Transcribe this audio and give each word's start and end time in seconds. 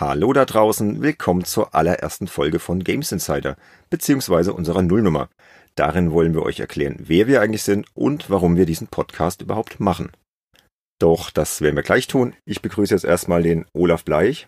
Hallo 0.00 0.32
da 0.32 0.44
draußen, 0.44 1.02
willkommen 1.02 1.44
zur 1.44 1.74
allerersten 1.74 2.28
Folge 2.28 2.60
von 2.60 2.84
Games 2.84 3.10
Insider, 3.10 3.56
beziehungsweise 3.90 4.52
unserer 4.52 4.82
Nullnummer. 4.82 5.28
Darin 5.74 6.12
wollen 6.12 6.34
wir 6.34 6.44
euch 6.44 6.60
erklären, 6.60 6.94
wer 7.00 7.26
wir 7.26 7.40
eigentlich 7.40 7.64
sind 7.64 7.84
und 7.94 8.30
warum 8.30 8.56
wir 8.56 8.64
diesen 8.64 8.86
Podcast 8.86 9.42
überhaupt 9.42 9.80
machen. 9.80 10.12
Doch 11.00 11.30
das 11.30 11.62
werden 11.62 11.74
wir 11.74 11.82
gleich 11.82 12.06
tun. 12.06 12.36
Ich 12.44 12.62
begrüße 12.62 12.94
jetzt 12.94 13.02
erstmal 13.02 13.42
den 13.42 13.66
Olaf 13.72 14.04
Bleich. 14.04 14.46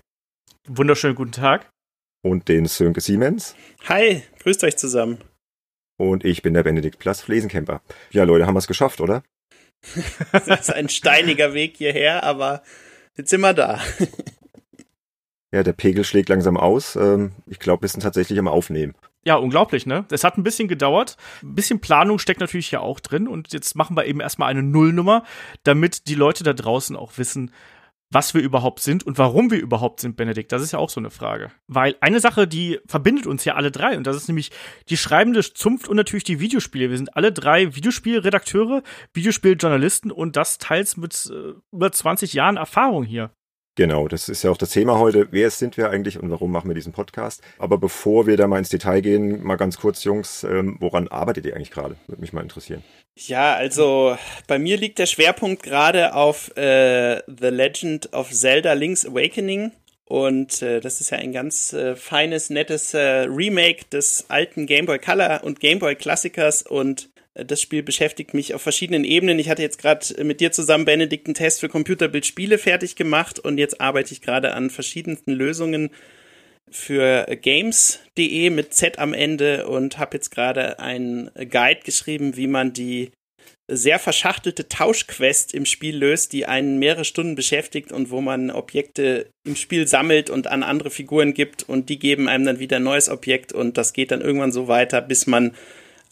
Wunderschönen 0.68 1.16
guten 1.16 1.32
Tag. 1.32 1.68
Und 2.22 2.46
den 2.46 2.66
Sönke 2.66 3.00
Siemens. 3.00 3.56
Hi, 3.88 4.22
grüßt 4.44 4.62
euch 4.62 4.76
zusammen. 4.76 5.18
Und 5.98 6.24
ich 6.24 6.42
bin 6.42 6.54
der 6.54 6.62
Benedikt 6.62 7.00
Plus 7.00 7.22
Flesencamper. 7.22 7.82
Ja, 8.12 8.22
Leute, 8.22 8.46
haben 8.46 8.54
wir 8.54 8.60
es 8.60 8.68
geschafft, 8.68 9.00
oder? 9.00 9.24
das 10.32 10.46
ist 10.46 10.72
ein 10.72 10.88
steiniger 10.88 11.54
Weg 11.54 11.76
hierher, 11.76 12.22
aber 12.22 12.62
jetzt 13.16 13.30
sind 13.30 13.40
wir 13.40 13.52
da. 13.52 13.80
Ja, 15.52 15.62
der 15.62 15.72
Pegel 15.72 16.04
schlägt 16.04 16.28
langsam 16.28 16.56
aus. 16.56 16.96
Ähm, 16.96 17.32
ich 17.46 17.58
glaube, 17.58 17.82
wir 17.82 17.88
sind 17.88 18.02
tatsächlich 18.02 18.38
am 18.38 18.48
Aufnehmen. 18.48 18.94
Ja, 19.24 19.34
unglaublich, 19.34 19.84
ne? 19.84 20.06
Es 20.10 20.24
hat 20.24 20.38
ein 20.38 20.44
bisschen 20.44 20.68
gedauert. 20.68 21.16
Ein 21.42 21.54
bisschen 21.54 21.80
Planung 21.80 22.18
steckt 22.18 22.40
natürlich 22.40 22.68
hier 22.68 22.82
auch 22.82 23.00
drin. 23.00 23.28
Und 23.28 23.52
jetzt 23.52 23.74
machen 23.74 23.96
wir 23.96 24.06
eben 24.06 24.20
erstmal 24.20 24.48
eine 24.48 24.62
Nullnummer, 24.62 25.24
damit 25.64 26.08
die 26.08 26.14
Leute 26.14 26.44
da 26.44 26.52
draußen 26.52 26.96
auch 26.96 27.18
wissen, 27.18 27.50
was 28.12 28.34
wir 28.34 28.42
überhaupt 28.42 28.80
sind 28.80 29.04
und 29.04 29.18
warum 29.18 29.50
wir 29.50 29.60
überhaupt 29.60 30.00
sind, 30.00 30.16
Benedikt. 30.16 30.50
Das 30.52 30.62
ist 30.62 30.72
ja 30.72 30.78
auch 30.78 30.90
so 30.90 31.00
eine 31.00 31.10
Frage. 31.10 31.52
Weil 31.68 31.96
eine 32.00 32.18
Sache, 32.18 32.48
die 32.48 32.80
verbindet 32.86 33.26
uns 33.26 33.44
ja 33.44 33.54
alle 33.54 33.70
drei, 33.70 33.96
und 33.96 34.04
das 34.04 34.16
ist 34.16 34.26
nämlich 34.26 34.50
die 34.88 34.96
schreibende 34.96 35.42
Zunft 35.42 35.88
und 35.88 35.96
natürlich 35.96 36.24
die 36.24 36.40
Videospiele. 36.40 36.90
Wir 36.90 36.96
sind 36.96 37.16
alle 37.16 37.32
drei 37.32 37.74
Videospielredakteure, 37.76 38.82
Videospieljournalisten 39.14 40.10
und 40.10 40.36
das 40.36 40.58
teils 40.58 40.96
mit 40.96 41.30
äh, 41.32 41.54
über 41.72 41.92
20 41.92 42.32
Jahren 42.32 42.56
Erfahrung 42.56 43.04
hier. 43.04 43.30
Genau, 43.76 44.08
das 44.08 44.28
ist 44.28 44.42
ja 44.42 44.50
auch 44.50 44.56
das 44.56 44.70
Thema 44.70 44.98
heute. 44.98 45.28
Wer 45.30 45.50
sind 45.50 45.76
wir 45.76 45.90
eigentlich 45.90 46.18
und 46.18 46.30
warum 46.30 46.50
machen 46.50 46.68
wir 46.68 46.74
diesen 46.74 46.92
Podcast? 46.92 47.40
Aber 47.58 47.78
bevor 47.78 48.26
wir 48.26 48.36
da 48.36 48.46
mal 48.46 48.58
ins 48.58 48.68
Detail 48.68 49.00
gehen, 49.00 49.42
mal 49.42 49.56
ganz 49.56 49.78
kurz, 49.78 50.04
Jungs, 50.04 50.44
ähm, 50.44 50.76
woran 50.80 51.08
arbeitet 51.08 51.46
ihr 51.46 51.54
eigentlich 51.54 51.70
gerade? 51.70 51.96
Würde 52.06 52.20
mich 52.20 52.32
mal 52.32 52.42
interessieren. 52.42 52.82
Ja, 53.16 53.54
also 53.54 54.16
bei 54.48 54.58
mir 54.58 54.76
liegt 54.76 54.98
der 54.98 55.06
Schwerpunkt 55.06 55.62
gerade 55.62 56.14
auf 56.14 56.56
äh, 56.56 57.22
The 57.26 57.48
Legend 57.48 58.12
of 58.12 58.30
Zelda 58.30 58.72
Link's 58.72 59.06
Awakening. 59.06 59.72
Und 60.04 60.60
äh, 60.62 60.80
das 60.80 61.00
ist 61.00 61.10
ja 61.10 61.18
ein 61.18 61.32
ganz 61.32 61.72
äh, 61.72 61.94
feines, 61.94 62.50
nettes 62.50 62.94
äh, 62.94 63.26
Remake 63.28 63.84
des 63.92 64.26
alten 64.28 64.66
Game 64.66 64.86
Boy 64.86 64.98
Color 64.98 65.44
und 65.44 65.60
Game 65.60 65.78
Boy 65.78 65.94
Klassikers. 65.94 66.62
Und 66.62 67.10
das 67.44 67.60
Spiel 67.60 67.82
beschäftigt 67.82 68.34
mich 68.34 68.54
auf 68.54 68.62
verschiedenen 68.62 69.04
Ebenen. 69.04 69.38
Ich 69.38 69.48
hatte 69.48 69.62
jetzt 69.62 69.78
gerade 69.78 70.24
mit 70.24 70.40
dir 70.40 70.52
zusammen, 70.52 70.84
Benedikt, 70.84 71.26
einen 71.26 71.34
Test 71.34 71.60
für 71.60 71.68
Computerbildspiele 71.68 72.58
fertig 72.58 72.96
gemacht 72.96 73.38
und 73.38 73.58
jetzt 73.58 73.80
arbeite 73.80 74.12
ich 74.12 74.20
gerade 74.20 74.54
an 74.54 74.70
verschiedensten 74.70 75.32
Lösungen 75.32 75.90
für 76.70 77.26
games.de 77.40 78.50
mit 78.50 78.74
Z 78.74 78.98
am 78.98 79.12
Ende 79.12 79.66
und 79.66 79.98
habe 79.98 80.16
jetzt 80.16 80.30
gerade 80.30 80.78
einen 80.78 81.30
Guide 81.34 81.80
geschrieben, 81.84 82.36
wie 82.36 82.46
man 82.46 82.72
die 82.72 83.10
sehr 83.70 83.98
verschachtelte 83.98 84.68
Tauschquest 84.68 85.54
im 85.54 85.64
Spiel 85.64 85.96
löst, 85.96 86.32
die 86.32 86.46
einen 86.46 86.78
mehrere 86.78 87.04
Stunden 87.04 87.36
beschäftigt 87.36 87.92
und 87.92 88.10
wo 88.10 88.20
man 88.20 88.50
Objekte 88.50 89.30
im 89.46 89.54
Spiel 89.54 89.86
sammelt 89.86 90.28
und 90.28 90.48
an 90.48 90.62
andere 90.62 90.90
Figuren 90.90 91.34
gibt 91.34 91.68
und 91.68 91.88
die 91.88 91.98
geben 91.98 92.28
einem 92.28 92.44
dann 92.44 92.58
wieder 92.58 92.76
ein 92.76 92.82
neues 92.82 93.08
Objekt 93.08 93.52
und 93.52 93.78
das 93.78 93.92
geht 93.92 94.10
dann 94.10 94.20
irgendwann 94.20 94.52
so 94.52 94.66
weiter, 94.66 95.00
bis 95.00 95.26
man 95.26 95.54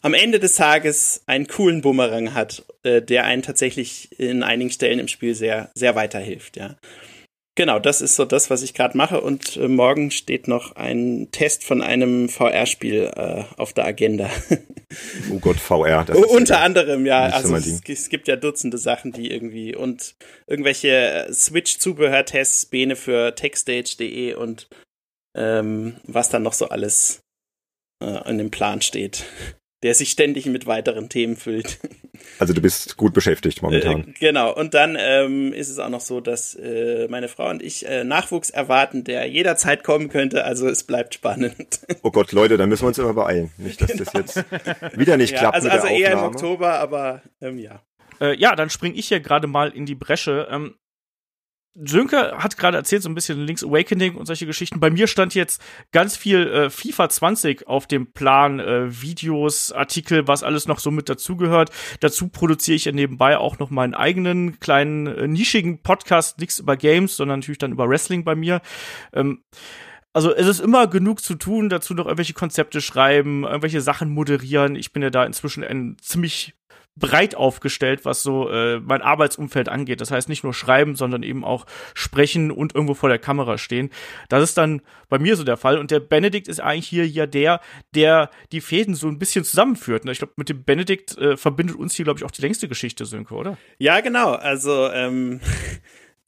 am 0.01 0.13
Ende 0.13 0.39
des 0.39 0.55
Tages 0.55 1.23
einen 1.25 1.47
coolen 1.47 1.81
Bumerang 1.81 2.33
hat, 2.33 2.65
äh, 2.83 3.01
der 3.01 3.25
einen 3.25 3.41
tatsächlich 3.41 4.19
in 4.19 4.43
einigen 4.43 4.71
Stellen 4.71 4.99
im 4.99 5.07
Spiel 5.07 5.35
sehr, 5.35 5.71
sehr 5.75 5.95
weiterhilft, 5.95 6.57
ja. 6.57 6.75
Genau, 7.55 7.77
das 7.77 7.99
ist 7.99 8.15
so 8.15 8.23
das, 8.23 8.49
was 8.49 8.61
ich 8.61 8.73
gerade 8.73 8.95
mache. 8.95 9.19
Und 9.19 9.57
äh, 9.57 9.67
morgen 9.67 10.11
steht 10.11 10.47
noch 10.47 10.77
ein 10.77 11.27
Test 11.31 11.65
von 11.65 11.81
einem 11.81 12.29
VR-Spiel 12.29 13.11
äh, 13.13 13.43
auf 13.57 13.73
der 13.73 13.83
Agenda. 13.83 14.29
oh 15.29 15.39
Gott, 15.39 15.57
VR. 15.57 16.05
Das 16.05 16.15
Unter 16.15 16.53
ja 16.53 16.61
anderem, 16.61 17.05
ja. 17.05 17.23
Also 17.23 17.53
es, 17.57 17.81
es, 17.85 18.07
gibt 18.07 18.29
ja 18.29 18.37
Dutzende 18.37 18.77
Sachen, 18.77 19.11
die 19.11 19.29
irgendwie 19.29 19.75
und 19.75 20.15
irgendwelche 20.47 21.27
Switch-Zubehörtests, 21.33 22.67
Bene 22.67 22.95
für 22.95 23.35
techstage.de 23.35 24.35
und 24.35 24.69
ähm, 25.35 25.97
was 26.03 26.29
dann 26.29 26.43
noch 26.43 26.53
so 26.53 26.69
alles 26.69 27.19
äh, 28.01 28.29
in 28.29 28.37
dem 28.37 28.51
Plan 28.51 28.81
steht 28.81 29.25
der 29.83 29.95
sich 29.95 30.09
ständig 30.09 30.45
mit 30.45 30.67
weiteren 30.67 31.09
Themen 31.09 31.35
füllt. 31.35 31.79
Also 32.37 32.53
du 32.53 32.61
bist 32.61 32.97
gut 32.97 33.13
beschäftigt 33.13 33.61
momentan. 33.61 34.09
Äh, 34.09 34.13
genau. 34.19 34.53
Und 34.53 34.73
dann 34.73 34.97
ähm, 34.99 35.53
ist 35.53 35.69
es 35.69 35.79
auch 35.79 35.89
noch 35.89 36.01
so, 36.01 36.19
dass 36.19 36.53
äh, 36.55 37.07
meine 37.09 37.29
Frau 37.29 37.49
und 37.49 37.63
ich 37.63 37.85
äh, 37.85 38.03
Nachwuchs 38.03 38.49
erwarten, 38.49 39.03
der 39.05 39.25
jederzeit 39.27 39.83
kommen 39.83 40.09
könnte. 40.09 40.43
Also 40.43 40.67
es 40.67 40.83
bleibt 40.83 41.13
spannend. 41.13 41.79
Oh 42.01 42.11
Gott, 42.11 42.31
Leute, 42.31 42.55
dann 42.57 42.69
müssen 42.69 42.83
wir 42.83 42.87
uns 42.87 42.97
immer 42.97 43.13
beeilen. 43.13 43.51
Nicht, 43.57 43.81
dass 43.81 43.91
genau. 43.91 44.03
das 44.03 44.35
jetzt 44.35 44.97
wieder 44.97 45.17
nicht 45.17 45.31
ja, 45.33 45.39
klappt 45.39 45.55
also, 45.55 45.67
mit 45.67 45.73
der 45.73 45.83
also 45.83 45.95
eher 45.95 46.11
im 46.13 46.19
Oktober, 46.19 46.79
aber 46.79 47.21
ähm, 47.41 47.59
ja. 47.59 47.81
Äh, 48.21 48.37
ja, 48.37 48.55
dann 48.55 48.69
springe 48.69 48.95
ich 48.95 49.07
hier 49.07 49.19
gerade 49.19 49.47
mal 49.47 49.69
in 49.69 49.85
die 49.85 49.95
Bresche. 49.95 50.47
Ähm, 50.49 50.75
Sönke 51.75 52.37
hat 52.37 52.57
gerade 52.57 52.77
erzählt, 52.77 53.03
so 53.03 53.09
ein 53.09 53.15
bisschen 53.15 53.45
Link's 53.45 53.63
Awakening 53.63 54.15
und 54.15 54.25
solche 54.25 54.45
Geschichten. 54.45 54.79
Bei 54.79 54.89
mir 54.89 55.07
stand 55.07 55.35
jetzt 55.35 55.61
ganz 55.91 56.17
viel 56.17 56.47
äh, 56.47 56.69
FIFA 56.69 57.09
20 57.09 57.67
auf 57.67 57.87
dem 57.87 58.11
Plan, 58.11 58.59
äh, 58.59 59.01
Videos, 59.01 59.71
Artikel, 59.71 60.27
was 60.27 60.43
alles 60.43 60.67
noch 60.67 60.79
so 60.79 60.91
mit 60.91 61.09
dazugehört. 61.09 61.69
Dazu 61.99 62.27
produziere 62.27 62.75
ich 62.75 62.85
ja 62.85 62.91
nebenbei 62.91 63.37
auch 63.37 63.59
noch 63.59 63.69
meinen 63.69 63.93
eigenen 63.93 64.59
kleinen 64.59 65.07
äh, 65.07 65.27
nischigen 65.27 65.81
Podcast, 65.81 66.39
nichts 66.39 66.59
über 66.59 66.75
Games, 66.75 67.15
sondern 67.15 67.39
natürlich 67.39 67.59
dann 67.59 67.71
über 67.71 67.87
Wrestling 67.87 68.23
bei 68.23 68.35
mir. 68.35 68.61
Ähm, 69.13 69.43
also 70.11 70.33
es 70.33 70.47
ist 70.47 70.59
immer 70.59 70.87
genug 70.87 71.21
zu 71.21 71.35
tun, 71.35 71.69
dazu 71.69 71.93
noch 71.93 72.05
irgendwelche 72.05 72.33
Konzepte 72.33 72.81
schreiben, 72.81 73.43
irgendwelche 73.43 73.81
Sachen 73.81 74.09
moderieren. 74.09 74.75
Ich 74.75 74.91
bin 74.91 75.03
ja 75.03 75.11
da 75.11 75.23
inzwischen 75.23 75.63
ein 75.63 75.97
ziemlich 76.01 76.55
breit 76.99 77.35
aufgestellt, 77.35 78.05
was 78.05 78.23
so 78.23 78.49
äh, 78.49 78.79
mein 78.79 79.01
Arbeitsumfeld 79.01 79.69
angeht. 79.69 80.01
Das 80.01 80.11
heißt 80.11 80.29
nicht 80.29 80.43
nur 80.43 80.53
schreiben, 80.53 80.95
sondern 80.95 81.23
eben 81.23 81.43
auch 81.43 81.65
sprechen 81.93 82.51
und 82.51 82.75
irgendwo 82.75 82.93
vor 82.93 83.09
der 83.09 83.19
Kamera 83.19 83.57
stehen. 83.57 83.89
Das 84.27 84.43
ist 84.43 84.57
dann 84.57 84.81
bei 85.09 85.19
mir 85.19 85.35
so 85.35 85.43
der 85.43 85.57
Fall. 85.57 85.77
Und 85.77 85.91
der 85.91 85.99
Benedikt 85.99 86.47
ist 86.47 86.59
eigentlich 86.59 86.87
hier 86.87 87.07
ja 87.07 87.25
der, 87.25 87.61
der 87.95 88.29
die 88.51 88.61
Fäden 88.61 88.95
so 88.95 89.07
ein 89.07 89.19
bisschen 89.19 89.43
zusammenführt. 89.43 90.07
Ich 90.07 90.19
glaube, 90.19 90.33
mit 90.35 90.49
dem 90.49 90.63
Benedikt 90.63 91.17
äh, 91.17 91.37
verbindet 91.37 91.75
uns 91.77 91.95
hier, 91.95 92.05
glaube 92.05 92.19
ich, 92.19 92.25
auch 92.25 92.31
die 92.31 92.41
längste 92.41 92.67
Geschichte, 92.67 93.05
Sönke, 93.05 93.33
oder? 93.33 93.57
Ja, 93.77 94.01
genau. 94.01 94.33
Also 94.33 94.89
ähm 94.91 95.39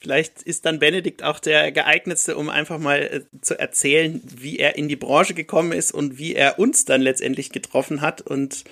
Vielleicht 0.02 0.42
ist 0.42 0.66
dann 0.66 0.80
Benedikt 0.80 1.22
auch 1.22 1.38
der 1.38 1.70
geeignetste, 1.70 2.36
um 2.36 2.48
einfach 2.48 2.80
mal 2.80 3.02
äh, 3.02 3.20
zu 3.40 3.56
erzählen, 3.56 4.20
wie 4.24 4.58
er 4.58 4.74
in 4.74 4.88
die 4.88 4.96
Branche 4.96 5.32
gekommen 5.32 5.70
ist 5.70 5.92
und 5.92 6.18
wie 6.18 6.34
er 6.34 6.58
uns 6.58 6.84
dann 6.84 7.00
letztendlich 7.02 7.52
getroffen 7.52 8.00
hat 8.00 8.20
und 8.20 8.64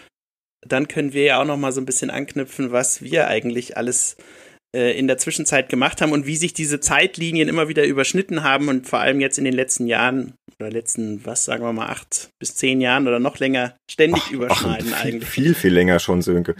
dann 0.66 0.88
können 0.88 1.12
wir 1.12 1.22
ja 1.22 1.40
auch 1.40 1.46
noch 1.46 1.56
mal 1.56 1.72
so 1.72 1.80
ein 1.80 1.86
bisschen 1.86 2.10
anknüpfen, 2.10 2.72
was 2.72 3.02
wir 3.02 3.28
eigentlich 3.28 3.76
alles 3.76 4.16
äh, 4.74 4.96
in 4.98 5.08
der 5.08 5.18
Zwischenzeit 5.18 5.68
gemacht 5.68 6.00
haben 6.00 6.12
und 6.12 6.26
wie 6.26 6.36
sich 6.36 6.52
diese 6.52 6.80
Zeitlinien 6.80 7.48
immer 7.48 7.68
wieder 7.68 7.84
überschnitten 7.84 8.42
haben 8.42 8.68
und 8.68 8.86
vor 8.86 9.00
allem 9.00 9.20
jetzt 9.20 9.38
in 9.38 9.44
den 9.44 9.54
letzten 9.54 9.86
Jahren 9.86 10.34
oder 10.60 10.70
letzten, 10.70 11.24
was 11.24 11.44
sagen 11.44 11.64
wir 11.64 11.72
mal, 11.72 11.88
acht 11.88 12.28
bis 12.38 12.54
zehn 12.54 12.80
Jahren 12.80 13.08
oder 13.08 13.18
noch 13.18 13.38
länger 13.38 13.74
ständig 13.90 14.22
ach, 14.26 14.30
überschneiden 14.30 14.92
ach, 14.94 15.04
eigentlich. 15.04 15.28
Viel, 15.28 15.54
viel 15.54 15.72
länger 15.72 15.98
schon, 15.98 16.22
Sönke. 16.22 16.54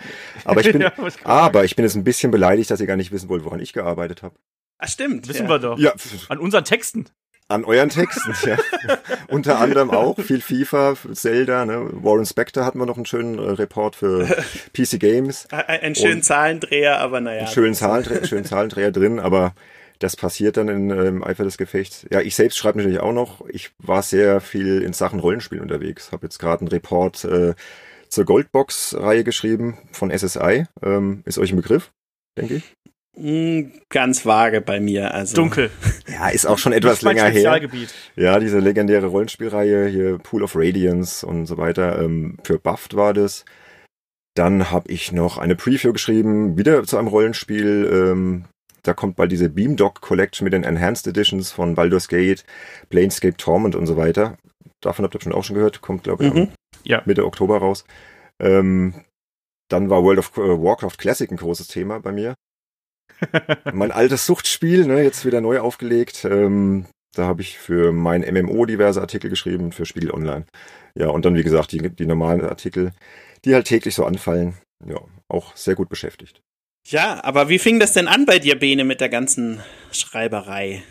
Aber 0.44 0.60
ich 0.60 0.72
bin, 0.72 0.80
ja, 0.80 0.92
aber 1.22 1.64
ich 1.64 1.76
bin 1.76 1.84
jetzt 1.84 1.94
ein 1.94 2.04
bisschen 2.04 2.30
beleidigt, 2.30 2.70
dass 2.70 2.80
ihr 2.80 2.86
gar 2.86 2.96
nicht 2.96 3.12
wissen 3.12 3.28
wollt, 3.28 3.44
woran 3.44 3.60
ich 3.60 3.72
gearbeitet 3.72 4.22
habe. 4.22 4.34
Ach 4.78 4.88
stimmt. 4.88 5.28
Wissen 5.28 5.44
ja. 5.44 5.50
wir 5.50 5.58
doch. 5.58 5.78
Ja. 5.78 5.94
An 6.28 6.38
unseren 6.38 6.64
Texten. 6.64 7.06
An 7.50 7.64
euren 7.64 7.88
Texten, 7.88 8.32
ja. 8.48 8.56
Unter 9.28 9.58
anderem 9.58 9.90
auch 9.90 10.16
viel 10.20 10.40
FIFA, 10.40 10.94
Zelda, 11.12 11.64
ne? 11.64 11.88
Warren 11.90 12.24
Spector 12.24 12.64
hatten 12.64 12.78
wir 12.78 12.86
noch 12.86 12.94
einen 12.94 13.06
schönen 13.06 13.40
äh, 13.40 13.50
Report 13.50 13.96
für 13.96 14.24
PC 14.72 15.00
Games. 15.00 15.48
Einen 15.50 15.96
schönen 15.96 16.18
Und 16.18 16.24
Zahlendreher, 16.24 17.00
aber 17.00 17.20
naja. 17.20 17.40
Einen 17.40 17.48
schönen, 17.48 17.74
Zahlendreher, 17.74 18.24
schönen 18.24 18.44
Zahlendreher 18.44 18.92
drin, 18.92 19.18
aber 19.18 19.54
das 19.98 20.14
passiert 20.14 20.58
dann 20.58 20.68
in, 20.68 20.90
äh, 20.90 21.06
im 21.06 21.24
Eifer 21.24 21.42
des 21.42 21.58
Gefechts. 21.58 22.06
Ja, 22.12 22.20
ich 22.20 22.36
selbst 22.36 22.56
schreibe 22.56 22.78
natürlich 22.78 23.00
auch 23.00 23.12
noch. 23.12 23.44
Ich 23.48 23.72
war 23.78 24.02
sehr 24.02 24.40
viel 24.40 24.82
in 24.82 24.92
Sachen 24.92 25.18
Rollenspiel 25.18 25.60
unterwegs. 25.60 26.12
Habe 26.12 26.26
jetzt 26.26 26.38
gerade 26.38 26.60
einen 26.60 26.68
Report 26.68 27.24
äh, 27.24 27.54
zur 28.08 28.24
Goldbox-Reihe 28.26 29.24
geschrieben 29.24 29.76
von 29.90 30.16
SSI. 30.16 30.66
Ähm, 30.84 31.22
ist 31.26 31.38
euch 31.38 31.52
ein 31.52 31.56
Begriff, 31.56 31.90
denke 32.38 32.54
ich? 32.54 32.76
Hm, 33.16 33.72
ganz 33.88 34.24
vage 34.24 34.60
bei 34.60 34.80
mir. 34.80 35.14
Also. 35.14 35.36
Dunkel. 35.36 35.70
Ja, 36.10 36.28
ist 36.28 36.44
auch 36.44 36.58
schon 36.58 36.72
etwas 36.72 37.02
länger 37.02 37.26
her. 37.26 37.60
Ja, 38.16 38.40
diese 38.40 38.58
legendäre 38.58 39.06
Rollenspielreihe 39.06 39.86
hier, 39.86 40.18
Pool 40.18 40.42
of 40.42 40.56
Radiance 40.56 41.24
und 41.24 41.46
so 41.46 41.56
weiter. 41.56 42.02
Ähm, 42.02 42.36
für 42.42 42.58
Buffed 42.58 42.94
war 42.96 43.14
das. 43.14 43.44
Dann 44.34 44.70
habe 44.70 44.90
ich 44.90 45.12
noch 45.12 45.38
eine 45.38 45.54
Preview 45.54 45.92
geschrieben, 45.92 46.58
wieder 46.58 46.82
zu 46.82 46.98
einem 46.98 47.08
Rollenspiel. 47.08 47.88
Ähm, 47.90 48.44
da 48.82 48.92
kommt 48.92 49.16
bald 49.16 49.30
diese 49.32 49.48
Beamdog 49.48 50.00
Collection 50.00 50.44
mit 50.44 50.52
den 50.52 50.64
Enhanced 50.64 51.06
Editions 51.06 51.52
von 51.52 51.74
Baldur's 51.74 52.08
Gate, 52.08 52.44
Planescape 52.90 53.36
Torment 53.36 53.76
und 53.76 53.86
so 53.86 53.96
weiter. 53.96 54.36
Davon 54.80 55.04
habt 55.04 55.14
ihr 55.14 55.20
schon 55.20 55.32
auch 55.32 55.44
schon 55.44 55.56
gehört. 55.56 55.80
Kommt, 55.80 56.02
glaube 56.02 56.26
ich, 56.26 56.34
mhm. 56.34 56.48
ja. 56.82 57.02
Mitte 57.06 57.24
Oktober 57.24 57.58
raus. 57.58 57.84
Ähm, 58.40 58.94
dann 59.68 59.88
war 59.88 60.02
World 60.02 60.18
of 60.18 60.36
äh, 60.36 60.40
Warcraft 60.40 60.98
Classic 60.98 61.30
ein 61.30 61.36
großes 61.36 61.68
Thema 61.68 62.00
bei 62.00 62.12
mir 62.12 62.34
mein 63.72 63.92
altes 63.92 64.26
Suchtspiel, 64.26 64.86
ne, 64.86 65.02
jetzt 65.02 65.24
wieder 65.24 65.40
neu 65.40 65.60
aufgelegt. 65.60 66.24
Ähm, 66.24 66.86
Da 67.16 67.26
habe 67.26 67.42
ich 67.42 67.58
für 67.58 67.92
mein 67.92 68.20
MMO 68.22 68.66
diverse 68.66 69.00
Artikel 69.00 69.30
geschrieben, 69.30 69.72
für 69.72 69.84
Spiegel 69.84 70.12
Online. 70.12 70.44
Ja, 70.94 71.08
und 71.08 71.24
dann, 71.24 71.34
wie 71.34 71.42
gesagt, 71.42 71.72
die, 71.72 71.90
die 71.90 72.06
normalen 72.06 72.40
Artikel, 72.42 72.92
die 73.44 73.54
halt 73.54 73.66
täglich 73.66 73.96
so 73.96 74.04
anfallen. 74.04 74.54
Ja, 74.86 75.00
auch 75.28 75.56
sehr 75.56 75.74
gut 75.74 75.88
beschäftigt. 75.88 76.40
Ja, 76.86 77.22
aber 77.24 77.48
wie 77.48 77.58
fing 77.58 77.80
das 77.80 77.92
denn 77.92 78.08
an 78.08 78.26
bei 78.26 78.38
dir, 78.38 78.58
Bene, 78.58 78.84
mit 78.84 79.00
der 79.00 79.08
ganzen 79.08 79.60
Schreiberei? 79.90 80.82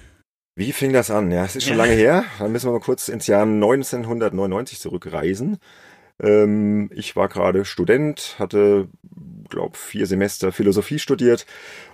Wie 0.56 0.74
fing 0.74 0.92
das 0.92 1.10
an? 1.10 1.32
Ja, 1.32 1.46
es 1.46 1.56
ist 1.56 1.64
schon 1.64 1.78
ja. 1.78 1.84
lange 1.84 1.96
her. 1.96 2.26
Dann 2.38 2.52
müssen 2.52 2.68
wir 2.68 2.74
mal 2.74 2.80
kurz 2.82 3.08
ins 3.08 3.28
Jahr 3.28 3.44
1999 3.44 4.80
zurückreisen. 4.80 5.58
Ähm, 6.22 6.92
ich 6.94 7.16
war 7.16 7.30
gerade 7.30 7.64
Student, 7.64 8.36
hatte, 8.40 8.90
glaube 9.50 9.78
vier 9.78 10.06
Semester 10.06 10.52
Philosophie 10.52 11.00
studiert 11.00 11.46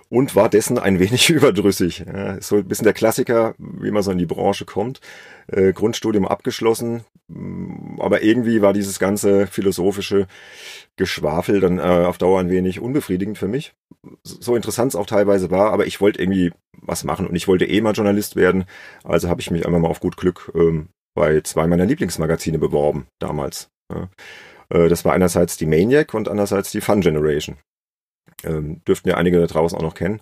und 0.08 0.36
war 0.36 0.48
dessen 0.48 0.78
ein 0.78 0.98
wenig 0.98 1.30
überdrüssig. 1.30 2.04
So 2.40 2.56
ein 2.56 2.68
bisschen 2.68 2.84
der 2.84 2.94
Klassiker, 2.94 3.54
wie 3.58 3.90
man 3.90 4.02
so 4.02 4.10
in 4.10 4.18
die 4.18 4.26
Branche 4.26 4.64
kommt. 4.64 5.00
Äh, 5.48 5.72
Grundstudium 5.72 6.26
abgeschlossen, 6.26 7.04
mm, 7.28 8.00
aber 8.00 8.22
irgendwie 8.22 8.62
war 8.62 8.72
dieses 8.72 8.98
ganze 8.98 9.46
philosophische 9.46 10.26
Geschwafel 10.96 11.60
dann 11.60 11.78
äh, 11.78 11.82
auf 11.82 12.18
Dauer 12.18 12.40
ein 12.40 12.50
wenig 12.50 12.80
unbefriedigend 12.80 13.38
für 13.38 13.46
mich. 13.46 13.74
So 14.24 14.56
interessant 14.56 14.92
es 14.92 14.96
auch 14.96 15.06
teilweise 15.06 15.50
war, 15.50 15.72
aber 15.72 15.86
ich 15.86 16.00
wollte 16.00 16.20
irgendwie 16.20 16.52
was 16.72 17.04
machen 17.04 17.26
und 17.26 17.36
ich 17.36 17.46
wollte 17.46 17.64
eh 17.64 17.80
mal 17.80 17.92
Journalist 17.92 18.34
werden. 18.34 18.64
Also 19.04 19.28
habe 19.28 19.40
ich 19.40 19.50
mich 19.52 19.66
einfach 19.66 19.78
mal 19.78 19.88
auf 19.88 20.00
gut 20.00 20.16
Glück 20.16 20.50
ähm, 20.54 20.88
bei 21.14 21.40
zwei 21.42 21.66
meiner 21.68 21.86
Lieblingsmagazine 21.86 22.58
beworben 22.58 23.06
damals. 23.20 23.70
Äh, 24.68 24.88
das 24.88 25.04
war 25.04 25.12
einerseits 25.12 25.56
die 25.56 25.66
Maniac 25.66 26.12
und 26.14 26.28
andererseits 26.28 26.72
die 26.72 26.80
Fun 26.80 27.00
Generation. 27.00 27.56
Ähm, 28.44 28.82
dürften 28.84 29.08
ja 29.08 29.16
einige 29.16 29.40
da 29.40 29.46
draußen 29.46 29.76
auch 29.76 29.82
noch 29.82 29.94
kennen. 29.94 30.20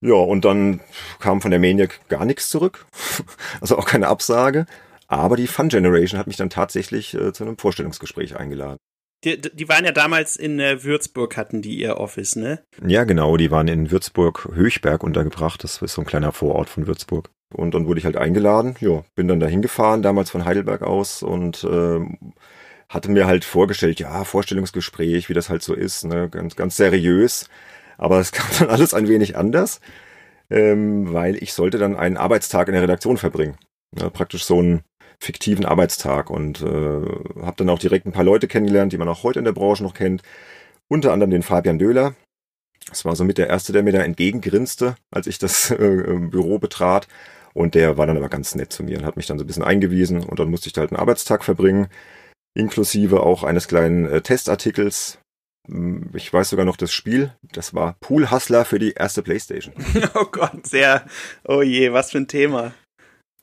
Ja, 0.00 0.14
und 0.14 0.44
dann 0.44 0.80
kam 1.20 1.40
von 1.40 1.52
der 1.52 1.60
Maniac 1.60 2.00
gar 2.08 2.24
nichts 2.24 2.48
zurück. 2.48 2.86
also 3.60 3.78
auch 3.78 3.86
keine 3.86 4.08
Absage. 4.08 4.66
Aber 5.06 5.36
die 5.36 5.46
Fun 5.46 5.68
Generation 5.68 6.18
hat 6.18 6.26
mich 6.26 6.36
dann 6.36 6.50
tatsächlich 6.50 7.14
äh, 7.14 7.32
zu 7.32 7.44
einem 7.44 7.58
Vorstellungsgespräch 7.58 8.36
eingeladen. 8.36 8.78
Die, 9.24 9.40
die 9.40 9.68
waren 9.68 9.84
ja 9.84 9.92
damals 9.92 10.36
in 10.36 10.58
äh, 10.58 10.82
Würzburg, 10.82 11.36
hatten 11.36 11.62
die 11.62 11.78
ihr 11.78 11.98
Office, 11.98 12.34
ne? 12.34 12.64
Ja, 12.84 13.04
genau. 13.04 13.36
Die 13.36 13.52
waren 13.52 13.68
in 13.68 13.90
Würzburg-Höchberg 13.90 15.04
untergebracht. 15.04 15.62
Das 15.62 15.80
ist 15.80 15.94
so 15.94 16.02
ein 16.02 16.06
kleiner 16.06 16.32
Vorort 16.32 16.68
von 16.68 16.88
Würzburg. 16.88 17.30
Und 17.54 17.74
dann 17.74 17.86
wurde 17.86 18.00
ich 18.00 18.04
halt 18.04 18.16
eingeladen. 18.16 18.74
Ja, 18.80 19.04
bin 19.14 19.28
dann 19.28 19.38
dahin 19.38 19.62
gefahren, 19.62 20.02
damals 20.02 20.30
von 20.30 20.44
Heidelberg 20.44 20.82
aus 20.82 21.22
und 21.22 21.62
äh, 21.62 22.00
hatte 22.92 23.10
mir 23.10 23.26
halt 23.26 23.44
vorgestellt, 23.44 24.00
ja, 24.00 24.22
Vorstellungsgespräch, 24.24 25.30
wie 25.30 25.34
das 25.34 25.48
halt 25.48 25.62
so 25.62 25.74
ist, 25.74 26.04
ne, 26.04 26.28
ganz, 26.28 26.56
ganz 26.56 26.76
seriös. 26.76 27.48
Aber 27.96 28.20
es 28.20 28.32
kam 28.32 28.46
dann 28.58 28.68
alles 28.68 28.92
ein 28.92 29.08
wenig 29.08 29.36
anders, 29.36 29.80
ähm, 30.50 31.12
weil 31.12 31.42
ich 31.42 31.54
sollte 31.54 31.78
dann 31.78 31.96
einen 31.96 32.18
Arbeitstag 32.18 32.68
in 32.68 32.74
der 32.74 32.82
Redaktion 32.82 33.16
verbringen. 33.16 33.56
Ja, 33.98 34.10
praktisch 34.10 34.44
so 34.44 34.58
einen 34.58 34.82
fiktiven 35.18 35.64
Arbeitstag 35.64 36.30
und 36.30 36.60
äh, 36.62 36.64
habe 36.66 37.56
dann 37.56 37.70
auch 37.70 37.78
direkt 37.78 38.06
ein 38.06 38.12
paar 38.12 38.24
Leute 38.24 38.48
kennengelernt, 38.48 38.92
die 38.92 38.98
man 38.98 39.08
auch 39.08 39.22
heute 39.22 39.38
in 39.38 39.44
der 39.44 39.52
Branche 39.52 39.82
noch 39.82 39.94
kennt. 39.94 40.22
Unter 40.88 41.12
anderem 41.12 41.30
den 41.30 41.42
Fabian 41.42 41.78
Döhler. 41.78 42.14
Das 42.88 43.04
war 43.04 43.16
so 43.16 43.24
mit 43.24 43.38
der 43.38 43.48
Erste, 43.48 43.72
der 43.72 43.82
mir 43.82 43.92
da 43.92 44.00
entgegengrinste, 44.00 44.96
als 45.10 45.26
ich 45.26 45.38
das 45.38 45.70
äh, 45.70 45.76
Büro 45.76 46.58
betrat. 46.58 47.08
Und 47.54 47.74
der 47.74 47.96
war 47.96 48.06
dann 48.06 48.16
aber 48.16 48.28
ganz 48.28 48.54
nett 48.54 48.72
zu 48.72 48.82
mir 48.82 48.98
und 48.98 49.04
hat 49.06 49.16
mich 49.16 49.26
dann 49.26 49.38
so 49.38 49.44
ein 49.44 49.46
bisschen 49.46 49.62
eingewiesen 49.62 50.22
und 50.24 50.38
dann 50.38 50.50
musste 50.50 50.66
ich 50.68 50.72
da 50.72 50.80
halt 50.80 50.90
einen 50.90 51.00
Arbeitstag 51.00 51.44
verbringen 51.44 51.88
inklusive 52.54 53.20
auch 53.20 53.42
eines 53.42 53.68
kleinen 53.68 54.06
äh, 54.06 54.20
Testartikels. 54.20 55.18
Hm, 55.68 56.10
ich 56.14 56.32
weiß 56.32 56.50
sogar 56.50 56.64
noch 56.64 56.76
das 56.76 56.92
Spiel. 56.92 57.32
Das 57.52 57.74
war 57.74 57.96
Pool 58.00 58.30
Hustler 58.30 58.64
für 58.64 58.78
die 58.78 58.92
erste 58.92 59.22
Playstation. 59.22 59.74
oh 60.14 60.26
Gott, 60.30 60.66
sehr. 60.66 61.06
Oh 61.44 61.62
je, 61.62 61.92
was 61.92 62.10
für 62.10 62.18
ein 62.18 62.28
Thema. 62.28 62.74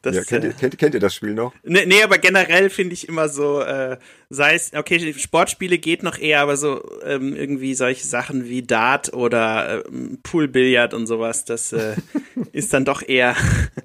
Das, 0.02 0.16
ja, 0.16 0.24
kennt, 0.24 0.46
ihr, 0.46 0.52
äh, 0.52 0.54
kennt, 0.54 0.78
kennt 0.78 0.94
ihr 0.94 1.02
das 1.02 1.14
Spiel 1.14 1.34
noch? 1.34 1.54
Nee, 1.64 1.86
nee 1.86 2.02
aber 2.04 2.20
generell 2.20 2.70
finde 2.70 2.94
ich 2.94 3.10
immer 3.10 3.28
so, 3.28 3.62
äh, 3.62 3.98
sei 4.30 4.54
es, 4.56 4.72
okay, 4.74 5.14
Sportspiele 5.14 5.78
geht 5.78 6.04
noch 6.04 6.18
eher, 6.18 6.40
aber 6.40 6.56
so 6.56 6.82
ähm, 7.04 7.36
irgendwie 7.36 7.74
solche 7.74 8.08
Sachen 8.08 8.46
wie 8.46 8.62
Dart 8.62 9.12
oder 9.14 9.80
äh, 9.80 9.84
Poolbillard 10.24 10.94
und 10.94 11.06
sowas, 11.06 11.44
das 11.44 11.74
äh, 11.74 11.98
ist 12.54 12.74
dann 12.74 12.86
doch 12.86 13.06
eher 13.06 13.36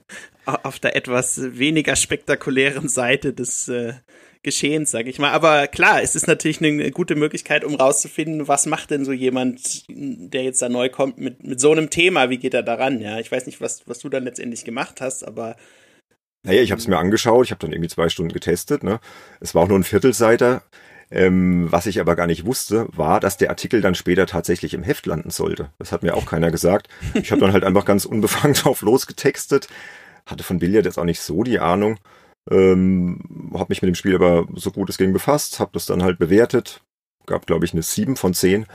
auf 0.44 0.78
der 0.78 0.94
etwas 0.94 1.58
weniger 1.58 1.96
spektakulären 1.96 2.88
Seite 2.88 3.32
des, 3.32 3.66
äh, 3.66 3.94
Geschehens, 4.44 4.92
sage 4.92 5.10
ich 5.10 5.18
mal. 5.18 5.32
Aber 5.32 5.66
klar, 5.66 6.00
es 6.02 6.14
ist 6.14 6.28
natürlich 6.28 6.62
eine 6.62 6.92
gute 6.92 7.16
Möglichkeit, 7.16 7.64
um 7.64 7.74
rauszufinden, 7.74 8.46
was 8.46 8.66
macht 8.66 8.92
denn 8.92 9.04
so 9.04 9.12
jemand, 9.12 9.84
der 9.88 10.44
jetzt 10.44 10.62
da 10.62 10.68
neu 10.68 10.88
kommt 10.88 11.18
mit, 11.18 11.42
mit 11.42 11.60
so 11.60 11.72
einem 11.72 11.90
Thema, 11.90 12.30
wie 12.30 12.38
geht 12.38 12.54
er 12.54 12.62
daran? 12.62 13.00
Ja, 13.00 13.18
ich 13.18 13.32
weiß 13.32 13.46
nicht, 13.46 13.60
was, 13.60 13.82
was 13.88 13.98
du 13.98 14.08
dann 14.08 14.24
letztendlich 14.24 14.64
gemacht 14.64 15.00
hast, 15.00 15.26
aber 15.26 15.56
naja, 16.44 16.60
ich 16.60 16.70
habe 16.70 16.78
es 16.78 16.86
mir 16.86 16.98
angeschaut, 16.98 17.46
ich 17.46 17.50
habe 17.52 17.60
dann 17.60 17.72
irgendwie 17.72 17.88
zwei 17.88 18.10
Stunden 18.10 18.32
getestet. 18.32 18.84
Ne? 18.84 19.00
Es 19.40 19.54
war 19.54 19.62
auch 19.62 19.68
nur 19.68 19.78
ein 19.78 19.84
Viertelseiter. 19.84 20.62
Ähm, 21.10 21.70
was 21.70 21.86
ich 21.86 22.00
aber 22.00 22.16
gar 22.16 22.26
nicht 22.26 22.44
wusste, 22.44 22.86
war, 22.92 23.20
dass 23.20 23.36
der 23.36 23.50
Artikel 23.50 23.80
dann 23.80 23.94
später 23.94 24.26
tatsächlich 24.26 24.74
im 24.74 24.82
Heft 24.82 25.06
landen 25.06 25.30
sollte. 25.30 25.70
Das 25.78 25.90
hat 25.92 26.02
mir 26.02 26.14
auch 26.14 26.26
keiner 26.26 26.50
gesagt. 26.50 26.88
Ich 27.14 27.30
habe 27.30 27.40
dann 27.40 27.52
halt 27.52 27.64
einfach 27.64 27.84
ganz 27.84 28.04
unbefangen 28.04 28.54
drauf 28.54 28.82
losgetextet. 28.82 29.68
Hatte 30.26 30.44
von 30.44 30.58
Billard 30.58 30.84
jetzt 30.84 30.98
auch 30.98 31.04
nicht 31.04 31.20
so 31.20 31.42
die 31.44 31.60
Ahnung. 31.60 31.98
Ähm, 32.50 33.50
habe 33.54 33.66
mich 33.70 33.80
mit 33.80 33.88
dem 33.88 33.94
Spiel 33.94 34.14
aber 34.14 34.46
so 34.54 34.70
gut 34.70 34.90
es 34.90 34.98
ging 34.98 35.12
befasst, 35.12 35.60
habe 35.60 35.70
das 35.72 35.86
dann 35.86 36.02
halt 36.02 36.18
bewertet, 36.18 36.82
gab 37.26 37.46
glaube 37.46 37.64
ich 37.64 37.72
eine 37.72 37.82
7 37.82 38.16
von 38.16 38.34
10 38.34 38.66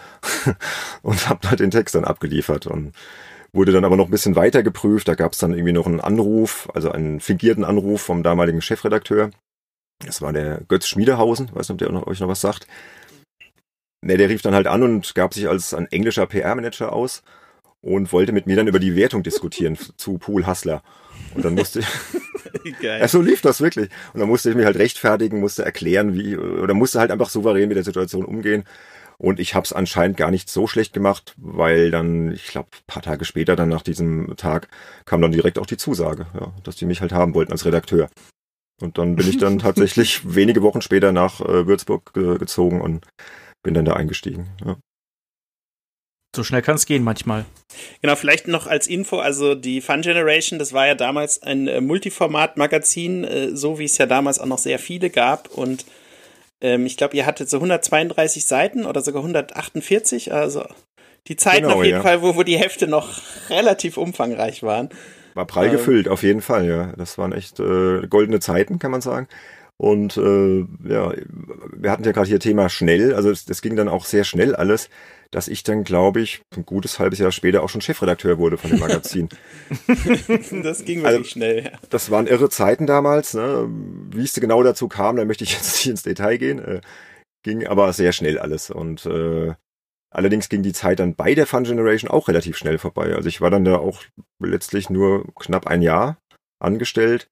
und 1.03 1.29
habe 1.29 1.49
halt 1.49 1.59
den 1.59 1.71
Text 1.71 1.93
dann 1.95 2.05
abgeliefert 2.05 2.65
und 2.65 2.93
wurde 3.53 3.71
dann 3.71 3.85
aber 3.85 3.97
noch 3.97 4.05
ein 4.05 4.11
bisschen 4.11 4.35
weiter 4.35 4.63
geprüft. 4.63 5.07
Da 5.07 5.15
gab 5.15 5.33
es 5.33 5.39
dann 5.39 5.53
irgendwie 5.53 5.73
noch 5.73 5.87
einen 5.87 6.01
Anruf, 6.01 6.69
also 6.73 6.91
einen 6.91 7.19
fingierten 7.19 7.63
Anruf 7.63 8.01
vom 8.01 8.23
damaligen 8.23 8.61
Chefredakteur. 8.61 9.31
Das 10.05 10.21
war 10.21 10.33
der 10.33 10.61
Götz 10.67 10.87
Schmiedehausen, 10.87 11.49
weiß 11.53 11.69
nicht, 11.69 11.71
ob 11.71 11.77
der 11.77 12.07
euch 12.07 12.19
noch 12.19 12.27
was 12.27 12.41
sagt. 12.41 12.67
Ne, 14.01 14.17
der 14.17 14.29
rief 14.29 14.41
dann 14.41 14.55
halt 14.55 14.67
an 14.67 14.83
und 14.83 15.13
gab 15.13 15.33
sich 15.33 15.49
als 15.49 15.73
ein 15.73 15.87
englischer 15.87 16.25
PR-Manager 16.25 16.93
aus 16.93 17.21
und 17.81 18.13
wollte 18.13 18.31
mit 18.31 18.47
mir 18.47 18.55
dann 18.55 18.67
über 18.67 18.79
die 18.79 18.95
Wertung 18.95 19.23
diskutieren 19.23 19.77
zu 19.97 20.17
Pool 20.17 20.47
Hustler. 20.47 20.83
Und 21.35 21.45
dann 21.45 21.55
musste 21.55 21.79
ich, 21.79 21.87
Geil. 22.81 22.99
Ja, 23.01 23.07
so 23.07 23.21
lief 23.21 23.41
das 23.41 23.61
wirklich. 23.61 23.89
Und 24.13 24.19
dann 24.19 24.29
musste 24.29 24.49
ich 24.49 24.55
mich 24.55 24.65
halt 24.65 24.77
rechtfertigen, 24.77 25.39
musste 25.39 25.65
erklären, 25.65 26.13
wie, 26.13 26.37
oder 26.37 26.73
musste 26.73 26.99
halt 26.99 27.11
einfach 27.11 27.29
souverän 27.29 27.67
mit 27.67 27.77
der 27.77 27.83
Situation 27.83 28.25
umgehen. 28.25 28.63
Und 29.17 29.39
ich 29.39 29.53
habe 29.53 29.65
es 29.65 29.73
anscheinend 29.73 30.15
gar 30.15 30.31
nicht 30.31 30.49
so 30.49 30.65
schlecht 30.65 30.93
gemacht, 30.93 31.35
weil 31.37 31.91
dann, 31.91 32.31
ich 32.31 32.47
glaube, 32.47 32.69
paar 32.87 33.01
Tage 33.01 33.25
später, 33.25 33.57
dann 33.57 33.67
nach 33.67 33.81
diesem 33.81 34.33
Tag, 34.37 34.69
kam 35.05 35.21
dann 35.21 35.33
direkt 35.33 35.59
auch 35.59 35.65
die 35.65 35.77
Zusage, 35.77 36.27
ja, 36.39 36.53
dass 36.63 36.77
die 36.77 36.85
mich 36.85 37.01
halt 37.01 37.11
haben 37.11 37.33
wollten 37.33 37.51
als 37.51 37.65
Redakteur. 37.65 38.09
Und 38.81 38.97
dann 38.97 39.17
bin 39.17 39.27
ich 39.27 39.37
dann 39.37 39.59
tatsächlich 39.59 40.35
wenige 40.35 40.61
Wochen 40.61 40.81
später 40.81 41.11
nach 41.11 41.41
äh, 41.41 41.67
Würzburg 41.67 42.13
ge 42.13 42.37
gezogen 42.37 42.79
und 42.79 43.05
bin 43.61 43.73
dann 43.73 43.85
da 43.85 43.93
eingestiegen. 43.93 44.47
Ja. 44.65 44.77
So 46.35 46.43
schnell 46.43 46.61
kann 46.61 46.75
es 46.75 46.85
gehen 46.85 47.03
manchmal. 47.03 47.45
Genau, 48.01 48.15
vielleicht 48.15 48.47
noch 48.47 48.67
als 48.67 48.87
Info, 48.87 49.17
also 49.17 49.55
die 49.55 49.81
Fun 49.81 50.01
Generation, 50.01 50.59
das 50.59 50.73
war 50.73 50.87
ja 50.87 50.95
damals 50.95 51.41
ein 51.41 51.67
äh, 51.67 51.81
Multiformat-Magazin, 51.81 53.23
äh, 53.23 53.55
so 53.55 53.79
wie 53.79 53.85
es 53.85 53.97
ja 53.97 54.05
damals 54.05 54.39
auch 54.39 54.45
noch 54.45 54.57
sehr 54.57 54.79
viele 54.79 55.09
gab. 55.09 55.49
Und 55.49 55.85
ähm, 56.61 56.85
ich 56.85 56.97
glaube, 56.97 57.15
ihr 57.15 57.25
hattet 57.25 57.49
so 57.49 57.57
132 57.57 58.45
Seiten 58.45 58.85
oder 58.85 59.01
sogar 59.01 59.21
148, 59.21 60.33
also 60.33 60.65
die 61.27 61.35
Zeiten 61.35 61.63
genau, 61.63 61.77
auf 61.77 61.83
jeden 61.83 61.97
ja. 61.97 62.03
Fall, 62.03 62.21
wo, 62.21 62.35
wo 62.35 62.43
die 62.43 62.57
Hefte 62.57 62.87
noch 62.87 63.21
relativ 63.49 63.97
umfangreich 63.97 64.63
waren. 64.63 64.89
War 65.33 65.45
prall 65.45 65.67
ähm, 65.67 65.73
gefüllt, 65.73 66.07
auf 66.07 66.23
jeden 66.23 66.41
Fall, 66.41 66.67
ja. 66.67 66.93
Das 66.97 67.17
waren 67.17 67.33
echt 67.33 67.59
äh, 67.59 68.07
goldene 68.07 68.39
Zeiten, 68.39 68.79
kann 68.79 68.91
man 68.91 69.01
sagen. 69.01 69.27
Und 69.79 70.17
äh, 70.17 70.59
ja, 70.87 71.13
wir 71.73 71.91
hatten 71.91 72.03
ja 72.03 72.11
gerade 72.11 72.27
hier 72.27 72.39
Thema 72.39 72.69
schnell, 72.69 73.13
also 73.13 73.31
es 73.31 73.61
ging 73.61 73.75
dann 73.75 73.87
auch 73.87 74.05
sehr 74.05 74.25
schnell 74.25 74.55
alles 74.55 74.89
dass 75.31 75.47
ich 75.47 75.63
dann, 75.63 75.83
glaube 75.83 76.21
ich, 76.21 76.41
ein 76.55 76.65
gutes 76.65 76.97
halbes 76.97 77.19
Jahr 77.19 77.31
später 77.31 77.61
auch 77.61 77.69
schon 77.69 77.81
Chefredakteur 77.81 78.39
wurde 78.39 78.57
von 78.57 78.71
dem 78.71 78.79
Magazin. 78.79 79.29
das 80.63 80.85
ging 80.85 81.03
wirklich 81.03 81.05
also, 81.05 81.23
schnell. 81.23 81.65
Ja. 81.65 81.71
Das 81.89 82.09
waren 82.09 82.25
irre 82.25 82.49
Zeiten 82.49 82.87
damals. 82.87 83.35
Ne? 83.35 83.67
Wie 84.11 84.23
es 84.23 84.33
genau 84.33 84.63
dazu 84.63 84.87
kam, 84.87 85.17
da 85.17 85.25
möchte 85.25 85.43
ich 85.43 85.53
jetzt 85.53 85.73
nicht 85.73 85.87
ins 85.87 86.03
Detail 86.03 86.37
gehen. 86.37 86.59
Äh, 86.59 86.81
ging 87.43 87.67
aber 87.67 87.93
sehr 87.93 88.11
schnell 88.11 88.39
alles. 88.39 88.71
Und 88.71 89.05
äh, 89.05 89.53
allerdings 90.09 90.49
ging 90.49 90.63
die 90.63 90.73
Zeit 90.73 90.99
dann 90.99 91.13
bei 91.13 91.35
der 91.35 91.45
Fun 91.45 91.63
Generation 91.63 92.09
auch 92.09 92.27
relativ 92.27 92.57
schnell 92.57 92.79
vorbei. 92.79 93.13
Also 93.13 93.29
ich 93.29 93.39
war 93.39 93.51
dann 93.51 93.65
da 93.65 93.77
auch 93.77 94.01
letztlich 94.39 94.89
nur 94.89 95.25
knapp 95.35 95.67
ein 95.67 95.83
Jahr 95.83 96.17
angestellt 96.59 97.29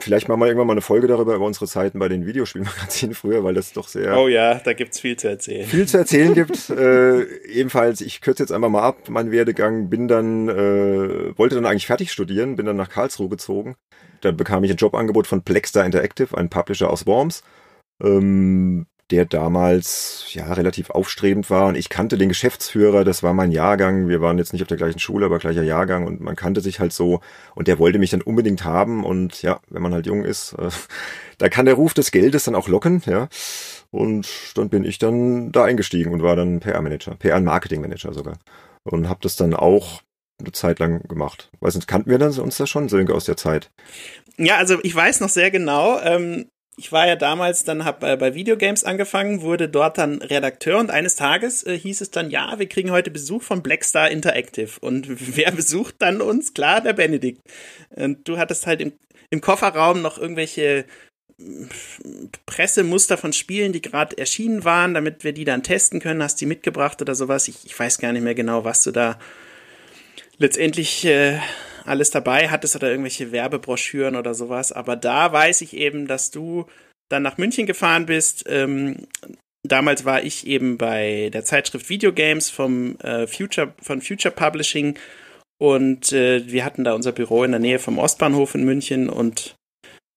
Vielleicht 0.00 0.28
machen 0.28 0.40
wir 0.40 0.46
irgendwann 0.46 0.66
mal 0.66 0.74
eine 0.74 0.80
Folge 0.80 1.06
darüber, 1.06 1.34
über 1.34 1.44
unsere 1.44 1.66
Zeiten 1.66 1.98
bei 1.98 2.08
den 2.08 2.26
Videospielmagazinen 2.26 3.14
früher, 3.14 3.44
weil 3.44 3.54
das 3.54 3.72
doch 3.72 3.88
sehr. 3.88 4.16
Oh 4.16 4.28
ja, 4.28 4.54
da 4.54 4.72
gibt's 4.72 5.00
viel 5.00 5.16
zu 5.16 5.28
erzählen. 5.28 5.66
Viel 5.66 5.86
zu 5.86 5.98
erzählen 5.98 6.34
gibt. 6.34 6.70
äh, 6.70 7.22
ebenfalls, 7.46 8.00
ich 8.00 8.20
kürze 8.20 8.42
jetzt 8.42 8.52
einfach 8.52 8.68
mal 8.68 8.82
ab, 8.82 9.08
mein 9.08 9.30
Werdegang, 9.30 9.90
bin 9.90 10.08
dann, 10.08 10.48
äh, 10.48 11.36
wollte 11.36 11.56
dann 11.56 11.66
eigentlich 11.66 11.86
fertig 11.86 12.12
studieren, 12.12 12.56
bin 12.56 12.66
dann 12.66 12.76
nach 12.76 12.88
Karlsruhe 12.88 13.28
gezogen. 13.28 13.76
Da 14.20 14.32
bekam 14.32 14.64
ich 14.64 14.70
ein 14.70 14.76
Jobangebot 14.76 15.26
von 15.26 15.42
Plexstar 15.42 15.84
Interactive, 15.84 16.36
ein 16.36 16.48
Publisher 16.48 16.90
aus 16.90 17.06
Worms. 17.06 17.42
Ähm, 18.02 18.86
der 19.10 19.24
damals 19.26 20.26
ja 20.32 20.52
relativ 20.52 20.90
aufstrebend 20.90 21.50
war 21.50 21.66
und 21.66 21.74
ich 21.76 21.88
kannte 21.88 22.16
den 22.16 22.28
Geschäftsführer, 22.28 23.04
das 23.04 23.22
war 23.22 23.34
mein 23.34 23.52
Jahrgang, 23.52 24.08
wir 24.08 24.20
waren 24.20 24.38
jetzt 24.38 24.52
nicht 24.52 24.62
auf 24.62 24.68
der 24.68 24.76
gleichen 24.76 24.98
Schule, 24.98 25.26
aber 25.26 25.38
gleicher 25.38 25.62
Jahrgang 25.62 26.06
und 26.06 26.20
man 26.20 26.36
kannte 26.36 26.60
sich 26.60 26.80
halt 26.80 26.92
so 26.92 27.20
und 27.54 27.68
der 27.68 27.78
wollte 27.78 27.98
mich 27.98 28.10
dann 28.10 28.22
unbedingt 28.22 28.64
haben 28.64 29.04
und 29.04 29.42
ja, 29.42 29.60
wenn 29.68 29.82
man 29.82 29.92
halt 29.92 30.06
jung 30.06 30.24
ist, 30.24 30.54
äh, 30.54 30.70
da 31.38 31.48
kann 31.48 31.66
der 31.66 31.74
Ruf 31.74 31.94
des 31.94 32.10
Geldes 32.10 32.44
dann 32.44 32.54
auch 32.54 32.68
locken, 32.68 33.02
ja. 33.06 33.28
Und 33.90 34.26
dann 34.54 34.70
bin 34.70 34.84
ich 34.84 34.98
dann 34.98 35.52
da 35.52 35.64
eingestiegen 35.64 36.14
und 36.14 36.22
war 36.22 36.34
dann 36.34 36.60
PR-Manager, 36.60 37.14
PR-Marketing-Manager 37.16 38.14
sogar 38.14 38.38
und 38.84 39.08
habe 39.08 39.20
das 39.22 39.36
dann 39.36 39.52
auch 39.52 40.00
eine 40.40 40.52
Zeit 40.52 40.78
lang 40.78 41.06
gemacht. 41.08 41.50
Weiß 41.60 41.74
nicht, 41.74 41.86
kannten 41.86 42.10
wir 42.10 42.18
das, 42.18 42.38
uns 42.38 42.56
da 42.56 42.66
schon, 42.66 42.88
Sönke, 42.88 43.14
aus 43.14 43.24
der 43.24 43.36
Zeit? 43.36 43.70
Ja, 44.38 44.56
also 44.56 44.78
ich 44.82 44.94
weiß 44.94 45.20
noch 45.20 45.28
sehr 45.28 45.50
genau, 45.50 46.00
ähm, 46.00 46.48
ich 46.76 46.90
war 46.90 47.06
ja 47.06 47.16
damals, 47.16 47.64
dann 47.64 47.84
habe 47.84 48.12
äh, 48.12 48.16
bei 48.16 48.34
Videogames 48.34 48.84
angefangen, 48.84 49.42
wurde 49.42 49.68
dort 49.68 49.98
dann 49.98 50.22
Redakteur 50.22 50.78
und 50.78 50.90
eines 50.90 51.16
Tages 51.16 51.64
äh, 51.66 51.78
hieß 51.78 52.00
es 52.00 52.10
dann, 52.10 52.30
ja, 52.30 52.58
wir 52.58 52.68
kriegen 52.68 52.90
heute 52.90 53.10
Besuch 53.10 53.42
von 53.42 53.62
Blackstar 53.62 54.10
Interactive. 54.10 54.80
Und 54.80 55.06
wer 55.36 55.52
besucht 55.52 55.96
dann 55.98 56.22
uns? 56.22 56.54
Klar, 56.54 56.80
der 56.80 56.94
Benedikt. 56.94 57.42
Und 57.90 58.26
du 58.26 58.38
hattest 58.38 58.66
halt 58.66 58.80
im, 58.80 58.94
im 59.28 59.42
Kofferraum 59.42 60.00
noch 60.00 60.16
irgendwelche 60.16 60.86
mm, 61.36 61.66
Pressemuster 62.46 63.18
von 63.18 63.34
Spielen, 63.34 63.74
die 63.74 63.82
gerade 63.82 64.16
erschienen 64.16 64.64
waren, 64.64 64.94
damit 64.94 65.24
wir 65.24 65.34
die 65.34 65.44
dann 65.44 65.62
testen 65.62 66.00
können. 66.00 66.22
Hast 66.22 66.40
die 66.40 66.46
mitgebracht 66.46 67.02
oder 67.02 67.14
sowas? 67.14 67.48
Ich, 67.48 67.66
ich 67.66 67.78
weiß 67.78 67.98
gar 67.98 68.12
nicht 68.12 68.22
mehr 68.22 68.34
genau, 68.34 68.64
was 68.64 68.82
du 68.82 68.92
da 68.92 69.18
letztendlich 70.38 71.04
äh, 71.04 71.38
alles 71.84 72.10
dabei 72.10 72.48
hattest 72.48 72.76
oder 72.76 72.90
irgendwelche 72.90 73.32
Werbebroschüren 73.32 74.16
oder 74.16 74.34
sowas. 74.34 74.72
Aber 74.72 74.96
da 74.96 75.32
weiß 75.32 75.60
ich 75.62 75.76
eben, 75.76 76.06
dass 76.06 76.30
du 76.30 76.66
dann 77.10 77.22
nach 77.22 77.38
München 77.38 77.66
gefahren 77.66 78.06
bist. 78.06 78.44
Ähm, 78.48 79.06
damals 79.62 80.04
war 80.04 80.22
ich 80.22 80.46
eben 80.46 80.78
bei 80.78 81.30
der 81.32 81.44
Zeitschrift 81.44 81.88
Videogames 81.88 82.50
vom 82.50 82.96
äh, 83.00 83.26
Future 83.26 83.74
von 83.80 84.00
Future 84.00 84.34
Publishing 84.34 84.96
und 85.62 86.12
äh, 86.12 86.42
wir 86.50 86.64
hatten 86.64 86.82
da 86.82 86.92
unser 86.94 87.12
Büro 87.12 87.44
in 87.44 87.52
der 87.52 87.60
Nähe 87.60 87.78
vom 87.78 87.98
Ostbahnhof 87.98 88.56
in 88.56 88.64
München 88.64 89.08
und 89.08 89.54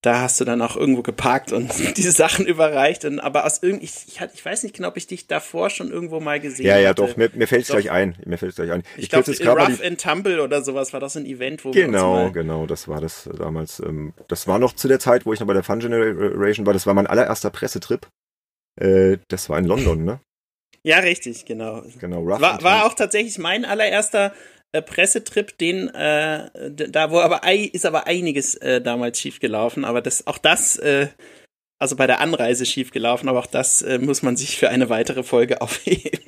da 0.02 0.22
hast 0.22 0.40
du 0.40 0.46
dann 0.46 0.62
auch 0.62 0.75
irgendwo 0.75 1.02
geparkt 1.02 1.52
und 1.52 1.72
diese 1.98 2.12
Sachen 2.12 2.46
überreicht. 2.46 3.06
Und, 3.06 3.20
aber 3.20 3.46
aus 3.46 3.62
irgendwie, 3.62 3.86
ich, 3.86 3.94
ich, 4.08 4.22
ich, 4.34 4.46
weiß 4.46 4.64
nicht 4.64 4.75
genau, 4.75 4.90
ob 4.90 4.98
ich 4.98 5.08
dich 5.08 5.28
davor 5.28 5.70
schon 5.70 5.92
irgendwo 5.92 6.20
mal 6.20 6.40
gesehen 6.40 6.70
habe. 6.70 6.80
Ja, 6.80 6.84
ja, 6.84 6.90
hatte. 6.90 7.02
doch, 7.02 7.18
mir, 7.18 7.32
mir 7.34 7.48
fällt 7.48 7.64
es 7.64 7.70
gleich 7.70 7.90
ein. 7.90 8.16
Mir 8.25 8.38
fällt 8.38 8.52
es 8.52 8.56
gleich 8.56 8.72
ein. 8.72 8.84
Ich, 8.98 9.12
ich 9.12 9.40
glaube, 9.40 9.62
Rough 9.62 9.82
and 9.84 10.00
Tumble 10.00 10.42
oder 10.42 10.62
sowas 10.62 10.94
war 10.94 11.00
das 11.00 11.18
ein 11.18 11.25
Event, 11.25 11.66
wo 11.66 11.72
Genau, 11.72 12.18
wir 12.18 12.25
uns 12.25 12.34
genau, 12.34 12.66
das 12.68 12.88
war 12.88 13.02
das 13.02 13.30
damals. 13.38 13.80
Ähm, 13.80 14.14
das 14.28 14.48
war 14.48 14.60
noch 14.60 14.74
zu 14.74 14.88
der 14.88 15.00
Zeit, 15.00 15.25
wo 15.25 15.34
ich 15.34 15.40
noch 15.40 15.48
bei 15.48 15.54
der 15.54 15.64
Fun 15.64 15.80
Generation 15.80 16.66
war. 16.66 16.74
Das 16.74 16.86
war 16.86 16.94
mein 16.94 17.08
allererster 17.08 17.50
Pressetrip. 17.50 18.08
Äh, 18.80 19.18
das 19.28 19.50
war 19.50 19.58
in 19.58 19.66
London, 19.66 20.04
ne? 20.04 20.20
Ja, 20.84 21.00
richtig, 21.00 21.46
genau. 21.46 21.82
Genau, 22.00 22.20
Rough 22.20 22.42
war, 22.42 22.62
war 22.62 22.86
auch 22.86 22.94
tatsächlich 22.94 23.40
mein 23.40 23.66
allererster 23.66 24.34
äh, 24.75 24.82
Pressetrip, 24.82 25.58
den 25.58 25.89
äh, 25.89 26.50
da 26.72 27.12
wo 27.12 27.20
aber 27.20 27.41
ist 27.53 27.86
aber 27.86 28.08
einiges 28.08 28.55
äh, 28.55 28.82
damals 28.82 29.20
schiefgelaufen, 29.20 29.86
aber 29.86 30.01
das 30.01 30.27
auch 30.27 30.38
das 30.38 30.77
äh, 30.77 31.08
also 31.79 31.96
bei 31.96 32.08
der 32.08 32.22
Anreise 32.22 32.65
schiefgelaufen, 32.65 33.29
aber 33.29 33.39
auch 33.39 33.48
das 33.48 33.82
äh, 33.82 34.00
muss 34.00 34.24
man 34.24 34.38
sich 34.38 34.58
für 34.58 34.70
eine 34.70 34.89
weitere 34.89 35.24
Folge 35.24 35.62
aufheben. 35.62 36.20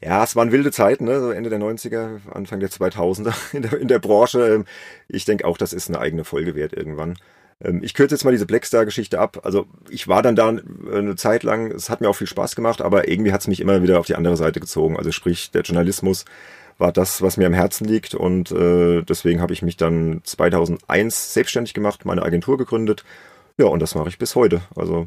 Ja, 0.00 0.24
es 0.24 0.34
waren 0.34 0.50
wilde 0.50 0.72
Zeiten, 0.72 1.04
ne? 1.04 1.32
Ende 1.34 1.48
der 1.48 1.60
90er, 1.60 2.28
Anfang 2.30 2.58
der 2.60 2.70
2000er 2.70 3.34
in 3.54 3.62
der, 3.62 3.72
in 3.74 3.88
der 3.88 3.98
Branche. 3.98 4.46
Ähm, 4.46 4.64
ich 5.08 5.24
denke 5.24 5.46
auch, 5.46 5.56
das 5.56 5.72
ist 5.72 5.88
eine 5.88 6.00
eigene 6.00 6.24
Folge 6.24 6.54
wert 6.54 6.72
irgendwann. 6.72 7.16
Ähm, 7.62 7.82
ich 7.82 7.94
kürze 7.94 8.14
jetzt 8.14 8.24
mal 8.24 8.32
diese 8.32 8.46
Blackstar-Geschichte 8.46 9.20
ab. 9.20 9.40
Also 9.44 9.66
ich 9.90 10.08
war 10.08 10.22
dann 10.22 10.34
da 10.34 10.48
eine 10.48 11.14
Zeit 11.16 11.44
lang, 11.44 11.70
es 11.70 11.88
hat 11.88 12.00
mir 12.00 12.08
auch 12.08 12.16
viel 12.16 12.26
Spaß 12.26 12.56
gemacht, 12.56 12.80
aber 12.80 13.08
irgendwie 13.08 13.32
hat 13.32 13.42
es 13.42 13.48
mich 13.48 13.60
immer 13.60 13.82
wieder 13.82 14.00
auf 14.00 14.06
die 14.06 14.16
andere 14.16 14.36
Seite 14.36 14.60
gezogen. 14.60 14.96
Also 14.96 15.12
sprich, 15.12 15.50
der 15.52 15.62
Journalismus 15.62 16.24
war 16.82 16.92
das, 16.92 17.22
was 17.22 17.36
mir 17.36 17.46
am 17.46 17.54
Herzen 17.54 17.86
liegt 17.86 18.14
und 18.14 18.50
äh, 18.50 19.02
deswegen 19.02 19.40
habe 19.40 19.52
ich 19.52 19.62
mich 19.62 19.76
dann 19.76 20.20
2001 20.24 21.32
selbstständig 21.32 21.72
gemacht, 21.72 22.04
meine 22.04 22.22
Agentur 22.22 22.58
gegründet. 22.58 23.04
Ja, 23.56 23.66
und 23.66 23.80
das 23.80 23.94
mache 23.94 24.08
ich 24.08 24.18
bis 24.18 24.34
heute. 24.34 24.62
Also 24.74 25.06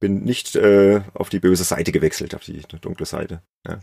bin 0.00 0.22
nicht 0.22 0.56
äh, 0.56 1.00
auf 1.14 1.30
die 1.30 1.40
böse 1.40 1.64
Seite 1.64 1.92
gewechselt, 1.92 2.34
auf 2.34 2.44
die 2.44 2.60
dunkle 2.80 3.06
Seite. 3.06 3.42
Ja. 3.66 3.80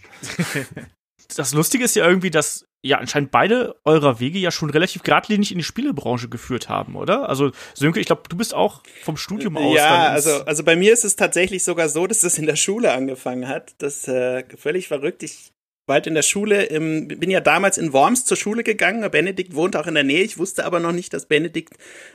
das 1.35 1.53
Lustige 1.53 1.83
ist 1.83 1.95
ja 1.95 2.07
irgendwie, 2.07 2.29
dass 2.29 2.65
ja 2.83 2.99
anscheinend 2.99 3.31
beide 3.31 3.75
eurer 3.83 4.19
Wege 4.19 4.37
ja 4.37 4.51
schon 4.51 4.69
relativ 4.69 5.01
geradlinig 5.01 5.51
in 5.51 5.57
die 5.57 5.63
Spielebranche 5.63 6.29
geführt 6.29 6.69
haben, 6.69 6.95
oder? 6.95 7.27
Also 7.27 7.51
Sönke, 7.73 7.99
ich 7.99 8.05
glaube, 8.05 8.23
du 8.29 8.37
bist 8.37 8.53
auch 8.53 8.83
vom 9.03 9.17
Studium 9.17 9.57
aus. 9.57 9.75
Ja, 9.75 10.09
also 10.09 10.43
also 10.45 10.63
bei 10.63 10.75
mir 10.75 10.93
ist 10.93 11.05
es 11.05 11.15
tatsächlich 11.15 11.63
sogar 11.63 11.89
so, 11.89 12.05
dass 12.05 12.21
es 12.21 12.37
in 12.37 12.45
der 12.45 12.55
Schule 12.55 12.93
angefangen 12.93 13.47
hat. 13.47 13.73
Das 13.79 14.07
äh, 14.07 14.43
völlig 14.57 14.87
verrückt. 14.87 15.23
Ich 15.23 15.53
bald 15.87 16.05
in 16.05 16.13
der 16.13 16.21
Schule, 16.21 16.65
im, 16.65 17.07
bin 17.07 17.31
ja 17.31 17.39
damals 17.39 17.77
in 17.77 17.93
Worms 17.93 18.25
zur 18.25 18.37
Schule 18.37 18.63
gegangen. 18.63 19.09
Benedikt 19.09 19.55
wohnt 19.55 19.75
auch 19.75 19.87
in 19.87 19.95
der 19.95 20.03
Nähe. 20.03 20.21
Ich 20.21 20.37
wusste 20.37 20.65
aber 20.65 20.79
noch 20.79 20.91
nicht, 20.91 21.13
dass 21.13 21.25
Benedikt 21.25 21.73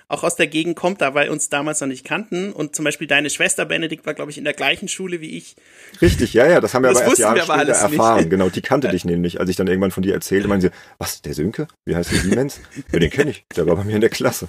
auch 0.08 0.22
aus 0.22 0.36
der 0.36 0.46
Gegend 0.46 0.76
kommt, 0.76 1.00
da 1.00 1.14
wir 1.14 1.32
uns 1.32 1.48
damals 1.48 1.80
noch 1.80 1.88
nicht 1.88 2.04
kannten. 2.04 2.52
Und 2.52 2.76
zum 2.76 2.84
Beispiel 2.84 3.08
deine 3.08 3.30
Schwester 3.30 3.64
Benedikt 3.64 4.06
war, 4.06 4.14
glaube 4.14 4.30
ich, 4.30 4.38
in 4.38 4.44
der 4.44 4.52
gleichen 4.52 4.88
Schule 4.88 5.20
wie 5.20 5.36
ich. 5.36 5.56
Richtig, 6.00 6.34
ja, 6.34 6.46
ja, 6.46 6.60
das 6.60 6.74
haben 6.74 6.84
wir 6.84 6.90
das 6.90 7.00
aber 7.00 7.08
erst 7.08 7.18
Jahre 7.18 7.36
wir 7.36 7.42
später 7.42 7.72
erfahren. 7.72 8.18
Nicht. 8.18 8.30
Genau, 8.30 8.50
die 8.50 8.62
kannte 8.62 8.88
dich 8.90 9.04
nämlich. 9.04 9.40
Als 9.40 9.50
ich 9.50 9.56
dann 9.56 9.66
irgendwann 9.66 9.90
von 9.90 10.02
dir 10.02 10.14
erzählte, 10.14 10.46
meinen 10.46 10.60
sie, 10.60 10.70
was, 10.98 11.22
der 11.22 11.34
Sönke? 11.34 11.66
Wie 11.86 11.96
heißt 11.96 12.12
der 12.12 12.20
Siemens? 12.20 12.60
ja, 12.92 12.98
den 12.98 13.10
kenne 13.10 13.30
ich. 13.30 13.44
Der 13.56 13.66
war 13.66 13.76
bei 13.76 13.84
mir 13.84 13.94
in 13.94 14.02
der 14.02 14.10
Klasse. 14.10 14.48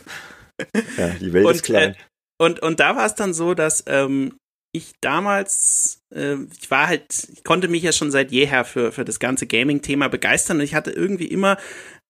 Ja, 0.97 1.09
die 1.19 1.33
Welt 1.33 1.45
und, 1.45 1.55
ist 1.55 1.63
klein. 1.63 1.91
Äh, 1.91 1.95
und, 2.37 2.61
und 2.61 2.79
da 2.79 2.95
war 2.95 3.05
es 3.05 3.15
dann 3.15 3.33
so, 3.33 3.53
dass 3.53 3.83
ähm, 3.87 4.37
ich 4.73 4.93
damals, 4.99 6.01
äh, 6.13 6.35
ich 6.59 6.69
war 6.69 6.87
halt, 6.87 7.29
ich 7.31 7.43
konnte 7.43 7.67
mich 7.69 7.83
ja 7.83 7.93
schon 7.93 8.11
seit 8.11 8.31
jeher 8.31 8.65
für, 8.65 8.91
für 8.91 9.05
das 9.05 9.19
ganze 9.19 9.47
Gaming-Thema 9.47 10.09
begeistern 10.09 10.57
und 10.57 10.63
ich 10.63 10.73
hatte 10.73 10.91
irgendwie 10.91 11.27
immer, 11.27 11.57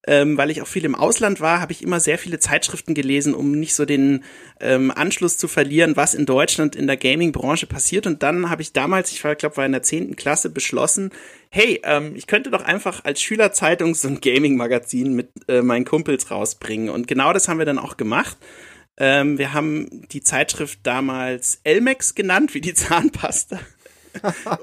ähm, 0.08 0.38
weil 0.38 0.50
ich 0.50 0.62
auch 0.62 0.68
viel 0.68 0.86
im 0.86 0.96
Ausland 0.96 1.42
war, 1.42 1.60
habe 1.60 1.74
ich 1.74 1.82
immer 1.82 2.00
sehr 2.00 2.18
viele 2.18 2.40
Zeitschriften 2.40 2.94
gelesen, 2.94 3.34
um 3.34 3.52
nicht 3.52 3.76
so 3.76 3.84
den 3.84 4.24
ähm, 4.62 4.92
Anschluss 4.92 5.38
zu 5.38 5.50
verlieren, 5.50 5.98
was 5.98 6.14
in 6.14 6.26
Deutschland 6.26 6.76
in 6.76 6.88
der 6.88 6.98
Gaming-Branche 6.98 7.68
passiert. 7.68 8.08
Und 8.08 8.24
dann 8.24 8.50
habe 8.50 8.62
ich 8.62 8.72
damals, 8.72 9.12
ich 9.12 9.24
war, 9.26 9.36
glaube 9.36 9.58
war 9.58 9.66
in 9.66 9.72
der 9.74 9.84
zehnten 9.84 10.16
Klasse, 10.16 10.50
beschlossen, 10.50 11.12
hey, 11.50 11.82
ähm, 11.84 12.16
ich 12.16 12.28
könnte 12.28 12.50
doch 12.50 12.64
einfach 12.64 13.04
als 13.04 13.22
Schülerzeitung 13.22 13.94
so 13.94 14.08
ein 14.08 14.22
Gaming-Magazin 14.22 15.14
mit 15.14 15.30
äh, 15.50 15.62
meinen 15.62 15.86
Kumpels 15.86 16.32
rausbringen. 16.32 16.90
Und 16.90 17.08
genau 17.08 17.34
das 17.34 17.50
haben 17.50 17.60
wir 17.60 17.66
dann 17.66 17.80
auch 17.80 17.98
gemacht. 17.98 18.38
Ähm, 18.98 19.38
wir 19.38 19.54
haben 19.54 20.08
die 20.10 20.22
Zeitschrift 20.22 20.80
damals 20.84 21.60
Elmex 21.64 22.16
genannt, 22.16 22.54
wie 22.54 22.62
die 22.62 22.74
Zahnpasta. 22.76 23.60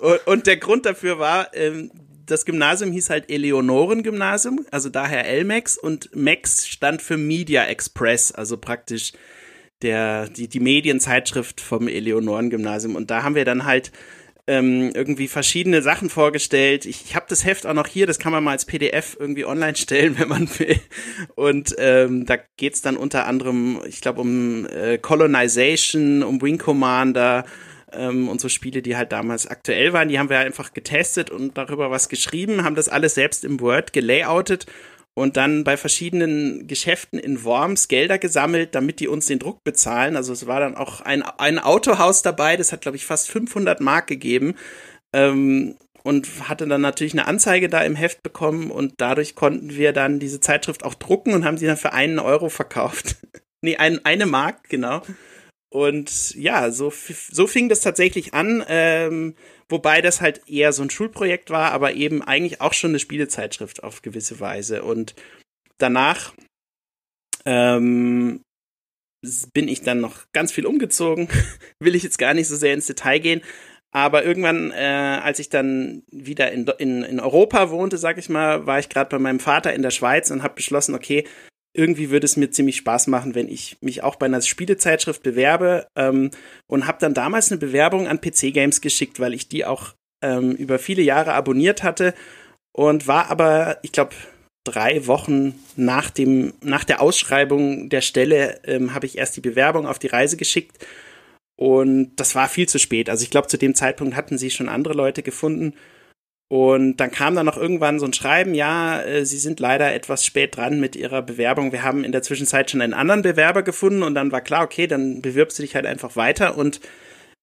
und, 0.00 0.26
und, 0.26 0.46
der 0.46 0.56
Grund 0.56 0.86
dafür 0.86 1.18
war, 1.18 1.54
ähm, 1.54 1.90
das 2.26 2.44
Gymnasium 2.44 2.92
hieß 2.92 3.10
halt 3.10 3.28
Eleonoren-Gymnasium, 3.28 4.64
also 4.70 4.88
daher 4.88 5.26
Elmex 5.26 5.76
und 5.76 6.14
Mex 6.14 6.68
stand 6.68 7.02
für 7.02 7.16
Media 7.16 7.64
Express, 7.64 8.30
also 8.30 8.56
praktisch 8.56 9.12
der, 9.82 10.28
die, 10.28 10.46
die 10.46 10.60
Medienzeitschrift 10.60 11.60
vom 11.60 11.88
Eleonoren-Gymnasium. 11.88 12.94
Und 12.94 13.10
da 13.10 13.22
haben 13.24 13.34
wir 13.34 13.44
dann 13.44 13.64
halt 13.64 13.90
ähm, 14.46 14.90
irgendwie 14.94 15.28
verschiedene 15.28 15.82
Sachen 15.82 16.10
vorgestellt. 16.10 16.86
Ich, 16.86 17.04
ich 17.04 17.14
habe 17.14 17.26
das 17.28 17.44
Heft 17.44 17.66
auch 17.66 17.74
noch 17.74 17.86
hier, 17.86 18.06
das 18.06 18.18
kann 18.18 18.32
man 18.32 18.42
mal 18.42 18.52
als 18.52 18.64
PDF 18.64 19.16
irgendwie 19.18 19.44
online 19.44 19.76
stellen, 19.76 20.16
wenn 20.18 20.28
man 20.28 20.48
will. 20.58 20.80
Und 21.34 21.74
ähm, 21.78 22.26
da 22.26 22.36
geht's 22.56 22.82
dann 22.82 22.96
unter 22.96 23.26
anderem, 23.26 23.80
ich 23.86 24.00
glaube, 24.00 24.20
um 24.20 24.66
äh, 24.66 24.98
Colonization, 24.98 26.22
um 26.22 26.40
Wing 26.42 26.58
Commander 26.58 27.44
ähm, 27.92 28.28
und 28.28 28.40
so 28.40 28.48
Spiele, 28.48 28.82
die 28.82 28.96
halt 28.96 29.12
damals 29.12 29.46
aktuell 29.46 29.92
waren. 29.92 30.08
Die 30.08 30.18
haben 30.18 30.30
wir 30.30 30.38
einfach 30.38 30.72
getestet 30.72 31.30
und 31.30 31.56
darüber 31.56 31.90
was 31.90 32.08
geschrieben, 32.08 32.64
haben 32.64 32.74
das 32.74 32.88
alles 32.88 33.14
selbst 33.14 33.44
im 33.44 33.60
Word 33.60 33.92
gelayoutet 33.92 34.66
und 35.14 35.36
dann 35.36 35.64
bei 35.64 35.76
verschiedenen 35.76 36.66
Geschäften 36.66 37.18
in 37.18 37.44
Worms 37.44 37.88
Gelder 37.88 38.18
gesammelt, 38.18 38.74
damit 38.74 39.00
die 39.00 39.08
uns 39.08 39.26
den 39.26 39.38
Druck 39.38 39.64
bezahlen. 39.64 40.16
Also 40.16 40.32
es 40.32 40.46
war 40.46 40.60
dann 40.60 40.76
auch 40.76 41.00
ein, 41.00 41.22
ein 41.22 41.58
Autohaus 41.58 42.22
dabei, 42.22 42.56
das 42.56 42.72
hat, 42.72 42.82
glaube 42.82 42.96
ich, 42.96 43.04
fast 43.04 43.30
500 43.30 43.80
Mark 43.80 44.06
gegeben. 44.06 44.54
Ähm, 45.12 45.76
und 46.02 46.48
hatte 46.48 46.66
dann 46.66 46.80
natürlich 46.80 47.12
eine 47.12 47.26
Anzeige 47.26 47.68
da 47.68 47.82
im 47.82 47.94
Heft 47.94 48.22
bekommen 48.22 48.70
und 48.70 48.94
dadurch 48.98 49.34
konnten 49.34 49.76
wir 49.76 49.92
dann 49.92 50.18
diese 50.18 50.40
Zeitschrift 50.40 50.84
auch 50.84 50.94
drucken 50.94 51.34
und 51.34 51.44
haben 51.44 51.58
sie 51.58 51.66
dann 51.66 51.76
für 51.76 51.92
einen 51.92 52.18
Euro 52.18 52.48
verkauft. 52.48 53.16
nee, 53.60 53.76
ein, 53.76 54.04
eine 54.04 54.26
Mark, 54.26 54.68
genau. 54.68 55.02
Und 55.72 56.34
ja, 56.34 56.70
so, 56.72 56.92
so 57.30 57.46
fing 57.46 57.68
das 57.68 57.80
tatsächlich 57.80 58.34
an. 58.34 58.64
Ähm, 58.68 59.34
Wobei 59.70 60.02
das 60.02 60.20
halt 60.20 60.48
eher 60.48 60.72
so 60.72 60.82
ein 60.82 60.90
Schulprojekt 60.90 61.48
war, 61.50 61.70
aber 61.70 61.94
eben 61.94 62.22
eigentlich 62.22 62.60
auch 62.60 62.72
schon 62.72 62.90
eine 62.90 62.98
Spielezeitschrift 62.98 63.84
auf 63.84 64.02
gewisse 64.02 64.40
Weise. 64.40 64.82
Und 64.82 65.14
danach 65.78 66.34
ähm, 67.44 68.42
bin 69.54 69.68
ich 69.68 69.82
dann 69.82 70.00
noch 70.00 70.24
ganz 70.32 70.50
viel 70.50 70.66
umgezogen. 70.66 71.28
Will 71.78 71.94
ich 71.94 72.02
jetzt 72.02 72.18
gar 72.18 72.34
nicht 72.34 72.48
so 72.48 72.56
sehr 72.56 72.74
ins 72.74 72.88
Detail 72.88 73.20
gehen. 73.20 73.42
Aber 73.92 74.24
irgendwann, 74.24 74.72
äh, 74.72 75.20
als 75.22 75.38
ich 75.38 75.50
dann 75.50 76.02
wieder 76.10 76.50
in, 76.50 76.66
in, 76.78 77.04
in 77.04 77.20
Europa 77.20 77.70
wohnte, 77.70 77.96
sag 77.96 78.18
ich 78.18 78.28
mal, 78.28 78.66
war 78.66 78.80
ich 78.80 78.88
gerade 78.88 79.10
bei 79.10 79.20
meinem 79.20 79.40
Vater 79.40 79.72
in 79.72 79.82
der 79.82 79.90
Schweiz 79.90 80.32
und 80.32 80.42
habe 80.42 80.54
beschlossen, 80.54 80.96
okay, 80.96 81.26
irgendwie 81.72 82.10
würde 82.10 82.24
es 82.24 82.36
mir 82.36 82.50
ziemlich 82.50 82.76
Spaß 82.76 83.06
machen, 83.06 83.34
wenn 83.34 83.48
ich 83.48 83.76
mich 83.80 84.02
auch 84.02 84.16
bei 84.16 84.26
einer 84.26 84.42
Spielezeitschrift 84.42 85.22
bewerbe 85.22 85.86
ähm, 85.96 86.30
und 86.66 86.86
habe 86.86 86.98
dann 87.00 87.14
damals 87.14 87.50
eine 87.50 87.58
Bewerbung 87.58 88.08
an 88.08 88.20
PC 88.20 88.52
Games 88.52 88.80
geschickt, 88.80 89.20
weil 89.20 89.34
ich 89.34 89.48
die 89.48 89.64
auch 89.64 89.94
ähm, 90.22 90.52
über 90.52 90.78
viele 90.78 91.02
Jahre 91.02 91.34
abonniert 91.34 91.82
hatte 91.82 92.14
und 92.72 93.06
war 93.06 93.30
aber, 93.30 93.78
ich 93.82 93.92
glaube, 93.92 94.14
drei 94.64 95.06
Wochen 95.06 95.54
nach 95.76 96.10
dem 96.10 96.52
nach 96.60 96.84
der 96.84 97.00
Ausschreibung 97.00 97.88
der 97.88 98.02
Stelle 98.02 98.60
ähm, 98.64 98.92
habe 98.92 99.06
ich 99.06 99.16
erst 99.16 99.36
die 99.36 99.40
Bewerbung 99.40 99.86
auf 99.86 99.98
die 99.98 100.08
Reise 100.08 100.36
geschickt 100.36 100.76
und 101.56 102.12
das 102.16 102.34
war 102.34 102.48
viel 102.48 102.68
zu 102.68 102.78
spät. 102.78 103.08
Also 103.08 103.22
ich 103.22 103.30
glaube, 103.30 103.48
zu 103.48 103.56
dem 103.56 103.74
Zeitpunkt 103.74 104.16
hatten 104.16 104.38
sie 104.38 104.50
schon 104.50 104.68
andere 104.68 104.94
Leute 104.94 105.22
gefunden 105.22 105.74
und 106.50 106.96
dann 106.96 107.12
kam 107.12 107.36
dann 107.36 107.46
noch 107.46 107.56
irgendwann 107.56 108.00
so 108.00 108.06
ein 108.06 108.12
Schreiben, 108.12 108.54
ja, 108.54 109.00
äh, 109.02 109.24
Sie 109.24 109.38
sind 109.38 109.60
leider 109.60 109.94
etwas 109.94 110.26
spät 110.26 110.56
dran 110.56 110.80
mit 110.80 110.96
Ihrer 110.96 111.22
Bewerbung. 111.22 111.70
Wir 111.70 111.84
haben 111.84 112.02
in 112.02 112.10
der 112.10 112.24
Zwischenzeit 112.24 112.68
schon 112.68 112.80
einen 112.80 112.92
anderen 112.92 113.22
Bewerber 113.22 113.62
gefunden 113.62 114.02
und 114.02 114.16
dann 114.16 114.32
war 114.32 114.40
klar, 114.40 114.64
okay, 114.64 114.88
dann 114.88 115.22
bewirbst 115.22 115.60
du 115.60 115.62
dich 115.62 115.76
halt 115.76 115.86
einfach 115.86 116.16
weiter. 116.16 116.58
Und 116.58 116.80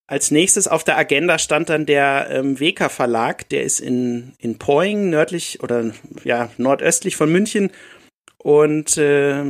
als 0.08 0.30
nächstes 0.30 0.68
auf 0.68 0.84
der 0.84 0.98
Agenda 0.98 1.40
stand 1.40 1.70
dann 1.70 1.86
der 1.86 2.28
ähm, 2.32 2.60
WK 2.60 2.92
Verlag, 2.92 3.48
der 3.48 3.64
ist 3.64 3.80
in, 3.80 4.34
in 4.40 4.60
Poing, 4.60 5.10
nördlich 5.10 5.64
oder 5.64 5.94
ja, 6.26 6.50
nordöstlich 6.58 7.16
von 7.16 7.32
München. 7.32 7.72
Und 8.40 8.98
äh, 8.98 9.42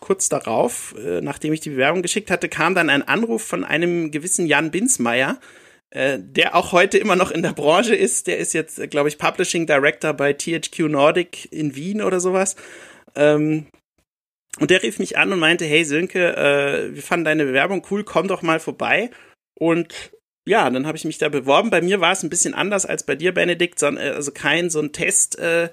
kurz 0.00 0.28
darauf, 0.28 0.94
äh, 1.04 1.20
nachdem 1.20 1.52
ich 1.52 1.58
die 1.58 1.70
Bewerbung 1.70 2.02
geschickt 2.02 2.30
hatte, 2.30 2.48
kam 2.48 2.76
dann 2.76 2.90
ein 2.90 3.02
Anruf 3.02 3.42
von 3.42 3.64
einem 3.64 4.12
gewissen 4.12 4.46
Jan 4.46 4.70
Binsmeier, 4.70 5.40
äh, 5.90 6.18
der 6.20 6.54
auch 6.54 6.72
heute 6.72 6.98
immer 6.98 7.16
noch 7.16 7.30
in 7.30 7.42
der 7.42 7.52
Branche 7.52 7.94
ist. 7.94 8.26
Der 8.26 8.38
ist 8.38 8.52
jetzt, 8.52 8.78
äh, 8.78 8.88
glaube 8.88 9.08
ich, 9.08 9.18
Publishing 9.18 9.66
Director 9.66 10.12
bei 10.12 10.32
THQ 10.32 10.80
Nordic 10.88 11.50
in 11.52 11.74
Wien 11.74 12.02
oder 12.02 12.20
sowas. 12.20 12.56
Ähm, 13.14 13.66
und 14.60 14.70
der 14.70 14.82
rief 14.82 14.98
mich 14.98 15.16
an 15.16 15.32
und 15.32 15.38
meinte, 15.38 15.64
hey 15.64 15.84
Sönke, 15.84 16.36
äh, 16.36 16.94
wir 16.94 17.02
fanden 17.02 17.24
deine 17.24 17.44
Bewerbung 17.44 17.86
cool, 17.90 18.04
komm 18.04 18.28
doch 18.28 18.42
mal 18.42 18.60
vorbei. 18.60 19.10
Und 19.54 20.12
ja, 20.46 20.68
dann 20.70 20.86
habe 20.86 20.96
ich 20.96 21.04
mich 21.04 21.18
da 21.18 21.28
beworben. 21.28 21.70
Bei 21.70 21.82
mir 21.82 22.00
war 22.00 22.12
es 22.12 22.22
ein 22.22 22.30
bisschen 22.30 22.54
anders 22.54 22.86
als 22.86 23.04
bei 23.04 23.14
dir, 23.14 23.32
Benedikt, 23.32 23.78
sondern 23.78 24.14
also 24.14 24.32
kein 24.32 24.70
so 24.70 24.80
ein 24.80 24.92
Test. 24.92 25.38
Äh, 25.38 25.68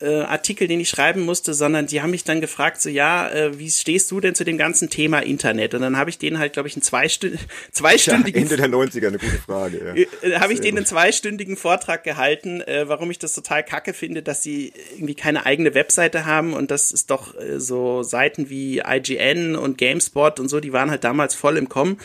äh, 0.00 0.20
Artikel, 0.20 0.68
den 0.68 0.80
ich 0.80 0.88
schreiben 0.88 1.22
musste, 1.22 1.54
sondern 1.54 1.86
die 1.86 2.02
haben 2.02 2.10
mich 2.10 2.24
dann 2.24 2.40
gefragt, 2.40 2.80
so 2.82 2.88
ja, 2.88 3.28
äh, 3.30 3.58
wie 3.58 3.70
stehst 3.70 4.10
du 4.10 4.20
denn 4.20 4.34
zu 4.34 4.44
dem 4.44 4.58
ganzen 4.58 4.90
Thema 4.90 5.20
Internet? 5.20 5.74
Und 5.74 5.80
dann 5.80 5.96
habe 5.96 6.10
ich 6.10 6.18
denen 6.18 6.38
halt, 6.38 6.52
glaube 6.52 6.68
ich, 6.68 6.76
einen 6.76 6.82
zweistünd 6.82 7.38
zweistündigen 7.72 8.46
ja, 8.46 8.50
Ende 8.50 8.56
der 8.56 8.68
90er 8.68 9.06
eine 9.06 9.18
gute 9.18 9.38
Frage. 9.38 10.06
Ja. 10.22 10.28
Äh, 10.28 10.38
habe 10.38 10.52
ich 10.52 10.60
denen 10.60 10.78
einen 10.78 10.86
zweistündigen 10.86 11.56
Vortrag 11.56 12.04
gehalten, 12.04 12.60
äh, 12.60 12.88
warum 12.88 13.10
ich 13.10 13.18
das 13.18 13.34
total 13.34 13.64
kacke 13.64 13.94
finde, 13.94 14.22
dass 14.22 14.42
sie 14.42 14.72
irgendwie 14.94 15.14
keine 15.14 15.46
eigene 15.46 15.74
Webseite 15.74 16.26
haben 16.26 16.52
und 16.52 16.70
das 16.70 16.92
ist 16.92 17.10
doch 17.10 17.34
äh, 17.38 17.58
so 17.58 18.02
Seiten 18.02 18.50
wie 18.50 18.82
IGN 18.86 19.56
und 19.56 19.78
GameSpot 19.78 20.40
und 20.40 20.48
so, 20.48 20.60
die 20.60 20.72
waren 20.72 20.90
halt 20.90 21.04
damals 21.04 21.34
voll 21.34 21.56
im 21.56 21.68
Kommen. 21.68 21.98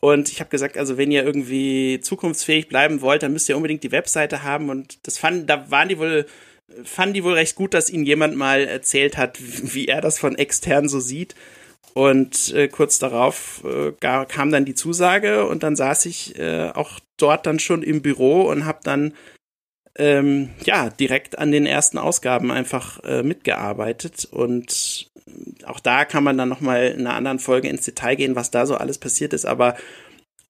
Und 0.00 0.28
ich 0.30 0.40
habe 0.40 0.50
gesagt, 0.50 0.76
also 0.76 0.98
wenn 0.98 1.10
ihr 1.10 1.24
irgendwie 1.24 1.98
zukunftsfähig 2.00 2.68
bleiben 2.68 3.00
wollt, 3.00 3.22
dann 3.22 3.32
müsst 3.32 3.48
ihr 3.48 3.56
unbedingt 3.56 3.82
die 3.82 3.90
Webseite 3.90 4.42
haben. 4.42 4.68
Und 4.68 4.98
das 5.06 5.16
fanden, 5.16 5.46
da 5.46 5.70
waren 5.70 5.88
die 5.88 5.98
wohl 5.98 6.26
fanden 6.84 7.14
die 7.14 7.24
wohl 7.24 7.34
recht 7.34 7.56
gut, 7.56 7.74
dass 7.74 7.90
ihnen 7.90 8.04
jemand 8.04 8.36
mal 8.36 8.64
erzählt 8.64 9.16
hat, 9.16 9.38
wie 9.40 9.86
er 9.86 10.00
das 10.00 10.18
von 10.18 10.36
extern 10.36 10.88
so 10.88 11.00
sieht. 11.00 11.34
Und 11.92 12.52
äh, 12.52 12.66
kurz 12.66 12.98
darauf 12.98 13.62
äh, 13.64 13.92
kam 14.00 14.50
dann 14.50 14.64
die 14.64 14.74
Zusage 14.74 15.46
und 15.46 15.62
dann 15.62 15.76
saß 15.76 16.06
ich 16.06 16.36
äh, 16.38 16.70
auch 16.70 16.98
dort 17.16 17.46
dann 17.46 17.60
schon 17.60 17.84
im 17.84 18.02
Büro 18.02 18.42
und 18.42 18.64
habe 18.64 18.80
dann 18.82 19.14
ähm, 19.96 20.50
ja 20.64 20.90
direkt 20.90 21.38
an 21.38 21.52
den 21.52 21.66
ersten 21.66 21.98
Ausgaben 21.98 22.50
einfach 22.50 23.02
äh, 23.04 23.22
mitgearbeitet 23.22 24.26
und 24.28 25.08
auch 25.64 25.80
da 25.80 26.04
kann 26.04 26.24
man 26.24 26.36
dann 26.36 26.48
noch 26.48 26.60
mal 26.60 26.88
in 26.88 27.06
einer 27.06 27.14
anderen 27.14 27.38
Folge 27.38 27.68
ins 27.68 27.84
Detail 27.84 28.16
gehen, 28.16 28.36
was 28.36 28.50
da 28.50 28.66
so 28.66 28.76
alles 28.76 28.98
passiert 28.98 29.32
ist. 29.32 29.46
Aber 29.46 29.76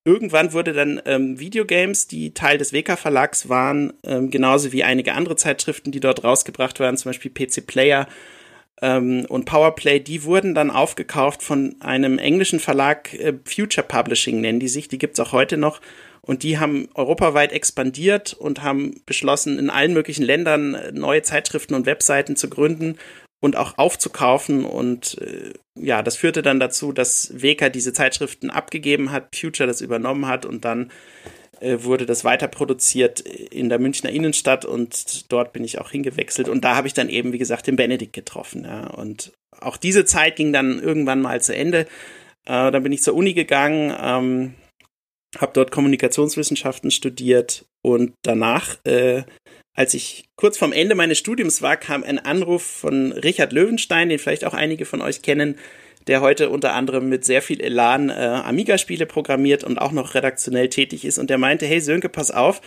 Irgendwann 0.06 0.52
wurde 0.52 0.74
dann 0.74 1.00
ähm, 1.06 1.40
Videogames, 1.40 2.06
die 2.06 2.34
Teil 2.34 2.58
des 2.58 2.74
WK 2.74 2.98
Verlags 2.98 3.48
waren, 3.48 3.94
ähm, 4.04 4.30
genauso 4.30 4.70
wie 4.70 4.84
einige 4.84 5.14
andere 5.14 5.36
Zeitschriften, 5.36 5.92
die 5.92 6.00
dort 6.00 6.24
rausgebracht 6.24 6.78
waren, 6.78 6.98
zum 6.98 7.08
Beispiel 7.08 7.30
PC 7.30 7.66
Player 7.66 8.06
ähm, 8.82 9.24
und 9.30 9.46
Powerplay, 9.46 10.00
die 10.00 10.24
wurden 10.24 10.54
dann 10.54 10.70
aufgekauft 10.70 11.42
von 11.42 11.76
einem 11.80 12.18
englischen 12.18 12.60
Verlag, 12.60 13.14
äh, 13.14 13.32
Future 13.46 13.86
Publishing 13.86 14.42
nennen 14.42 14.60
die 14.60 14.68
sich, 14.68 14.88
die 14.88 14.98
gibt's 14.98 15.20
auch 15.20 15.32
heute 15.32 15.56
noch. 15.56 15.80
Und 16.20 16.42
die 16.42 16.58
haben 16.58 16.88
europaweit 16.94 17.52
expandiert 17.52 18.32
und 18.32 18.62
haben 18.62 19.02
beschlossen, 19.04 19.58
in 19.58 19.68
allen 19.68 19.92
möglichen 19.92 20.22
Ländern 20.22 20.74
äh, 20.74 20.92
neue 20.92 21.22
Zeitschriften 21.22 21.74
und 21.74 21.86
Webseiten 21.86 22.36
zu 22.36 22.50
gründen 22.50 22.96
und 23.44 23.56
auch 23.56 23.76
aufzukaufen. 23.76 24.64
Und 24.64 25.18
äh, 25.20 25.52
ja, 25.78 26.02
das 26.02 26.16
führte 26.16 26.40
dann 26.40 26.60
dazu, 26.60 26.92
dass 26.92 27.30
Weka 27.42 27.68
diese 27.68 27.92
Zeitschriften 27.92 28.48
abgegeben 28.48 29.12
hat, 29.12 29.36
Future 29.36 29.66
das 29.66 29.82
übernommen 29.82 30.26
hat 30.26 30.46
und 30.46 30.64
dann 30.64 30.90
äh, 31.60 31.76
wurde 31.82 32.06
das 32.06 32.24
weiter 32.24 32.48
produziert 32.48 33.20
in 33.20 33.68
der 33.68 33.78
Münchner 33.78 34.08
Innenstadt 34.08 34.64
und 34.64 35.30
dort 35.30 35.52
bin 35.52 35.62
ich 35.62 35.78
auch 35.78 35.90
hingewechselt. 35.90 36.48
Und 36.48 36.64
da 36.64 36.74
habe 36.74 36.86
ich 36.86 36.94
dann 36.94 37.10
eben, 37.10 37.34
wie 37.34 37.38
gesagt, 37.38 37.66
den 37.66 37.76
Benedikt 37.76 38.14
getroffen. 38.14 38.64
Ja. 38.64 38.86
Und 38.86 39.32
auch 39.60 39.76
diese 39.76 40.06
Zeit 40.06 40.36
ging 40.36 40.54
dann 40.54 40.80
irgendwann 40.80 41.20
mal 41.20 41.42
zu 41.42 41.54
Ende. 41.54 41.80
Äh, 42.46 42.70
dann 42.70 42.82
bin 42.82 42.92
ich 42.92 43.02
zur 43.02 43.14
Uni 43.14 43.34
gegangen, 43.34 43.94
ähm, 44.00 44.54
habe 45.38 45.52
dort 45.52 45.70
Kommunikationswissenschaften 45.70 46.90
studiert 46.90 47.66
und 47.82 48.14
danach 48.22 48.78
äh, 48.86 49.24
als 49.74 49.92
ich 49.94 50.24
kurz 50.36 50.56
vorm 50.56 50.72
Ende 50.72 50.94
meines 50.94 51.18
Studiums 51.18 51.60
war, 51.60 51.76
kam 51.76 52.04
ein 52.04 52.18
Anruf 52.18 52.62
von 52.62 53.12
Richard 53.12 53.52
Löwenstein, 53.52 54.08
den 54.08 54.18
vielleicht 54.18 54.44
auch 54.44 54.54
einige 54.54 54.84
von 54.84 55.02
euch 55.02 55.22
kennen, 55.22 55.56
der 56.06 56.20
heute 56.20 56.50
unter 56.50 56.74
anderem 56.74 57.08
mit 57.08 57.24
sehr 57.24 57.42
viel 57.42 57.60
Elan 57.60 58.10
äh, 58.10 58.12
Amiga-Spiele 58.12 59.06
programmiert 59.06 59.64
und 59.64 59.78
auch 59.78 59.92
noch 59.92 60.14
redaktionell 60.14 60.68
tätig 60.68 61.04
ist. 61.04 61.18
Und 61.18 61.30
der 61.30 61.38
meinte, 61.38 61.66
hey 61.66 61.80
Sönke, 61.80 62.08
pass 62.08 62.30
auf, 62.30 62.60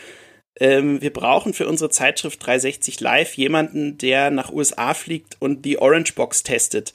ähm, 0.60 1.02
wir 1.02 1.14
brauchen 1.14 1.54
für 1.54 1.68
unsere 1.68 1.90
Zeitschrift 1.90 2.46
360 2.46 3.00
Live 3.00 3.36
jemanden, 3.36 3.98
der 3.98 4.32
nach 4.32 4.52
USA 4.52 4.94
fliegt 4.94 5.38
und 5.40 5.66
die 5.66 5.80
Orange 5.80 6.14
Box 6.14 6.44
testet. 6.44 6.94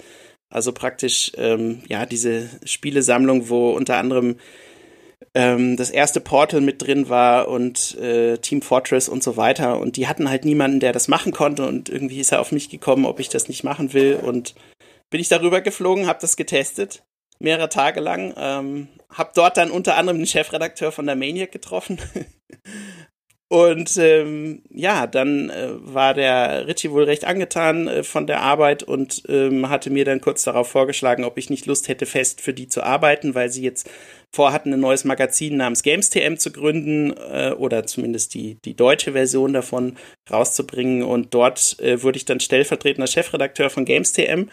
Also 0.50 0.72
praktisch, 0.72 1.32
ähm, 1.36 1.82
ja, 1.88 2.04
diese 2.04 2.50
Spielesammlung, 2.64 3.48
wo 3.48 3.70
unter 3.70 3.96
anderem 3.96 4.36
ähm, 5.34 5.76
das 5.76 5.90
erste 5.90 6.20
Portal 6.20 6.60
mit 6.60 6.82
drin 6.82 7.08
war 7.08 7.48
und 7.48 7.96
äh, 7.98 8.38
Team 8.38 8.62
Fortress 8.62 9.08
und 9.08 9.22
so 9.22 9.36
weiter. 9.36 9.78
Und 9.78 9.96
die 9.96 10.06
hatten 10.06 10.28
halt 10.28 10.44
niemanden, 10.44 10.80
der 10.80 10.92
das 10.92 11.08
machen 11.08 11.32
konnte. 11.32 11.66
Und 11.66 11.88
irgendwie 11.88 12.20
ist 12.20 12.32
er 12.32 12.40
auf 12.40 12.52
mich 12.52 12.68
gekommen, 12.68 13.06
ob 13.06 13.20
ich 13.20 13.28
das 13.28 13.48
nicht 13.48 13.64
machen 13.64 13.92
will. 13.92 14.16
Und 14.16 14.54
bin 15.10 15.20
ich 15.20 15.28
darüber 15.28 15.60
geflogen, 15.60 16.06
habe 16.06 16.20
das 16.20 16.36
getestet, 16.36 17.02
mehrere 17.38 17.68
Tage 17.68 18.00
lang. 18.00 18.34
Ähm, 18.36 18.88
hab 19.08 19.34
dort 19.34 19.56
dann 19.56 19.70
unter 19.70 19.96
anderem 19.96 20.18
den 20.18 20.26
Chefredakteur 20.26 20.92
von 20.92 21.06
der 21.06 21.16
Maniac 21.16 21.52
getroffen. 21.52 21.98
Und 23.52 23.98
ähm, 23.98 24.62
ja, 24.70 25.06
dann 25.06 25.50
äh, 25.50 25.72
war 25.72 26.14
der 26.14 26.66
Richie 26.66 26.90
wohl 26.90 27.04
recht 27.04 27.26
angetan 27.26 27.86
äh, 27.86 28.02
von 28.02 28.26
der 28.26 28.40
Arbeit 28.40 28.82
und 28.82 29.24
ähm, 29.28 29.68
hatte 29.68 29.90
mir 29.90 30.06
dann 30.06 30.22
kurz 30.22 30.42
darauf 30.44 30.70
vorgeschlagen, 30.70 31.24
ob 31.24 31.36
ich 31.36 31.50
nicht 31.50 31.66
Lust 31.66 31.88
hätte, 31.88 32.06
fest 32.06 32.40
für 32.40 32.54
die 32.54 32.68
zu 32.68 32.82
arbeiten, 32.82 33.34
weil 33.34 33.50
sie 33.50 33.62
jetzt 33.62 33.90
vorhatten, 34.34 34.72
ein 34.72 34.80
neues 34.80 35.04
Magazin 35.04 35.56
namens 35.56 35.82
GamesTM 35.82 36.36
zu 36.36 36.52
gründen 36.52 37.12
äh, 37.12 37.54
oder 37.56 37.86
zumindest 37.86 38.34
die, 38.34 38.58
die 38.64 38.74
deutsche 38.74 39.12
Version 39.12 39.52
davon 39.52 39.96
rauszubringen. 40.30 41.02
Und 41.02 41.34
dort 41.34 41.78
äh, 41.80 42.02
wurde 42.02 42.16
ich 42.16 42.24
dann 42.24 42.40
stellvertretender 42.40 43.06
Chefredakteur 43.06 43.70
von 43.70 43.84
GamesTM. 43.84 44.48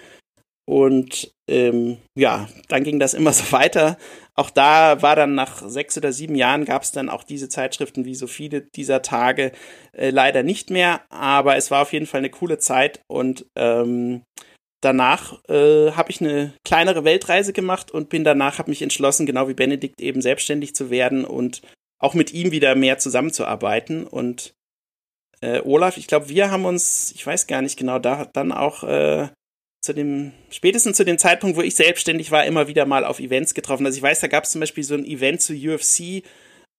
Und 0.69 1.33
ähm, 1.49 1.97
ja, 2.15 2.47
dann 2.67 2.83
ging 2.83 2.99
das 2.99 3.15
immer 3.15 3.33
so 3.33 3.51
weiter. 3.51 3.97
Auch 4.35 4.51
da 4.51 5.01
war 5.01 5.15
dann 5.15 5.33
nach 5.33 5.67
sechs 5.67 5.97
oder 5.97 6.11
sieben 6.11 6.35
Jahren 6.35 6.65
gab 6.65 6.83
es 6.83 6.91
dann 6.91 7.09
auch 7.09 7.23
diese 7.23 7.49
Zeitschriften 7.49 8.05
wie 8.05 8.15
so 8.15 8.27
viele 8.27 8.61
dieser 8.61 9.01
Tage 9.01 9.51
äh, 9.93 10.11
leider 10.11 10.43
nicht 10.43 10.69
mehr. 10.69 11.01
Aber 11.09 11.55
es 11.55 11.71
war 11.71 11.81
auf 11.81 11.91
jeden 11.91 12.05
Fall 12.05 12.19
eine 12.19 12.29
coole 12.29 12.59
Zeit 12.59 13.01
und 13.07 13.47
ähm, 13.55 14.21
danach 14.81 15.43
äh, 15.49 15.91
habe 15.91 16.11
ich 16.11 16.21
eine 16.21 16.53
kleinere 16.63 17.03
Weltreise 17.03 17.53
gemacht 17.53 17.91
und 17.91 18.09
bin 18.09 18.23
danach, 18.23 18.59
habe 18.59 18.71
mich 18.71 18.81
entschlossen, 18.81 19.25
genau 19.25 19.47
wie 19.47 19.53
Benedikt 19.53 20.01
eben 20.01 20.21
selbstständig 20.21 20.75
zu 20.75 20.89
werden 20.89 21.25
und 21.25 21.61
auch 21.99 22.13
mit 22.13 22.33
ihm 22.33 22.51
wieder 22.51 22.75
mehr 22.75 22.97
zusammenzuarbeiten. 22.97 24.05
Und 24.07 24.53
äh, 25.41 25.61
Olaf, 25.63 25.97
ich 25.97 26.07
glaube, 26.07 26.29
wir 26.29 26.51
haben 26.51 26.65
uns, 26.65 27.11
ich 27.13 27.25
weiß 27.25 27.47
gar 27.47 27.61
nicht 27.61 27.77
genau, 27.77 27.99
da 27.99 28.25
dann 28.25 28.51
auch 28.51 28.83
äh, 28.83 29.29
zu 29.81 29.93
dem, 29.93 30.33
spätestens 30.49 30.97
zu 30.97 31.05
dem 31.05 31.17
Zeitpunkt, 31.17 31.57
wo 31.57 31.61
ich 31.61 31.75
selbstständig 31.75 32.31
war, 32.31 32.45
immer 32.45 32.67
wieder 32.67 32.85
mal 32.85 33.05
auf 33.05 33.19
Events 33.19 33.53
getroffen. 33.53 33.85
Also 33.85 33.97
ich 33.97 34.03
weiß, 34.03 34.19
da 34.19 34.27
gab 34.27 34.43
es 34.43 34.51
zum 34.51 34.59
Beispiel 34.59 34.83
so 34.83 34.95
ein 34.95 35.05
Event 35.05 35.41
zu 35.41 35.53
UFC 35.53 36.23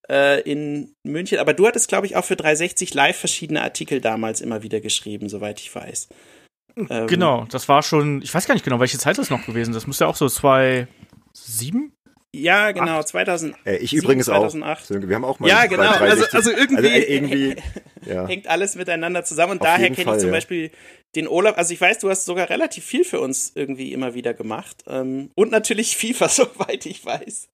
äh, 0.09 0.41
in 0.41 0.93
München, 1.03 1.39
aber 1.39 1.53
du 1.53 1.67
hattest, 1.67 1.87
glaube 1.87 2.05
ich, 2.05 2.15
auch 2.15 2.25
für 2.25 2.35
360 2.35 2.93
Live 2.93 3.17
verschiedene 3.17 3.61
Artikel 3.63 4.01
damals 4.01 4.41
immer 4.41 4.63
wieder 4.63 4.81
geschrieben, 4.81 5.29
soweit 5.29 5.59
ich 5.59 5.73
weiß. 5.73 6.09
Ähm, 6.75 7.07
genau, 7.07 7.45
das 7.49 7.67
war 7.69 7.83
schon, 7.83 8.21
ich 8.21 8.33
weiß 8.33 8.47
gar 8.47 8.53
nicht 8.53 8.63
genau, 8.63 8.79
welche 8.79 8.97
Zeit 8.97 9.17
das 9.17 9.29
noch 9.29 9.45
gewesen. 9.45 9.73
Das 9.73 9.87
müsste 9.87 10.05
ja 10.05 10.09
auch 10.09 10.15
so 10.15 10.27
2007? 10.27 11.91
Ja, 12.33 12.71
genau, 12.71 13.03
2000. 13.03 13.55
Äh, 13.65 13.77
ich 13.77 13.93
übrigens 13.93 14.25
2008. 14.27 14.91
auch. 14.91 15.07
Wir 15.07 15.15
haben 15.15 15.25
auch 15.25 15.39
mal 15.39 15.49
Ja, 15.49 15.65
genau, 15.65 15.83
also, 15.83 16.25
also 16.31 16.51
irgendwie, 16.51 16.75
also 16.77 17.07
irgendwie 17.07 17.55
ja. 18.05 18.25
hängt 18.25 18.47
alles 18.47 18.75
miteinander 18.75 19.25
zusammen 19.25 19.53
und 19.53 19.61
Auf 19.61 19.67
daher 19.67 19.89
kenne 19.89 20.13
ich 20.15 20.21
zum 20.21 20.31
Beispiel 20.31 20.71
den 21.15 21.27
Olaf, 21.27 21.57
also 21.57 21.73
ich 21.73 21.81
weiß, 21.81 21.99
du 21.99 22.09
hast 22.09 22.25
sogar 22.25 22.49
relativ 22.49 22.85
viel 22.85 23.03
für 23.03 23.19
uns 23.19 23.51
irgendwie 23.55 23.91
immer 23.91 24.13
wieder 24.13 24.33
gemacht. 24.33 24.83
Ähm, 24.87 25.29
und 25.35 25.51
natürlich 25.51 25.97
FIFA, 26.01 26.29
soweit 26.29 26.85
ich 26.85 27.05
weiß. 27.05 27.49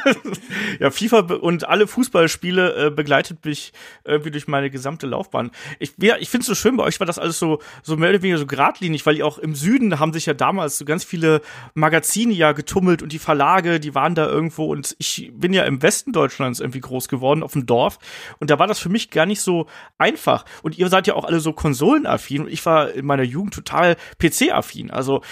ja, 0.80 0.90
FIFA 0.90 1.34
und 1.34 1.68
alle 1.68 1.86
Fußballspiele 1.86 2.86
äh, 2.86 2.90
begleitet 2.90 3.44
mich 3.44 3.72
irgendwie 4.04 4.30
durch 4.30 4.48
meine 4.48 4.70
gesamte 4.70 5.06
Laufbahn. 5.06 5.50
Ich, 5.78 5.92
ja, 5.98 6.16
ich 6.18 6.28
finde 6.28 6.42
es 6.42 6.46
so 6.46 6.54
schön, 6.54 6.76
bei 6.76 6.84
euch 6.84 7.00
war 7.00 7.06
das 7.06 7.18
alles 7.18 7.38
so, 7.38 7.60
so 7.82 7.96
mehr 7.96 8.10
oder 8.10 8.22
weniger 8.22 8.38
so 8.38 8.46
geradlinig, 8.46 9.06
weil 9.06 9.20
auch 9.22 9.38
im 9.38 9.54
Süden 9.54 9.98
haben 9.98 10.12
sich 10.12 10.26
ja 10.26 10.34
damals 10.34 10.78
so 10.78 10.84
ganz 10.84 11.04
viele 11.04 11.40
Magazine 11.74 12.32
ja 12.32 12.52
getummelt 12.52 13.02
und 13.02 13.12
die 13.12 13.18
Verlage, 13.18 13.80
die 13.80 13.94
waren 13.94 14.14
da 14.14 14.26
irgendwo 14.26 14.66
und 14.66 14.94
ich 14.98 15.30
bin 15.34 15.52
ja 15.52 15.64
im 15.64 15.82
Westen 15.82 16.12
Deutschlands 16.12 16.60
irgendwie 16.60 16.80
groß 16.80 17.08
geworden, 17.08 17.42
auf 17.42 17.52
dem 17.52 17.66
Dorf 17.66 17.98
und 18.40 18.50
da 18.50 18.58
war 18.58 18.66
das 18.66 18.78
für 18.78 18.88
mich 18.88 19.10
gar 19.10 19.26
nicht 19.26 19.40
so 19.40 19.66
einfach. 19.98 20.44
Und 20.62 20.78
ihr 20.78 20.88
seid 20.88 21.06
ja 21.06 21.14
auch 21.14 21.24
alle 21.24 21.40
so 21.40 21.52
konsolenaffin 21.52 22.42
und 22.42 22.48
ich 22.48 22.64
war 22.66 22.73
in 22.82 23.06
meiner 23.06 23.22
Jugend 23.22 23.54
total 23.54 23.96
PC-affin. 24.18 24.90
Also 24.90 25.22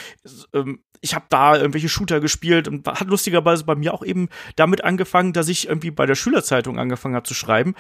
ähm, 0.55 0.83
ich 1.00 1.14
habe 1.14 1.26
da 1.28 1.57
irgendwelche 1.57 1.88
Shooter 1.88 2.20
gespielt 2.20 2.68
und 2.68 2.87
hat 2.87 3.09
lustigerweise 3.09 3.64
bei 3.64 3.74
mir 3.74 3.92
auch 3.92 4.05
eben 4.05 4.28
damit 4.57 4.85
angefangen, 4.85 5.33
dass 5.33 5.48
ich 5.48 5.68
irgendwie 5.68 5.90
bei 5.90 6.07
der 6.07 6.14
Schülerzeitung 6.14 6.78
angefangen 6.78 7.16
habe 7.16 7.26
zu 7.26 7.35
schreiben 7.35 7.74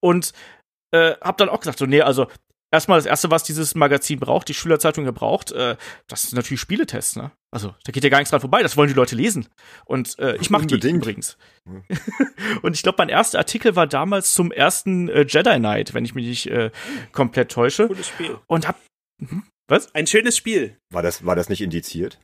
und 0.00 0.32
äh, 0.92 1.14
habe 1.20 1.36
dann 1.36 1.48
auch 1.48 1.60
gesagt, 1.60 1.78
so 1.78 1.86
nee, 1.86 2.00
also 2.00 2.26
erstmal 2.72 2.98
das 2.98 3.06
erste, 3.06 3.30
was 3.30 3.44
dieses 3.44 3.74
Magazin 3.74 4.18
braucht, 4.18 4.48
die 4.48 4.54
Schülerzeitung 4.54 5.04
ja 5.04 5.12
braucht, 5.12 5.52
äh, 5.52 5.76
das 6.08 6.24
ist 6.24 6.34
natürlich 6.34 6.60
Spieletests, 6.60 7.16
ne? 7.16 7.30
Also, 7.54 7.74
da 7.84 7.92
geht 7.92 8.02
ja 8.02 8.08
gar 8.08 8.18
nichts 8.18 8.30
dran 8.30 8.40
vorbei, 8.40 8.62
das 8.62 8.78
wollen 8.78 8.88
die 8.88 8.94
Leute 8.94 9.14
lesen. 9.14 9.46
Und 9.84 10.18
äh, 10.18 10.36
ich 10.36 10.48
mache 10.48 10.66
die 10.66 10.74
übrigens. 10.88 11.36
und 12.62 12.74
ich 12.74 12.82
glaube, 12.82 12.96
mein 12.98 13.10
erster 13.10 13.38
Artikel 13.38 13.76
war 13.76 13.86
damals 13.86 14.32
zum 14.32 14.50
ersten 14.50 15.10
äh, 15.10 15.26
Jedi 15.28 15.58
Knight, 15.58 15.92
wenn 15.92 16.06
ich 16.06 16.14
mich 16.14 16.26
nicht 16.26 16.46
äh, 16.46 16.70
komplett 17.12 17.52
täusche. 17.52 17.88
Gutes 17.88 18.08
Spiel. 18.08 18.38
Und 18.46 18.66
hab. 18.66 18.76
Was? 19.68 19.94
Ein 19.94 20.06
schönes 20.06 20.36
Spiel. 20.36 20.76
War 20.90 21.02
das, 21.02 21.24
war 21.24 21.36
das 21.36 21.48
nicht 21.48 21.60
indiziert? 21.62 22.18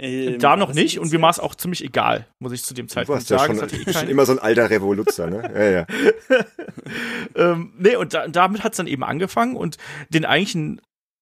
Ähm, 0.00 0.38
da 0.38 0.56
noch 0.56 0.74
nicht 0.74 1.00
und 1.00 1.10
mir 1.10 1.20
war 1.20 1.30
es 1.30 1.40
auch 1.40 1.56
ziemlich 1.56 1.82
egal, 1.82 2.28
muss 2.38 2.52
ich 2.52 2.62
zu 2.62 2.72
dem 2.72 2.86
Zeitpunkt 2.86 3.28
du 3.28 3.34
warst 3.34 3.48
sagen. 3.48 3.58
Ja 3.58 3.68
schon, 3.68 3.80
eh 3.80 3.92
schon 3.98 4.08
immer 4.08 4.26
so 4.26 4.32
ein 4.32 4.38
alter 4.38 4.70
Revoluzer, 4.70 5.26
ne? 5.26 5.50
Ja, 5.52 5.70
ja. 5.70 5.86
ähm, 7.52 7.72
nee, 7.76 7.96
und 7.96 8.14
da, 8.14 8.28
damit 8.28 8.62
hat 8.62 8.74
es 8.74 8.76
dann 8.76 8.86
eben 8.86 9.02
angefangen 9.02 9.56
und 9.56 9.76
den 10.10 10.24
eigentlichen 10.24 10.80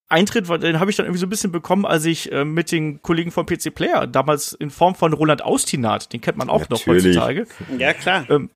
Eintritt, 0.08 0.48
den 0.62 0.78
habe 0.78 0.90
ich 0.90 0.96
dann 0.96 1.06
irgendwie 1.06 1.20
so 1.20 1.26
ein 1.26 1.30
bisschen 1.30 1.52
bekommen, 1.52 1.86
als 1.86 2.04
ich 2.04 2.30
äh, 2.30 2.44
mit 2.44 2.70
den 2.70 3.00
Kollegen 3.02 3.32
von 3.32 3.46
PC 3.46 3.74
Player, 3.74 4.06
damals 4.06 4.52
in 4.52 4.70
Form 4.70 4.94
von 4.94 5.12
Roland 5.14 5.42
Austinat, 5.42 6.12
den 6.12 6.20
kennt 6.20 6.36
man 6.36 6.50
auch 6.50 6.68
Natürlich. 6.68 7.16
noch 7.16 7.22
heutzutage. 7.26 7.46
Ja, 7.78 7.92
klar. 7.94 8.28
Ähm, 8.30 8.50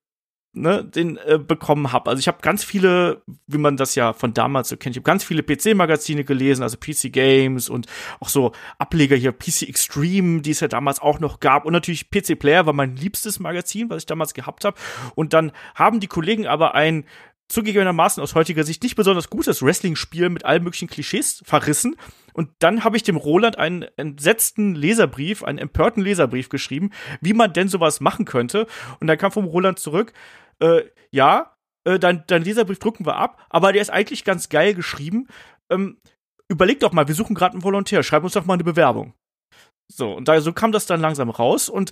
ne, 0.52 0.84
den 0.84 1.16
äh, 1.16 1.38
bekommen 1.38 1.92
habe. 1.92 2.10
Also 2.10 2.20
ich 2.20 2.28
habe 2.28 2.38
ganz 2.42 2.64
viele, 2.64 3.22
wie 3.46 3.58
man 3.58 3.76
das 3.76 3.94
ja 3.94 4.12
von 4.12 4.34
damals 4.34 4.68
so 4.68 4.76
kennt, 4.76 4.96
ich 4.96 5.00
habe 5.00 5.04
ganz 5.04 5.22
viele 5.22 5.42
PC-Magazine 5.42 6.24
gelesen, 6.24 6.62
also 6.62 6.76
PC 6.76 7.12
Games 7.12 7.68
und 7.68 7.86
auch 8.18 8.28
so 8.28 8.52
Ableger 8.78 9.16
hier, 9.16 9.32
PC 9.32 9.62
Extreme, 9.62 10.42
die 10.42 10.50
es 10.50 10.60
ja 10.60 10.68
damals 10.68 11.00
auch 11.00 11.20
noch 11.20 11.40
gab 11.40 11.64
und 11.64 11.72
natürlich 11.72 12.10
PC 12.10 12.38
Player 12.38 12.66
war 12.66 12.72
mein 12.72 12.96
liebstes 12.96 13.38
Magazin, 13.38 13.90
was 13.90 13.98
ich 13.98 14.06
damals 14.06 14.34
gehabt 14.34 14.64
habe. 14.64 14.76
Und 15.14 15.32
dann 15.32 15.52
haben 15.74 16.00
die 16.00 16.08
Kollegen 16.08 16.46
aber 16.46 16.74
ein 16.74 17.04
zugegebenermaßen 17.50 18.22
aus 18.22 18.34
heutiger 18.34 18.64
Sicht 18.64 18.82
nicht 18.82 18.96
besonders 18.96 19.28
gutes 19.28 19.62
Wrestling-Spiel 19.62 20.28
mit 20.30 20.44
allen 20.44 20.62
möglichen 20.62 20.88
Klischees 20.88 21.42
verrissen. 21.44 21.96
Und 22.32 22.50
dann 22.60 22.84
habe 22.84 22.96
ich 22.96 23.02
dem 23.02 23.16
Roland 23.16 23.58
einen 23.58 23.82
entsetzten 23.96 24.74
Leserbrief, 24.74 25.42
einen 25.42 25.58
empörten 25.58 26.02
Leserbrief 26.02 26.48
geschrieben, 26.48 26.90
wie 27.20 27.34
man 27.34 27.52
denn 27.52 27.68
sowas 27.68 28.00
machen 28.00 28.24
könnte. 28.24 28.66
Und 29.00 29.08
dann 29.08 29.18
kam 29.18 29.32
vom 29.32 29.44
Roland 29.44 29.78
zurück, 29.78 30.12
äh, 30.60 30.82
ja, 31.10 31.56
äh, 31.84 31.98
dein, 31.98 32.24
dein 32.26 32.44
Leserbrief 32.44 32.78
drücken 32.78 33.06
wir 33.06 33.16
ab, 33.16 33.44
aber 33.50 33.72
der 33.72 33.82
ist 33.82 33.90
eigentlich 33.90 34.24
ganz 34.24 34.48
geil 34.48 34.74
geschrieben. 34.74 35.26
Ähm, 35.70 35.98
überleg 36.48 36.80
doch 36.80 36.92
mal, 36.92 37.08
wir 37.08 37.14
suchen 37.14 37.34
gerade 37.34 37.54
einen 37.54 37.64
Volontär, 37.64 38.02
schreib 38.02 38.22
uns 38.22 38.34
doch 38.34 38.44
mal 38.44 38.54
eine 38.54 38.64
Bewerbung. 38.64 39.14
So, 39.92 40.12
und 40.12 40.28
da 40.28 40.40
so 40.40 40.52
kam 40.52 40.70
das 40.70 40.86
dann 40.86 41.00
langsam 41.00 41.30
raus 41.30 41.68
und 41.68 41.90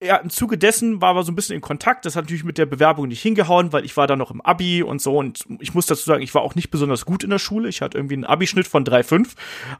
ja, 0.00 0.16
im 0.16 0.30
Zuge 0.30 0.56
dessen 0.58 1.00
war 1.00 1.14
wir 1.14 1.24
so 1.24 1.32
ein 1.32 1.34
bisschen 1.34 1.56
in 1.56 1.60
Kontakt. 1.60 2.06
Das 2.06 2.14
hat 2.14 2.24
natürlich 2.24 2.44
mit 2.44 2.56
der 2.56 2.66
Bewerbung 2.66 3.08
nicht 3.08 3.20
hingehauen, 3.20 3.72
weil 3.72 3.84
ich 3.84 3.96
war 3.96 4.06
da 4.06 4.14
noch 4.14 4.30
im 4.30 4.40
Abi 4.40 4.82
und 4.82 5.02
so. 5.02 5.16
Und 5.16 5.44
ich 5.60 5.74
muss 5.74 5.86
dazu 5.86 6.04
sagen, 6.04 6.22
ich 6.22 6.34
war 6.34 6.42
auch 6.42 6.54
nicht 6.54 6.70
besonders 6.70 7.04
gut 7.04 7.24
in 7.24 7.30
der 7.30 7.40
Schule. 7.40 7.68
Ich 7.68 7.82
hatte 7.82 7.98
irgendwie 7.98 8.14
einen 8.14 8.24
Abischnitt 8.24 8.68
von 8.68 8.84
3,5. 8.84 9.30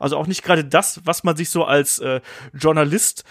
Also 0.01 0.17
auch 0.17 0.27
nicht 0.27 0.43
gerade 0.43 0.65
das, 0.65 1.01
was 1.05 1.23
man 1.23 1.37
sich 1.37 1.51
so 1.51 1.65
als 1.65 2.01
äh, 2.01 2.21
Journalist 2.53 3.25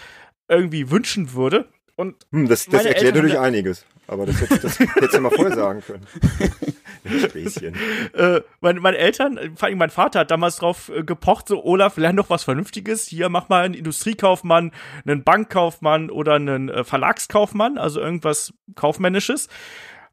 irgendwie 0.48 0.90
wünschen 0.90 1.34
würde. 1.34 1.68
Und 1.96 2.14
hm, 2.32 2.48
das, 2.48 2.64
das 2.66 2.86
erklärt 2.86 3.16
natürlich 3.16 3.38
einiges. 3.38 3.84
Aber 4.06 4.24
das 4.24 4.40
hättest 4.40 5.14
du 5.14 5.20
mal 5.20 5.30
vorher 5.30 5.54
sagen 5.54 5.82
können. 5.82 6.06
Späßchen. 7.28 7.74
Äh, 8.14 8.40
meine, 8.60 8.80
meine 8.80 8.98
Eltern, 8.98 9.38
vor 9.56 9.68
allem 9.68 9.78
mein 9.78 9.90
Vater, 9.90 10.20
hat 10.20 10.30
damals 10.30 10.56
drauf 10.56 10.90
äh, 10.94 11.02
gepocht, 11.02 11.48
so 11.48 11.64
Olaf, 11.64 11.96
lern 11.96 12.16
doch 12.16 12.30
was 12.30 12.44
Vernünftiges. 12.44 13.06
Hier, 13.06 13.28
mach 13.28 13.48
mal 13.48 13.64
einen 13.64 13.74
Industriekaufmann, 13.74 14.72
einen 15.06 15.24
Bankkaufmann 15.24 16.10
oder 16.10 16.34
einen 16.34 16.68
äh, 16.68 16.84
Verlagskaufmann, 16.84 17.78
also 17.78 18.00
irgendwas 18.00 18.52
Kaufmännisches 18.74 19.48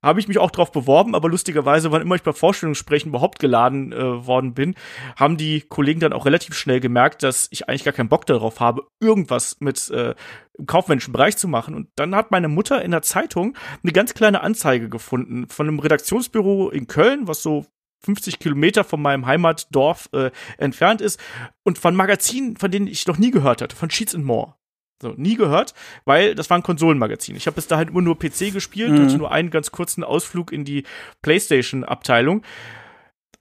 habe 0.05 0.19
ich 0.19 0.27
mich 0.27 0.37
auch 0.37 0.51
drauf 0.51 0.71
beworben, 0.71 1.15
aber 1.15 1.29
lustigerweise, 1.29 1.91
wann 1.91 2.03
immer 2.03 2.15
ich 2.15 2.23
bei 2.23 2.31
Vorstellungsgesprächen 2.31 3.09
überhaupt 3.09 3.39
geladen 3.39 3.91
äh, 3.91 4.25
worden 4.25 4.53
bin, 4.53 4.75
haben 5.15 5.35
die 5.35 5.61
Kollegen 5.61 5.99
dann 5.99 6.13
auch 6.13 6.25
relativ 6.25 6.55
schnell 6.55 6.79
gemerkt, 6.79 7.23
dass 7.23 7.47
ich 7.51 7.67
eigentlich 7.67 7.83
gar 7.83 7.93
keinen 7.93 8.09
Bock 8.09 8.25
darauf 8.25 8.59
habe, 8.59 8.83
irgendwas 8.99 9.57
mit 9.59 9.89
äh, 9.89 10.13
im 10.57 10.67
kaufmännischen 10.67 11.11
Bereich 11.11 11.37
zu 11.37 11.47
machen. 11.47 11.73
Und 11.73 11.89
dann 11.95 12.15
hat 12.15 12.31
meine 12.31 12.47
Mutter 12.47 12.81
in 12.81 12.91
der 12.91 13.01
Zeitung 13.01 13.57
eine 13.83 13.91
ganz 13.91 14.13
kleine 14.13 14.41
Anzeige 14.41 14.89
gefunden 14.89 15.47
von 15.49 15.67
einem 15.67 15.79
Redaktionsbüro 15.79 16.69
in 16.69 16.87
Köln, 16.87 17.27
was 17.27 17.41
so 17.41 17.65
50 18.05 18.39
Kilometer 18.39 18.83
von 18.83 19.01
meinem 19.01 19.25
Heimatdorf 19.25 20.09
äh, 20.13 20.29
entfernt 20.57 21.01
ist 21.01 21.19
und 21.63 21.79
von 21.79 21.95
Magazinen, 21.95 22.55
von 22.57 22.69
denen 22.69 22.87
ich 22.87 23.07
noch 23.07 23.17
nie 23.17 23.31
gehört 23.31 23.61
hatte, 23.61 23.75
von 23.75 23.89
Sheets 23.89 24.13
and 24.13 24.25
More. 24.25 24.55
So, 25.01 25.13
nie 25.17 25.35
gehört, 25.35 25.73
weil 26.05 26.35
das 26.35 26.49
war 26.49 26.57
ein 26.57 26.63
Konsolenmagazin. 26.63 27.35
Ich 27.35 27.47
habe 27.47 27.55
bis 27.55 27.67
dahin 27.67 27.89
immer 27.89 28.01
nur 28.01 28.17
PC 28.17 28.53
gespielt, 28.53 28.91
mhm. 28.91 29.03
hatte 29.03 29.17
nur 29.17 29.31
einen 29.31 29.49
ganz 29.49 29.71
kurzen 29.71 30.03
Ausflug 30.03 30.53
in 30.53 30.63
die 30.63 30.83
PlayStation-Abteilung. 31.21 32.43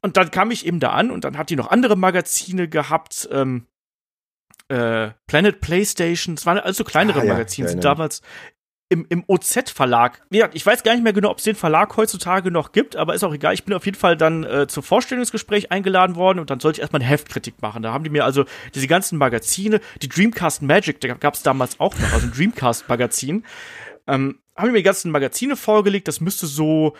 Und 0.03 0.17
dann 0.17 0.31
kam 0.31 0.51
ich 0.51 0.67
eben 0.67 0.81
da 0.81 0.91
an 0.91 1.11
und 1.11 1.25
dann 1.25 1.39
hat 1.39 1.51
die 1.51 1.57
noch 1.57 1.71
andere 1.71 1.97
Magazine 1.97 2.69
gehabt. 2.69 3.29
Ähm, 3.31 3.67
äh, 4.69 5.11
Planet 5.27 5.61
PlayStation, 5.61 6.35
es 6.35 6.47
waren 6.47 6.59
also 6.59 6.85
kleinere 6.85 7.21
ah, 7.21 7.25
ja, 7.25 7.33
Magazine, 7.35 7.69
sind 7.69 7.85
damals 7.85 8.23
im, 8.91 9.07
im 9.09 9.25
OZ-Verlag. 9.27 10.23
Ich 10.53 10.65
weiß 10.65 10.83
gar 10.83 10.93
nicht 10.93 11.03
mehr 11.03 11.13
genau, 11.13 11.31
ob 11.31 11.39
es 11.39 11.45
den 11.45 11.57
Verlag 11.57 11.97
heutzutage 11.97 12.51
noch 12.51 12.73
gibt, 12.73 12.97
aber 12.97 13.15
ist 13.15 13.25
auch 13.25 13.33
egal. 13.33 13.55
Ich 13.55 13.65
bin 13.65 13.75
auf 13.75 13.87
jeden 13.87 13.99
Fall 13.99 14.17
dann 14.17 14.45
äh, 14.45 14.67
zum 14.67 14.83
Vorstellungsgespräch 14.83 15.73
eingeladen 15.73 16.17
worden 16.17 16.39
und 16.39 16.51
dann 16.51 16.61
sollte 16.61 16.79
ich 16.79 16.83
erstmal 16.83 17.01
eine 17.01 17.11
Heftkritik 17.11 17.63
machen. 17.63 17.83
Da 17.83 17.93
haben 17.93 18.05
die 18.05 18.11
mir 18.11 18.25
also 18.25 18.45
diese 18.75 18.87
ganzen 18.87 19.19
Magazine, 19.19 19.81
die 20.03 20.09
Dreamcast 20.09 20.63
Magic, 20.63 21.01
da 21.01 21.15
gab 21.15 21.35
es 21.35 21.43
damals 21.43 21.81
auch 21.81 21.99
noch, 21.99 22.13
also 22.13 22.27
ein 22.27 22.33
Dreamcast-Magazin, 22.33 23.45
ähm, 24.07 24.39
haben 24.57 24.67
die 24.67 24.73
mir 24.73 24.79
die 24.79 24.85
ganzen 24.85 25.11
Magazine 25.11 25.57
vorgelegt. 25.57 26.07
Das 26.07 26.21
müsste 26.21 26.47
so 26.47 26.95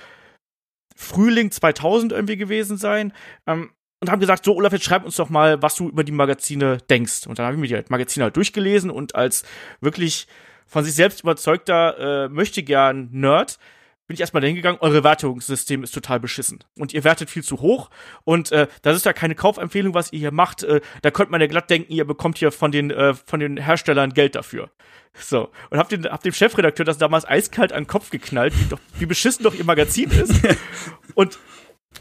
Frühling 0.97 1.51
2000 1.51 2.13
irgendwie 2.13 2.37
gewesen 2.37 2.77
sein. 2.77 3.13
Ähm, 3.47 3.71
und 4.01 4.11
haben 4.11 4.21
gesagt, 4.21 4.45
so 4.45 4.55
Olaf, 4.55 4.73
jetzt 4.73 4.85
schreib 4.85 5.05
uns 5.05 5.17
doch 5.17 5.31
mal, 5.31 5.63
was 5.63 5.77
du 5.77 5.89
über 5.89 6.05
die 6.05 6.13
Magazine 6.13 6.79
denkst. 6.91 7.27
Und 7.27 7.39
dann 7.39 7.47
habe 7.47 7.55
ich 7.55 7.61
mir 7.61 7.83
die 7.83 7.91
Magazine 7.91 8.25
halt 8.25 8.37
durchgelesen 8.37 8.91
und 8.91 9.15
als 9.15 9.45
wirklich 9.81 10.27
von 10.67 10.85
sich 10.85 10.95
selbst 10.95 11.23
überzeugter 11.23 12.25
äh, 12.25 12.29
möchte 12.29 12.63
gern 12.63 13.09
Nerd 13.13 13.59
bin 14.07 14.15
ich 14.15 14.21
erstmal 14.21 14.43
dahin 14.43 14.57
gegangen, 14.57 14.79
eure 14.81 15.03
Wertungssystem 15.03 15.83
ist 15.83 15.95
total 15.95 16.21
beschissen. 16.21 16.63
Und 16.79 16.93
ihr 16.93 17.05
wertet 17.05 17.31
viel 17.31 17.43
zu 17.43 17.61
hoch. 17.61 17.89
Und 18.25 18.53
äh, 18.53 18.67
das 18.83 18.97
ist 18.97 19.07
ja 19.07 19.15
keine 19.15 19.35
Kaufempfehlung, 19.35 19.95
was 19.95 20.13
ihr 20.13 20.19
hier 20.19 20.31
macht. 20.31 20.63
Äh, 20.63 20.83
da 21.01 21.11
könnte 21.11 21.33
man 21.33 21.41
ja 21.41 21.47
glatt 21.47 21.71
denken, 21.71 21.93
ihr 21.93 22.05
bekommt 22.05 22.37
hier 22.37 22.53
von 22.53 22.71
den, 22.71 22.91
äh, 22.91 23.15
von 23.15 23.41
den 23.41 23.57
Herstellern 23.57 24.13
Geld 24.13 24.35
dafür. 24.35 24.71
So. 25.15 25.51
Und 25.71 25.79
hab, 25.79 25.89
den, 25.89 26.05
hab 26.05 26.23
dem 26.23 26.35
Chefredakteur 26.35 26.85
das 26.85 26.99
damals 26.99 27.27
eiskalt 27.27 27.73
an 27.73 27.85
den 27.85 27.87
Kopf 27.89 28.11
geknallt, 28.11 28.53
wie, 28.59 28.69
doch, 28.69 28.81
wie 28.99 29.07
beschissen 29.07 29.43
doch 29.43 29.55
ihr 29.55 29.65
Magazin 29.65 30.11
ist. 30.11 30.35
Und 31.15 31.39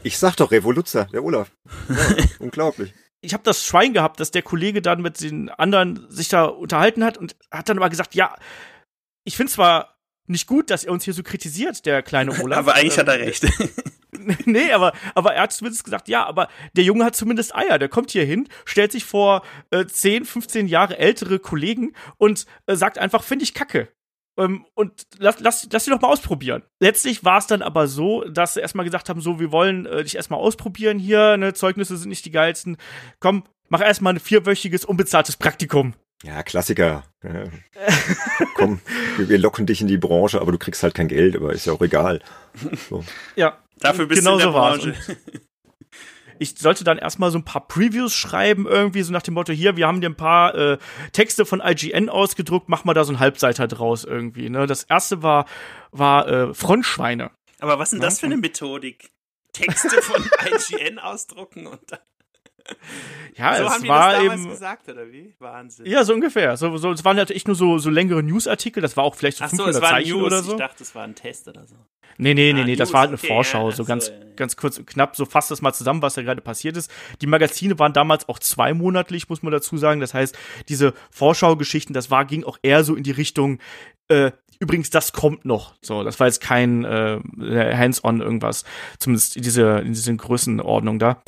ich 0.02 0.18
sag 0.18 0.36
doch 0.36 0.50
Revoluzer, 0.50 1.06
der 1.06 1.24
Olaf. 1.24 1.50
Ja, 1.88 2.24
unglaublich 2.38 2.92
ich 3.24 3.32
habe 3.32 3.42
das 3.42 3.64
Schwein 3.64 3.92
gehabt, 3.92 4.20
dass 4.20 4.30
der 4.30 4.42
Kollege 4.42 4.82
dann 4.82 5.02
mit 5.02 5.20
den 5.20 5.48
anderen 5.50 6.06
sich 6.10 6.28
da 6.28 6.44
unterhalten 6.44 7.04
hat 7.04 7.18
und 7.18 7.36
hat 7.50 7.68
dann 7.68 7.78
aber 7.78 7.88
gesagt, 7.88 8.14
ja, 8.14 8.36
ich 9.24 9.36
finde 9.36 9.52
zwar 9.52 9.96
nicht 10.26 10.46
gut, 10.46 10.70
dass 10.70 10.84
er 10.84 10.92
uns 10.92 11.04
hier 11.04 11.14
so 11.14 11.22
kritisiert, 11.22 11.86
der 11.86 12.02
kleine 12.02 12.32
Olaf. 12.42 12.58
aber 12.58 12.74
eigentlich 12.74 12.98
hat 12.98 13.08
er 13.08 13.18
ähm, 13.18 13.24
recht. 13.24 13.46
nee, 14.46 14.72
aber, 14.72 14.92
aber 15.14 15.34
er 15.34 15.42
hat 15.42 15.52
zumindest 15.52 15.84
gesagt, 15.84 16.08
ja, 16.08 16.24
aber 16.24 16.48
der 16.74 16.84
Junge 16.84 17.04
hat 17.04 17.16
zumindest 17.16 17.54
Eier. 17.54 17.78
Der 17.78 17.88
kommt 17.88 18.10
hier 18.10 18.24
hin, 18.24 18.48
stellt 18.64 18.92
sich 18.92 19.04
vor 19.04 19.42
äh, 19.70 19.86
10, 19.86 20.24
15 20.24 20.66
Jahre 20.66 20.98
ältere 20.98 21.38
Kollegen 21.38 21.92
und 22.16 22.46
äh, 22.66 22.76
sagt 22.76 22.98
einfach, 22.98 23.22
finde 23.22 23.44
ich 23.44 23.54
kacke. 23.54 23.88
Ähm, 24.36 24.66
und 24.74 25.06
lass, 25.18 25.38
lass, 25.40 25.68
lass 25.70 25.84
sie 25.84 25.90
doch 25.90 26.00
mal 26.00 26.08
ausprobieren. 26.08 26.62
Letztlich 26.80 27.24
war 27.24 27.38
es 27.38 27.46
dann 27.46 27.62
aber 27.62 27.86
so, 27.86 28.24
dass 28.24 28.54
sie 28.54 28.60
erstmal 28.60 28.84
gesagt 28.84 29.08
haben, 29.08 29.20
so, 29.20 29.38
wir 29.38 29.52
wollen 29.52 29.86
äh, 29.86 30.02
dich 30.02 30.16
erstmal 30.16 30.40
ausprobieren 30.40 30.98
hier, 30.98 31.36
ne, 31.36 31.54
Zeugnisse 31.54 31.96
sind 31.96 32.08
nicht 32.08 32.24
die 32.24 32.30
geilsten. 32.30 32.76
Komm, 33.20 33.44
mach 33.68 33.80
erstmal 33.80 34.14
ein 34.14 34.20
vierwöchiges 34.20 34.84
unbezahltes 34.84 35.36
Praktikum. 35.36 35.94
Ja, 36.24 36.42
Klassiker. 36.42 37.04
Ja. 37.22 37.44
Komm, 38.54 38.80
wir 39.18 39.38
locken 39.38 39.66
dich 39.66 39.80
in 39.80 39.88
die 39.88 39.98
Branche, 39.98 40.40
aber 40.40 40.52
du 40.52 40.58
kriegst 40.58 40.82
halt 40.82 40.94
kein 40.94 41.08
Geld, 41.08 41.36
aber 41.36 41.52
ist 41.52 41.66
ja 41.66 41.72
auch 41.72 41.82
egal. 41.82 42.22
So. 42.88 43.04
Ja, 43.36 43.58
dafür 43.78 44.06
bist 44.06 44.20
genau 44.20 44.38
du 44.38 44.46
in 44.46 44.52
der 44.52 44.52
so 44.52 44.58
Branche. 44.58 44.94
Ich 46.38 46.58
sollte 46.58 46.84
dann 46.84 46.98
erstmal 46.98 47.30
so 47.30 47.38
ein 47.38 47.44
paar 47.44 47.66
Previews 47.66 48.14
schreiben, 48.14 48.66
irgendwie 48.66 49.02
so 49.02 49.12
nach 49.12 49.22
dem 49.22 49.34
Motto, 49.34 49.52
hier, 49.52 49.76
wir 49.76 49.86
haben 49.86 50.00
dir 50.00 50.08
ein 50.08 50.16
paar 50.16 50.54
äh, 50.54 50.78
Texte 51.12 51.44
von 51.46 51.60
IGN 51.64 52.08
ausgedruckt, 52.08 52.68
mach 52.68 52.84
mal 52.84 52.94
da 52.94 53.04
so 53.04 53.12
ein 53.12 53.20
Halbseiter 53.20 53.66
draus 53.68 54.04
irgendwie. 54.04 54.50
Ne? 54.50 54.66
Das 54.66 54.84
erste 54.84 55.22
war, 55.22 55.46
war 55.90 56.28
äh, 56.28 56.54
Frontschweine. 56.54 57.30
Aber 57.60 57.78
was 57.78 57.88
ist 57.88 57.94
denn 57.94 58.00
das 58.00 58.20
für 58.20 58.26
eine 58.26 58.36
Methodik? 58.36 59.10
Texte 59.52 60.02
von 60.02 60.22
IGN 60.46 60.98
ausdrucken 60.98 61.66
und 61.66 61.80
dann. 61.86 62.00
Ja, 63.36 63.56
so 63.56 63.64
es 63.64 63.70
haben 63.72 63.88
war 63.88 64.20
die 64.20 64.28
das 64.28 64.40
eben 64.40 64.48
gesagt 64.48 64.88
oder 64.88 65.10
wie? 65.10 65.34
Wahnsinn. 65.40 65.86
Ja, 65.86 66.04
so 66.04 66.14
ungefähr. 66.14 66.56
So, 66.56 66.76
so, 66.76 66.92
es 66.92 67.04
waren 67.04 67.16
natürlich 67.16 67.46
nur 67.48 67.56
so, 67.56 67.78
so 67.78 67.90
längere 67.90 68.22
Newsartikel. 68.22 68.80
Das 68.80 68.96
war 68.96 69.02
auch 69.02 69.16
vielleicht 69.16 69.38
so 69.38 69.44
Ach 69.44 69.50
so, 69.50 69.64
500 69.64 69.74
es 69.74 69.82
war 69.82 69.90
Zeichen 69.90 70.12
News. 70.12 70.22
oder 70.26 70.42
so. 70.44 70.52
Ich 70.52 70.58
dachte, 70.58 70.82
es 70.84 70.94
war 70.94 71.02
ein 71.02 71.16
Test 71.16 71.48
oder 71.48 71.66
so. 71.66 71.74
Nee, 72.16 72.32
nee, 72.34 72.52
nee, 72.52 72.60
Ah, 72.60 72.64
nee, 72.64 72.76
das 72.76 72.90
News, 72.90 72.92
war 72.92 73.00
halt 73.00 73.08
eine 73.08 73.18
okay, 73.18 73.26
Vorschau, 73.26 73.70
ja, 73.70 73.74
so 73.74 73.84
ganz, 73.84 74.06
so, 74.06 74.12
ja, 74.12 74.18
ja. 74.20 74.24
ganz 74.36 74.56
kurz 74.56 74.78
und 74.78 74.86
knapp. 74.86 75.16
So 75.16 75.24
fasst 75.24 75.50
das 75.50 75.62
mal 75.62 75.72
zusammen, 75.72 76.00
was 76.00 76.14
da 76.14 76.22
gerade 76.22 76.42
passiert 76.42 76.76
ist. 76.76 76.92
Die 77.22 77.26
Magazine 77.26 77.76
waren 77.80 77.92
damals 77.92 78.28
auch 78.28 78.38
zweimonatlich, 78.38 79.28
muss 79.28 79.42
man 79.42 79.50
dazu 79.50 79.76
sagen. 79.78 80.00
Das 80.00 80.14
heißt, 80.14 80.38
diese 80.68 80.94
Vorschaugeschichten, 81.10 81.92
das 81.92 82.12
war, 82.12 82.24
ging 82.26 82.44
auch 82.44 82.58
eher 82.62 82.84
so 82.84 82.94
in 82.94 83.02
die 83.02 83.10
Richtung, 83.10 83.58
äh, 84.06 84.30
übrigens, 84.60 84.90
das 84.90 85.12
kommt 85.12 85.44
noch. 85.44 85.74
So, 85.82 86.04
das 86.04 86.20
war 86.20 86.28
jetzt 86.28 86.40
kein 86.40 86.84
äh, 86.84 87.18
Hands-on 87.76 88.20
irgendwas. 88.20 88.64
Zumindest 89.00 89.36
in 89.36 89.42
diese, 89.42 89.78
in 89.80 89.92
diese 89.92 90.14
Größenordnung 90.14 91.00
da. 91.00 91.20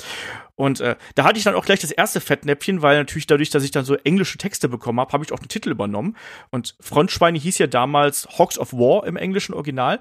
Und 0.57 0.81
äh, 0.81 0.97
da 1.15 1.25
hatte 1.25 1.39
ich 1.39 1.45
dann 1.45 1.55
auch 1.55 1.65
gleich 1.65 1.81
das 1.81 1.91
erste 1.91 2.21
Fettnäpfchen, 2.21 2.83
weil 2.83 2.97
natürlich 2.97 3.27
dadurch, 3.27 3.51
dass 3.51 3.63
ich 3.63 3.71
dann 3.71 3.85
so 3.85 3.95
englische 3.95 4.39
Texte 4.39 4.69
bekommen 4.69 4.99
habe, 4.99 5.13
habe 5.13 5.25
ich 5.25 5.33
auch 5.33 5.39
den 5.39 5.49
Titel 5.49 5.71
übernommen. 5.71 6.17
Und 6.51 6.75
Frontschweine 6.81 7.39
hieß 7.39 7.59
ja 7.59 7.67
damals 7.67 8.27
Hawks 8.39 8.59
of 8.59 8.73
War 8.73 9.07
im 9.07 9.17
englischen 9.17 9.55
Original. 9.55 10.01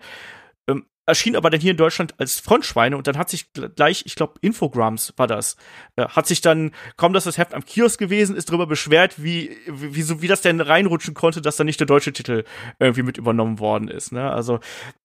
Erschien 1.07 1.35
aber 1.35 1.49
dann 1.49 1.61
hier 1.61 1.71
in 1.71 1.77
Deutschland 1.77 2.15
als 2.17 2.39
Frontschweine 2.39 2.97
und 2.97 3.05
dann 3.05 3.17
hat 3.17 3.29
sich 3.29 3.47
gl- 3.55 3.69
gleich, 3.69 4.03
ich 4.05 4.15
glaube, 4.15 4.33
Infogrames 4.41 5.13
war 5.17 5.27
das, 5.27 5.55
äh, 5.95 6.07
hat 6.07 6.25
sich 6.25 6.41
dann, 6.41 6.71
kaum 6.97 7.13
dass 7.13 7.25
das 7.25 7.37
Heft 7.37 7.53
am 7.53 7.63
Kiosk 7.63 7.99
gewesen 7.99 8.35
ist, 8.35 8.49
darüber 8.49 8.65
beschwert, 8.65 9.23
wie, 9.23 9.55
wie, 9.67 9.95
wie, 9.95 10.01
so, 10.01 10.21
wie 10.21 10.27
das 10.27 10.41
denn 10.41 10.61
reinrutschen 10.61 11.13
konnte, 11.13 11.41
dass 11.41 11.57
da 11.57 11.63
nicht 11.63 11.79
der 11.79 11.87
deutsche 11.87 12.11
Titel 12.11 12.43
irgendwie 12.79 13.03
mit 13.03 13.17
übernommen 13.17 13.59
worden 13.59 13.87
ist. 13.87 14.11
Ne? 14.11 14.31
Also 14.31 14.59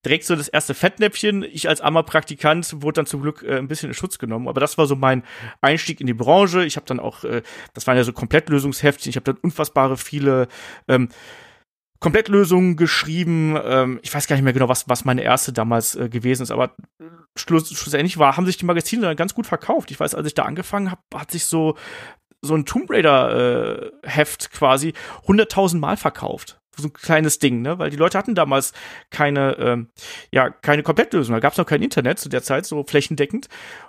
direkt 0.05 0.25
so 0.25 0.37
das 0.37 0.49
erste 0.49 0.75
Fettnäpfchen. 0.75 1.43
Ich 1.43 1.69
als 1.69 1.81
armer 1.81 2.03
Praktikant 2.03 2.83
wurde 2.83 3.01
dann 3.01 3.07
zum 3.07 3.21
Glück 3.21 3.43
äh, 3.43 3.59
ein 3.59 3.69
bisschen 3.69 3.91
in 3.91 3.95
Schutz 3.95 4.19
genommen. 4.19 4.49
Aber 4.49 4.61
das 4.61 4.79
war 4.79 4.87
so 4.87 4.97
mein 4.97 5.23
Einstieg 5.61 6.01
in 6.01 6.07
die 6.07 6.15
Branche. 6.15 6.65
Ich 6.65 6.77
habe 6.77 6.87
dann 6.87 7.01
auch, 7.01 7.25
äh, 7.25 7.43
das 7.75 7.87
waren 7.87 7.97
ja 7.97 8.05
so 8.05 8.13
Komplettlösungsheftchen. 8.13 9.11
Ich 9.11 9.17
habe 9.17 9.25
dann 9.25 9.37
unfassbare 9.43 9.99
viele 9.99 10.49
ähm, 10.89 11.11
Komplettlösungen 12.01 12.77
geschrieben. 12.77 13.57
Ähm, 13.63 14.01
ich 14.03 14.13
weiß 14.13 14.27
gar 14.27 14.37
nicht 14.37 14.45
mehr 14.45 14.53
genau, 14.53 14.69
was, 14.69 14.89
was 14.89 15.05
meine 15.05 15.23
erste 15.23 15.53
damals 15.53 15.95
äh, 15.95 16.09
gewesen 16.09 16.43
ist, 16.43 16.51
aber 16.51 16.75
schluss, 17.37 17.71
schlussendlich 17.73 18.19
war, 18.19 18.37
haben 18.37 18.47
sich 18.47 18.57
die 18.57 18.65
Magazine 18.65 19.03
dann 19.03 19.17
ganz 19.17 19.35
gut 19.35 19.47
verkauft. 19.47 19.91
Ich 19.91 20.01
weiß, 20.01 20.15
als 20.15 20.27
ich 20.27 20.35
da 20.35 20.45
angefangen 20.45 20.91
habe, 20.91 21.03
hat 21.15 21.31
sich 21.31 21.45
so 21.45 21.77
so 22.43 22.55
ein 22.55 22.65
Tomb 22.65 22.91
Raider 22.91 23.83
äh, 23.83 23.91
Heft 24.03 24.51
quasi 24.51 24.95
100.000 25.27 25.79
Mal 25.79 25.99
verkauft. 25.99 26.59
So 26.77 26.89
ein 26.89 26.93
kleines 26.93 27.39
Ding, 27.39 27.61
ne? 27.61 27.79
Weil 27.79 27.91
die 27.91 27.97
Leute 27.97 28.17
hatten 28.17 28.35
damals 28.35 28.73
keine, 29.11 29.59
ähm, 29.59 29.91
ja, 30.33 30.49
keine 30.49 30.83
Komplettlösung. 30.83 31.35
Da 31.35 31.41
gab 31.41 31.53
es 31.53 31.59
noch 31.59 31.67
kein 31.67 31.83
Internet 31.83 32.19
zu 32.19 32.31
der 32.31 32.43
Zeit, 32.43 32.65
so 32.65 32.83
flächendeckend. 32.83 33.49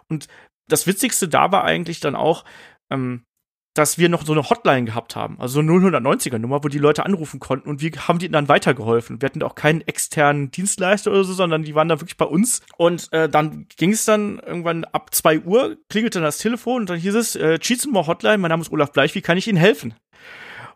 Und 0.10 0.28
das 0.68 0.88
Witzigste 0.88 1.30
da 1.30 1.52
war 1.52 1.64
eigentlich 1.64 2.02
dann 2.02 2.16
auch, 2.16 2.44
ähm, 2.90 3.24
dass 3.74 3.98
wir 3.98 4.10
noch 4.10 4.26
so 4.26 4.34
eine 4.34 4.50
Hotline 4.50 4.86
gehabt 4.86 5.16
haben, 5.16 5.40
also 5.40 5.56
so 5.56 5.60
eine 5.62 5.72
090er 5.72 6.38
Nummer, 6.38 6.64
wo 6.64 6.68
die 6.68 6.78
Leute 6.78 7.06
anrufen 7.06 7.40
konnten 7.40 7.70
und 7.70 7.82
wir 7.82 7.92
haben 8.08 8.20
denen 8.20 8.34
dann 8.34 8.50
weitergeholfen. 8.50 9.22
Wir 9.22 9.28
hatten 9.28 9.44
auch 9.44 9.56
keinen 9.56 9.82
externen 9.82 10.52
Dienstleister 10.52 11.12
oder 11.12 11.24
so, 11.24 11.34
sondern 11.34 11.64
die 11.64 11.76
waren 11.76 11.88
da 11.88 12.00
wirklich 12.00 12.18
bei 12.18 12.26
uns. 12.26 12.62
Und 12.78 13.12
äh, 13.14 13.30
dann 13.30 13.68
ging 13.78 13.92
es 13.92 14.06
dann 14.06 14.40
irgendwann 14.40 14.84
ab 14.86 15.14
zwei 15.14 15.40
Uhr, 15.40 15.78
klingelte 15.90 16.20
dann 16.20 16.26
das 16.26 16.38
Telefon 16.38 16.82
und 16.82 16.90
dann 16.90 17.00
hieß 17.00 17.16
es, 17.16 17.36
äh, 17.36 17.60
Cheatsenmore 17.60 18.08
Hotline, 18.08 18.40
mein 18.40 18.50
Name 18.50 18.62
ist 18.62 18.72
Olaf 18.72 18.92
Bleich, 18.92 19.16
wie 19.16 19.22
kann 19.22 19.38
ich 19.38 19.48
Ihnen 19.48 19.58
helfen? 19.58 19.94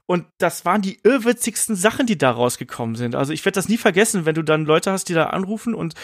Und 0.08 0.26
das 0.38 0.66
waren 0.66 0.82
die 0.82 1.00
irrwitzigsten 1.04 1.76
Sachen, 1.76 2.06
die 2.06 2.18
da 2.18 2.30
rausgekommen 2.30 2.96
sind. 2.96 3.16
Also 3.16 3.34
ich 3.34 3.44
werde 3.44 3.56
das 3.56 3.70
nie 3.70 3.78
vergessen, 3.78 4.26
wenn 4.26 4.36
du 4.36 4.44
dann 4.44 4.66
Leute 4.66 4.92
hast, 4.92 5.10
die 5.10 5.14
da 5.14 5.28
anrufen 5.28 5.74
und 5.74 5.96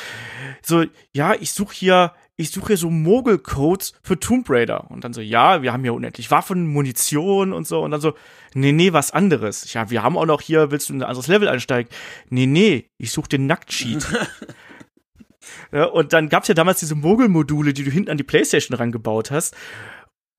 so, 0.64 0.86
ja, 1.14 1.36
ich 1.36 1.52
suche 1.52 1.76
hier, 1.76 2.14
ich 2.36 2.50
suche 2.50 2.68
hier 2.68 2.78
so 2.78 2.90
Mogel-Codes 2.90 3.94
für 4.02 4.20
Tomb 4.20 4.50
Raider. 4.50 4.90
Und 4.90 5.04
dann 5.04 5.14
so, 5.14 5.22
ja, 5.22 5.62
wir 5.62 5.72
haben 5.72 5.84
hier 5.84 5.94
unendlich 5.94 6.32
Waffen, 6.32 6.66
Munition 6.66 7.54
und 7.54 7.68
so. 7.68 7.82
Und 7.82 7.92
dann 7.92 8.02
so, 8.02 8.16
nee, 8.56 8.72
nee, 8.72 8.92
was 8.92 9.12
anderes. 9.12 9.72
Ja, 9.74 9.92
wir 9.92 10.02
haben 10.02 10.18
auch 10.18 10.26
noch 10.26 10.42
hier, 10.42 10.72
willst 10.72 10.90
du 10.90 10.94
in 10.94 11.04
ein 11.04 11.08
anderes 11.08 11.28
Level 11.28 11.48
einsteigen? 11.48 11.92
Nee, 12.30 12.48
nee, 12.48 12.90
ich 12.98 13.12
suche 13.12 13.30
den 13.30 13.46
Nackt-Cheat. 13.46 14.08
ja, 15.72 15.86
und 15.86 16.12
dann 16.14 16.30
gab's 16.30 16.48
ja 16.48 16.56
damals 16.56 16.80
diese 16.80 16.96
Mogel-Module, 16.96 17.74
die 17.74 17.84
du 17.84 17.92
hinten 17.92 18.10
an 18.10 18.18
die 18.18 18.24
Playstation 18.24 18.76
rangebaut 18.76 19.30
hast. 19.30 19.56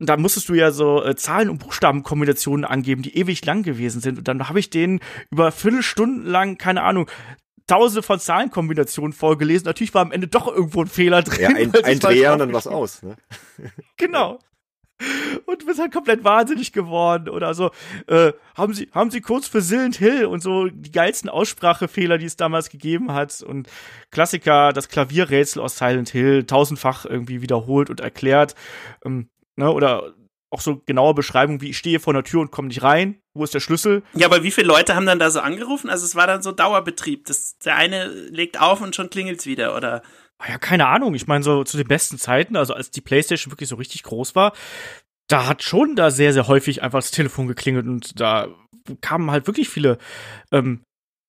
Und 0.02 0.08
da 0.08 0.16
musstest 0.16 0.48
du 0.48 0.54
ja 0.54 0.72
so 0.72 1.00
äh, 1.04 1.14
Zahlen- 1.14 1.48
und 1.48 1.58
Buchstabenkombinationen 1.58 2.64
angeben, 2.64 3.02
die 3.02 3.16
ewig 3.16 3.44
lang 3.46 3.62
gewesen 3.62 4.00
sind. 4.00 4.18
Und 4.18 4.26
dann 4.26 4.48
habe 4.48 4.58
ich 4.58 4.68
denen 4.68 4.98
über 5.30 5.52
Viertelstunden 5.52 6.26
lang, 6.26 6.58
keine 6.58 6.82
Ahnung, 6.82 7.08
tausende 7.68 8.02
von 8.02 8.18
Zahlenkombinationen 8.18 9.12
vorgelesen. 9.12 9.64
Natürlich 9.66 9.94
war 9.94 10.02
am 10.02 10.10
Ende 10.10 10.26
doch 10.26 10.48
irgendwo 10.48 10.80
ein 10.80 10.88
Fehler 10.88 11.22
drin. 11.22 11.40
Ja, 11.40 11.48
ein, 11.50 11.72
ein 11.84 12.00
Dreher 12.00 12.32
und 12.32 12.40
dann 12.40 12.52
was 12.52 12.66
aus. 12.66 13.04
Ne? 13.04 13.14
Genau. 13.96 14.40
Und 15.46 15.62
du 15.62 15.66
bist 15.66 15.78
halt 15.78 15.92
komplett 15.92 16.24
wahnsinnig 16.24 16.72
geworden. 16.72 17.28
Oder 17.28 17.54
so, 17.54 17.70
äh, 18.08 18.32
haben 18.56 18.74
sie, 18.74 18.88
haben 18.92 19.12
sie 19.12 19.20
kurz 19.20 19.46
für 19.46 19.60
Silent 19.60 19.94
Hill 19.98 20.24
und 20.24 20.42
so 20.42 20.66
die 20.66 20.90
geilsten 20.90 21.30
Aussprachefehler, 21.30 22.18
die 22.18 22.26
es 22.26 22.34
damals 22.34 22.70
gegeben 22.70 23.12
hat. 23.12 23.40
Und 23.40 23.68
Klassiker, 24.10 24.72
das 24.72 24.88
Klavierrätsel 24.88 25.62
aus 25.62 25.78
Silent 25.78 26.08
Hill, 26.08 26.42
tausendfach 26.42 27.06
irgendwie 27.06 27.40
wiederholt 27.40 27.88
und 27.88 28.00
erklärt. 28.00 28.56
Ähm, 29.04 29.28
ne, 29.56 29.70
oder 29.70 30.14
auch 30.50 30.60
so 30.60 30.82
genaue 30.84 31.14
Beschreibung, 31.14 31.62
wie 31.62 31.70
ich 31.70 31.78
stehe 31.78 31.98
vor 31.98 32.12
der 32.12 32.24
Tür 32.24 32.40
und 32.40 32.50
komme 32.50 32.68
nicht 32.68 32.82
rein. 32.82 33.20
Wo 33.34 33.42
ist 33.42 33.54
der 33.54 33.60
Schlüssel? 33.60 34.02
Ja, 34.12 34.26
aber 34.26 34.42
wie 34.42 34.50
viele 34.50 34.66
Leute 34.66 34.94
haben 34.94 35.06
dann 35.06 35.18
da 35.18 35.30
so 35.30 35.40
angerufen? 35.40 35.88
Also 35.88 36.04
es 36.04 36.14
war 36.14 36.26
dann 36.26 36.42
so 36.42 36.52
Dauerbetrieb. 36.52 37.24
Das, 37.26 37.56
der 37.64 37.76
eine 37.76 38.06
legt 38.06 38.60
auf 38.60 38.82
und 38.82 38.94
schon 38.94 39.08
klingelt's 39.08 39.46
wieder, 39.46 39.74
oder? 39.74 40.02
Ah 40.38 40.50
Ja, 40.50 40.58
keine 40.58 40.88
Ahnung. 40.88 41.14
Ich 41.14 41.26
meine, 41.26 41.42
so 41.42 41.64
zu 41.64 41.78
den 41.78 41.88
besten 41.88 42.18
Zeiten, 42.18 42.56
also 42.56 42.74
als 42.74 42.90
die 42.90 43.00
Playstation 43.00 43.50
wirklich 43.50 43.70
so 43.70 43.76
richtig 43.76 44.02
groß 44.02 44.34
war, 44.34 44.52
da 45.26 45.46
hat 45.46 45.62
schon 45.62 45.96
da 45.96 46.10
sehr, 46.10 46.34
sehr 46.34 46.48
häufig 46.48 46.82
einfach 46.82 46.98
das 46.98 47.12
Telefon 47.12 47.48
geklingelt 47.48 47.86
und 47.86 48.20
da 48.20 48.48
kamen 49.00 49.30
halt 49.30 49.46
wirklich 49.46 49.70
viele 49.70 49.96
ähm, 50.50 50.82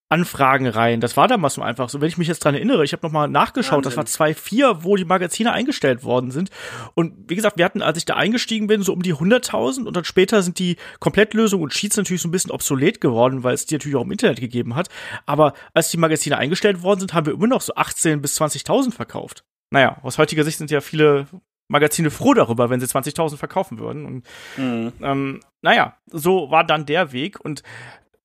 Anfragen 0.10 0.68
rein. 0.68 1.02
Das 1.02 1.18
war 1.18 1.28
damals 1.28 1.56
so 1.56 1.62
einfach 1.64 1.90
so. 1.90 2.00
Wenn 2.00 2.08
ich 2.08 2.18
mich 2.18 2.28
jetzt 2.28 2.44
dran 2.46 2.54
erinnere, 2.54 2.84
ich 2.84 2.94
habe 2.94 3.06
nochmal 3.06 3.28
nachgeschaut, 3.28 3.86
das 3.86 3.98
war 3.98 4.04
Wahnsinn. 4.04 4.36
2.4, 4.36 4.78
wo 4.84 4.96
die 4.96 5.06
Magazine 5.06 5.52
eingestellt 5.52 6.04
worden 6.04 6.30
sind. 6.30 6.52
Und 6.94 7.30
wie 7.30 7.36
gesagt, 7.36 7.58
wir 7.58 7.66
hatten, 7.66 7.82
als 7.82 7.98
ich 7.98 8.06
da 8.06 8.16
eingestiegen 8.16 8.68
bin, 8.68 8.84
so 8.84 8.94
um 8.94 9.02
die 9.02 9.16
100.000 9.16 9.86
und 9.86 9.96
dann 9.96 10.04
später 10.06 10.44
sind 10.44 10.60
die 10.60 10.78
Komplettlösungen 11.00 11.64
und 11.64 11.74
Sheets 11.74 11.98
natürlich 11.98 12.22
so 12.22 12.28
ein 12.28 12.32
bisschen 12.32 12.52
obsolet 12.52 13.02
geworden, 13.02 13.44
weil 13.44 13.56
es 13.56 13.66
die 13.66 13.76
natürlich 13.76 13.96
auch 13.98 14.04
im 14.04 14.12
Internet 14.12 14.40
gegeben 14.40 14.76
hat. 14.76 14.90
Aber 15.26 15.54
als 15.74 15.90
die 15.90 15.98
Magazine 15.98 16.38
eingestellt 16.38 16.84
worden 16.84 17.00
sind, 17.00 17.14
haben 17.16 17.26
wir 17.26 17.34
immer 17.34 17.48
noch 17.48 17.62
so 17.62 17.74
18.000 17.74 18.18
bis 18.18 18.40
20.000 18.40 18.92
verkauft. 18.94 19.44
Naja, 19.72 19.98
aus 20.04 20.20
heutiger 20.20 20.44
Sicht 20.44 20.60
sind 20.60 20.70
ja 20.70 20.82
viele 20.82 21.26
Magazine 21.70 22.12
froh 22.12 22.36
darüber, 22.36 22.70
wenn 22.70 22.80
sie 22.80 22.86
20.000 22.86 23.38
verkaufen 23.38 23.80
würden. 23.80 24.06
Und 24.06 24.26
Mhm. 24.58 24.94
ähm, 25.02 25.40
naja, 25.64 25.98
so 26.12 26.52
war 26.52 26.64
dann 26.66 26.86
der 26.86 27.14
Weg 27.14 27.40
und 27.40 27.64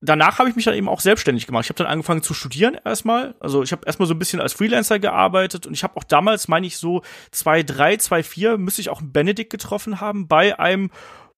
danach 0.01 0.39
habe 0.39 0.49
ich 0.49 0.57
mich 0.57 0.65
dann 0.65 0.75
eben 0.75 0.89
auch 0.89 1.01
selbstständig 1.01 1.47
gemacht. 1.47 1.65
Ich 1.65 1.71
habe 1.71 1.79
dann 1.79 1.87
angefangen 1.87 2.23
zu 2.23 2.35
studieren 2.35 2.77
erstmal. 2.85 3.35
Also 3.41 3.63
ich 3.63 3.73
habe 3.73 3.87
erstmal 3.87 4.07
so 4.07 4.15
ein 4.15 4.19
bisschen 4.19 4.41
als 4.41 4.53
Freelancer 4.53 4.99
gearbeitet 4.99 5.67
und 5.67 5.75
ich 5.75 5.83
habe 5.83 5.97
auch 5.97 6.05
damals, 6.05 6.49
meine 6.49 6.67
ich 6.67 6.79
so 6.79 7.03
2.3, 7.35 8.01
2.4, 8.01 8.57
müsste 8.57 8.81
ich 8.81 8.91
auch 8.91 9.01
einen 9.01 9.13
Benedikt 9.13 9.51
getroffen 9.51 10.01
haben 10.01 10.29
bei 10.29 10.59
einem 10.59 10.91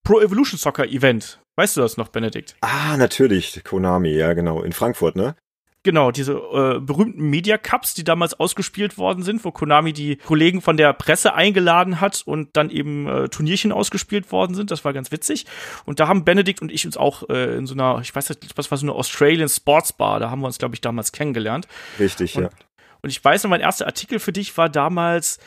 Pro 0.02 0.20
Evolution 0.20 0.58
Soccer 0.58 0.86
Event. 0.86 1.40
Weißt 1.56 1.76
du 1.76 1.82
das 1.82 1.96
noch, 1.96 2.08
Benedikt? 2.08 2.56
Ah, 2.62 2.96
natürlich, 2.96 3.62
Konami, 3.64 4.10
ja 4.14 4.32
genau, 4.32 4.62
in 4.62 4.72
Frankfurt, 4.72 5.16
ne? 5.16 5.34
Genau, 5.82 6.10
diese 6.10 6.32
äh, 6.34 6.78
berühmten 6.78 7.30
Media 7.30 7.56
Cups, 7.56 7.94
die 7.94 8.04
damals 8.04 8.34
ausgespielt 8.38 8.98
worden 8.98 9.22
sind, 9.22 9.42
wo 9.46 9.50
Konami 9.50 9.94
die 9.94 10.16
Kollegen 10.16 10.60
von 10.60 10.76
der 10.76 10.92
Presse 10.92 11.32
eingeladen 11.32 12.02
hat 12.02 12.22
und 12.26 12.50
dann 12.54 12.68
eben 12.68 13.06
äh, 13.08 13.28
Turnierchen 13.30 13.72
ausgespielt 13.72 14.30
worden 14.30 14.54
sind. 14.54 14.70
Das 14.70 14.84
war 14.84 14.92
ganz 14.92 15.10
witzig. 15.10 15.46
Und 15.86 15.98
da 15.98 16.06
haben 16.06 16.24
Benedikt 16.24 16.60
und 16.60 16.70
ich 16.70 16.84
uns 16.84 16.98
auch 16.98 17.30
äh, 17.30 17.56
in 17.56 17.66
so 17.66 17.72
einer, 17.72 17.98
ich 18.02 18.14
weiß 18.14 18.28
nicht, 18.28 18.58
was 18.58 18.70
war 18.70 18.76
so 18.76 18.84
eine 18.84 18.92
Australian 18.92 19.48
Sports 19.48 19.94
Bar, 19.94 20.20
da 20.20 20.30
haben 20.30 20.40
wir 20.42 20.46
uns, 20.48 20.58
glaube 20.58 20.74
ich, 20.74 20.82
damals 20.82 21.12
kennengelernt. 21.12 21.66
Richtig, 21.98 22.36
Und- 22.36 22.42
ja. 22.44 22.50
Und 23.02 23.08
ich 23.08 23.24
weiß 23.24 23.44
noch, 23.44 23.48
mein 23.50 23.62
erster 23.62 23.86
Artikel 23.86 24.18
für 24.18 24.32
dich 24.32 24.54
war 24.58 24.68
damals 24.68 25.38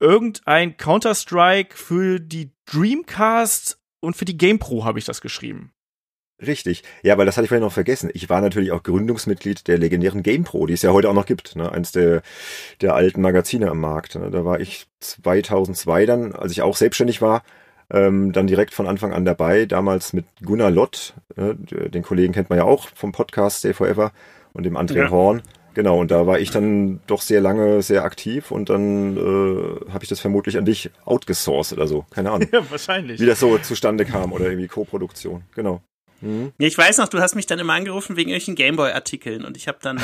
irgendein 0.00 0.78
Counter-Strike 0.78 1.76
für 1.76 2.18
die 2.18 2.52
Dreamcast 2.70 3.78
und 4.00 4.16
für 4.16 4.24
die 4.24 4.38
GamePro 4.38 4.84
habe 4.86 4.98
ich 4.98 5.04
das 5.04 5.20
geschrieben. 5.20 5.71
Richtig. 6.44 6.82
Ja, 7.02 7.16
weil 7.18 7.26
das 7.26 7.36
hatte 7.36 7.44
ich 7.44 7.48
vorhin 7.48 7.64
noch 7.64 7.72
vergessen. 7.72 8.10
Ich 8.14 8.28
war 8.28 8.40
natürlich 8.40 8.72
auch 8.72 8.82
Gründungsmitglied 8.82 9.68
der 9.68 9.78
legendären 9.78 10.22
GamePro, 10.22 10.66
die 10.66 10.74
es 10.74 10.82
ja 10.82 10.92
heute 10.92 11.08
auch 11.08 11.14
noch 11.14 11.26
gibt. 11.26 11.56
Ne? 11.56 11.70
Eins 11.70 11.92
der, 11.92 12.22
der 12.80 12.94
alten 12.94 13.20
Magazine 13.20 13.70
am 13.70 13.80
Markt. 13.80 14.16
Ne? 14.16 14.30
Da 14.30 14.44
war 14.44 14.60
ich 14.60 14.86
2002 15.00 16.06
dann, 16.06 16.32
als 16.32 16.52
ich 16.52 16.62
auch 16.62 16.76
selbstständig 16.76 17.22
war, 17.22 17.42
ähm, 17.90 18.32
dann 18.32 18.46
direkt 18.46 18.74
von 18.74 18.86
Anfang 18.86 19.12
an 19.12 19.24
dabei. 19.24 19.66
Damals 19.66 20.12
mit 20.12 20.24
Gunnar 20.44 20.70
Lott, 20.70 21.14
ne? 21.36 21.54
den 21.54 22.02
Kollegen 22.02 22.32
kennt 22.32 22.50
man 22.50 22.58
ja 22.58 22.64
auch 22.64 22.88
vom 22.94 23.12
Podcast 23.12 23.58
Stay 23.60 23.72
Forever 23.72 24.12
und 24.52 24.64
dem 24.64 24.76
André 24.76 24.98
Ja. 24.98 25.10
Horn. 25.10 25.42
Genau, 25.74 25.98
und 26.00 26.10
da 26.10 26.26
war 26.26 26.38
ich 26.38 26.50
dann 26.50 27.00
doch 27.06 27.22
sehr 27.22 27.40
lange 27.40 27.80
sehr 27.80 28.04
aktiv 28.04 28.50
und 28.50 28.68
dann 28.68 29.16
äh, 29.16 29.90
habe 29.90 30.02
ich 30.02 30.08
das 30.10 30.20
vermutlich 30.20 30.58
an 30.58 30.66
dich 30.66 30.90
outgesourced 31.06 31.72
oder 31.72 31.86
so. 31.86 32.04
Keine 32.10 32.30
Ahnung. 32.30 32.48
Ja, 32.52 32.70
wahrscheinlich. 32.70 33.20
Wie 33.20 33.26
das 33.26 33.40
so 33.40 33.56
zustande 33.58 34.04
kam 34.04 34.32
oder 34.32 34.46
irgendwie 34.46 34.68
Co-Produktion. 34.68 35.44
Genau. 35.54 35.80
Mhm. 36.22 36.52
Ich 36.58 36.76
weiß 36.76 36.98
noch, 36.98 37.08
du 37.08 37.20
hast 37.20 37.34
mich 37.34 37.46
dann 37.46 37.58
immer 37.58 37.74
angerufen 37.74 38.16
wegen 38.16 38.30
irgendwelchen 38.30 38.54
Gameboy-Artikeln 38.54 39.44
und 39.44 39.56
ich 39.56 39.68
habe 39.68 39.78
dann 39.82 40.00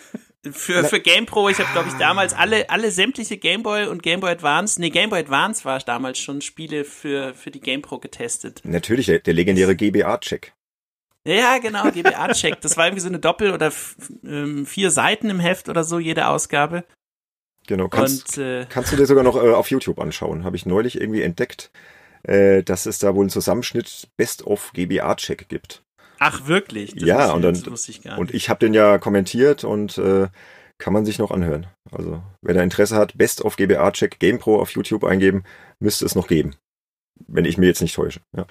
für, 0.52 0.84
für 0.84 1.00
GamePro, 1.00 1.48
ich 1.48 1.58
habe 1.58 1.70
glaube 1.72 1.88
ich 1.88 1.94
damals 1.94 2.34
alle, 2.34 2.70
alle 2.70 2.90
sämtliche 2.90 3.38
Gameboy 3.38 3.86
und 3.86 4.02
Gameboy 4.02 4.30
Advance, 4.30 4.80
nee, 4.80 4.90
Gameboy 4.90 5.18
Advance 5.18 5.64
war 5.64 5.78
damals 5.80 6.18
schon 6.18 6.40
Spiele 6.40 6.84
für, 6.84 7.34
für 7.34 7.50
die 7.50 7.60
GamePro 7.60 7.98
getestet. 7.98 8.60
Natürlich, 8.64 9.06
der, 9.06 9.18
der 9.18 9.34
legendäre 9.34 9.74
GBA-Check. 9.74 10.52
Ja, 11.24 11.58
genau, 11.58 11.90
GBA-Check. 11.90 12.60
Das 12.60 12.76
war 12.76 12.86
irgendwie 12.86 13.02
so 13.02 13.08
eine 13.08 13.20
Doppel- 13.20 13.52
oder 13.52 13.72
ähm, 14.24 14.66
vier 14.66 14.90
Seiten 14.90 15.30
im 15.30 15.38
Heft 15.38 15.68
oder 15.68 15.84
so, 15.84 15.98
jede 15.98 16.26
Ausgabe. 16.26 16.84
Genau, 17.68 17.88
kannst, 17.88 18.38
und, 18.38 18.44
äh, 18.44 18.66
kannst 18.68 18.92
du 18.92 18.96
dir 18.96 19.06
sogar 19.06 19.22
noch 19.22 19.36
äh, 19.36 19.52
auf 19.52 19.70
YouTube 19.70 20.00
anschauen. 20.00 20.42
Habe 20.42 20.56
ich 20.56 20.66
neulich 20.66 21.00
irgendwie 21.00 21.22
entdeckt, 21.22 21.70
äh, 22.24 22.62
dass 22.62 22.86
es 22.86 22.98
da 22.98 23.14
wohl 23.14 23.22
einen 23.22 23.30
Zusammenschnitt 23.30 24.08
Best 24.16 24.46
of 24.46 24.72
GBA-Check 24.74 25.48
gibt. 25.48 25.82
Ach, 26.18 26.46
wirklich? 26.46 26.94
Das 26.94 27.02
ja, 27.02 27.32
und 27.32 27.42
dann, 27.42 27.56
ich 27.56 28.06
und 28.16 28.32
ich 28.32 28.48
habe 28.48 28.60
den 28.60 28.74
ja 28.74 28.98
kommentiert 28.98 29.64
und 29.64 29.98
äh, 29.98 30.28
kann 30.78 30.92
man 30.92 31.04
sich 31.04 31.18
noch 31.18 31.30
anhören. 31.30 31.66
Also, 31.90 32.22
wer 32.42 32.54
da 32.54 32.62
Interesse 32.62 32.96
hat, 32.96 33.18
Best 33.18 33.44
of 33.44 33.56
GBA-Check 33.56 34.18
GamePro 34.18 34.60
auf 34.60 34.70
YouTube 34.70 35.04
eingeben, 35.04 35.44
müsste 35.80 36.04
es 36.04 36.14
noch 36.14 36.28
geben. 36.28 36.54
Wenn 37.26 37.44
ich 37.44 37.58
mir 37.58 37.66
jetzt 37.66 37.82
nicht 37.82 37.94
täusche. 37.94 38.20
Ja. 38.36 38.46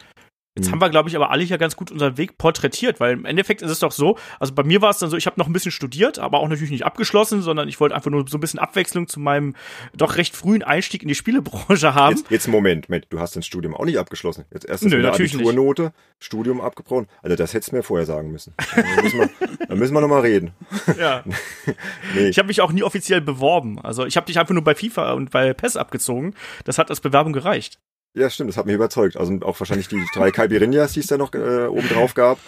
Jetzt 0.58 0.68
mhm. 0.68 0.74
haben 0.74 0.82
wir, 0.82 0.90
glaube 0.90 1.08
ich, 1.08 1.16
aber 1.16 1.32
alle 1.32 1.44
hier 1.44 1.58
ganz 1.58 1.78
gut 1.78 1.92
unseren 1.92 2.18
Weg 2.18 2.38
porträtiert, 2.38 3.00
weil 3.00 3.14
im 3.14 3.24
Endeffekt 3.24 3.62
ist 3.62 3.72
es 3.72 3.80
doch 3.80 3.94
so, 3.94 4.18
also 4.38 4.54
bei 4.54 4.64
mir 4.64 4.82
war 4.82 4.90
es 4.90 4.98
dann 4.98 5.10
so, 5.10 5.16
ich 5.16 5.26
habe 5.26 5.40
noch 5.40 5.48
ein 5.48 5.54
bisschen 5.54 5.72
studiert, 5.72 6.20
aber 6.20 6.40
auch 6.40 6.48
natürlich 6.50 6.72
nicht 6.72 6.86
abgeschlossen, 6.86 7.42
sondern 7.42 7.70
ich 7.70 7.80
wollte 7.80 7.96
einfach 7.96 8.12
nur 8.12 8.28
so 8.28 8.38
ein 8.38 8.42
bisschen 8.42 8.60
Abwechslung 8.60 9.08
zu 9.08 9.22
meinem 9.22 9.56
doch 9.96 10.18
recht 10.18 10.36
frühen 10.36 10.62
Einstieg 10.62 11.04
in 11.04 11.08
die 11.08 11.16
Spielebranche 11.16 11.94
haben. 11.96 12.18
Jetzt, 12.18 12.32
jetzt 12.32 12.48
Moment, 12.50 12.90
Moment, 12.90 13.08
du 13.10 13.20
hast 13.22 13.38
dein 13.38 13.44
Studium 13.44 13.74
auch 13.74 13.86
nicht 13.86 13.98
abgeschlossen. 13.98 14.44
Jetzt 14.52 14.66
erst 14.66 14.84
eine 14.86 15.10
Abiturnote, 15.10 15.84
nicht. 15.84 15.94
Studium 16.20 16.60
abgebrochen. 16.60 17.08
Also 17.22 17.38
das 17.38 17.54
hättest 17.54 17.72
du 17.72 17.78
mir 17.78 17.84
vorher 17.84 18.06
sagen 18.06 18.32
müssen. 18.34 18.54
Dann 18.76 19.04
müssen 19.04 19.20
wir, 19.20 19.30
dann 19.70 19.80
müssen 19.80 19.94
wir 19.94 20.02
nochmal 20.02 20.22
reden. 20.22 20.52
Ja. 21.00 21.24
nee. 22.14 22.28
Ich 22.28 22.38
habe 22.38 22.48
mich 22.48 22.60
auch 22.60 22.74
nie 22.74 22.84
offiziell 22.84 23.22
beworben. 23.22 23.80
Also 23.80 24.06
ich 24.06 24.18
habe 24.18 24.26
dich 24.26 24.38
einfach 24.38 24.54
nur 24.54 24.66
bei 24.66 24.76
FIFA 24.76 25.14
und 25.14 25.32
bei 25.32 25.54
PES 25.54 25.78
abgezogen. 25.78 26.36
Das 26.66 26.78
hat 26.78 26.90
als 26.90 27.00
Bewerbung 27.00 27.32
gereicht. 27.32 27.80
Ja, 28.14 28.30
stimmt, 28.30 28.50
das 28.50 28.58
hat 28.58 28.66
mich 28.66 28.76
überzeugt. 28.76 29.18
Also 29.18 29.40
auch 29.42 29.60
wahrscheinlich 29.60 29.88
die 29.88 30.04
drei 30.14 30.32
Caipirinhas, 30.32 30.94
die 30.94 31.00
es 31.00 31.08
da 31.08 31.18
noch 31.18 31.34
äh, 31.34 31.68
oben 31.68 31.88
drauf 31.88 32.14
gab. 32.14 32.40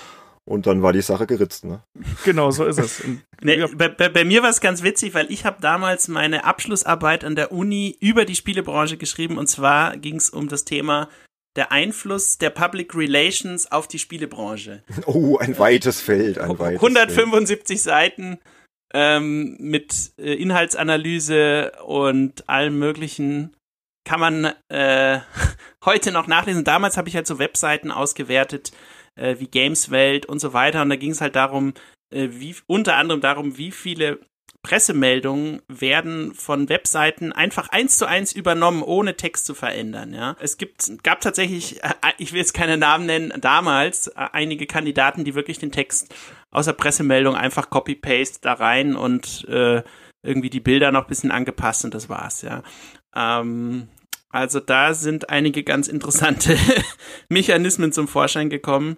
Und 0.45 0.67
dann 0.67 0.81
war 0.81 0.91
die 0.91 1.01
Sache 1.01 1.25
geritzt, 1.25 1.63
ne? 1.63 1.83
Genau, 2.25 2.51
so 2.51 2.65
ist 2.65 2.77
es. 2.77 3.01
nee, 3.41 3.65
bei, 3.77 3.87
bei, 3.87 4.09
bei, 4.09 4.25
mir 4.25 4.43
war 4.43 4.49
es 4.49 4.59
ganz 4.59 4.83
witzig, 4.83 5.13
weil 5.13 5.31
ich 5.31 5.45
habe 5.45 5.61
damals 5.61 6.09
meine 6.09 6.43
Abschlussarbeit 6.43 7.23
an 7.23 7.37
der 7.37 7.53
Uni 7.53 7.95
über 8.01 8.25
die 8.25 8.35
Spielebranche 8.35 8.97
geschrieben. 8.97 9.37
Und 9.37 9.47
zwar 9.47 9.95
ging 9.95 10.17
es 10.17 10.29
um 10.29 10.49
das 10.49 10.65
Thema 10.65 11.07
der 11.55 11.71
Einfluss 11.71 12.39
der 12.39 12.49
Public 12.49 12.93
Relations 12.93 13.71
auf 13.71 13.87
die 13.87 13.99
Spielebranche. 13.99 14.83
Oh, 15.05 15.37
ein 15.37 15.57
weites 15.57 16.01
Feld, 16.01 16.39
ein 16.39 16.59
weites 16.59 16.81
175 16.81 17.67
Feld. 17.67 17.83
Seiten 17.83 18.39
ähm, 18.93 19.55
mit 19.59 20.11
äh, 20.17 20.33
Inhaltsanalyse 20.33 21.71
und 21.85 22.49
allem 22.49 22.79
möglichen 22.79 23.55
kann 24.03 24.19
man 24.19 24.45
äh, 24.69 25.19
heute 25.85 26.11
noch 26.11 26.27
nachlesen. 26.27 26.63
Damals 26.63 26.97
habe 26.97 27.09
ich 27.09 27.15
halt 27.15 27.27
so 27.27 27.39
Webseiten 27.39 27.91
ausgewertet, 27.91 28.71
äh, 29.15 29.35
wie 29.39 29.47
Gameswelt 29.47 30.25
und 30.25 30.39
so 30.39 30.53
weiter. 30.53 30.81
Und 30.81 30.89
da 30.89 30.95
ging 30.95 31.11
es 31.11 31.21
halt 31.21 31.35
darum, 31.35 31.73
äh, 32.13 32.29
wie 32.31 32.55
unter 32.67 32.95
anderem 32.95 33.21
darum, 33.21 33.57
wie 33.57 33.71
viele 33.71 34.19
Pressemeldungen 34.63 35.61
werden 35.67 36.33
von 36.33 36.69
Webseiten 36.69 37.33
einfach 37.33 37.67
eins 37.69 37.97
zu 37.97 38.05
eins 38.05 38.31
übernommen, 38.31 38.81
ohne 38.81 39.17
Text 39.17 39.45
zu 39.45 39.53
verändern. 39.53 40.13
Ja, 40.13 40.37
es 40.39 40.57
gibt 40.57 41.03
gab 41.03 41.19
tatsächlich, 41.19 41.83
äh, 41.83 41.93
ich 42.17 42.31
will 42.31 42.39
jetzt 42.39 42.53
keine 42.53 42.77
Namen 42.77 43.05
nennen, 43.05 43.33
damals 43.41 44.07
äh, 44.07 44.13
einige 44.31 44.65
Kandidaten, 44.65 45.25
die 45.25 45.35
wirklich 45.35 45.59
den 45.59 45.73
Text 45.73 46.15
außer 46.51 46.71
Pressemeldung 46.71 47.35
einfach 47.35 47.69
Copy 47.69 47.95
Paste 47.95 48.39
da 48.41 48.53
rein 48.53 48.95
und 48.95 49.45
äh, 49.49 49.83
irgendwie 50.25 50.49
die 50.49 50.61
Bilder 50.61 50.93
noch 50.93 51.01
ein 51.01 51.09
bisschen 51.09 51.31
angepasst 51.31 51.83
und 51.83 51.93
das 51.93 52.07
war's. 52.07 52.41
Ja, 52.41 52.63
ähm, 53.15 53.87
also 54.29 54.59
da 54.59 54.93
sind 54.93 55.29
einige 55.29 55.63
ganz 55.63 55.87
interessante 55.87 56.57
Mechanismen 57.29 57.91
zum 57.91 58.07
Vorschein 58.07 58.49
gekommen. 58.49 58.97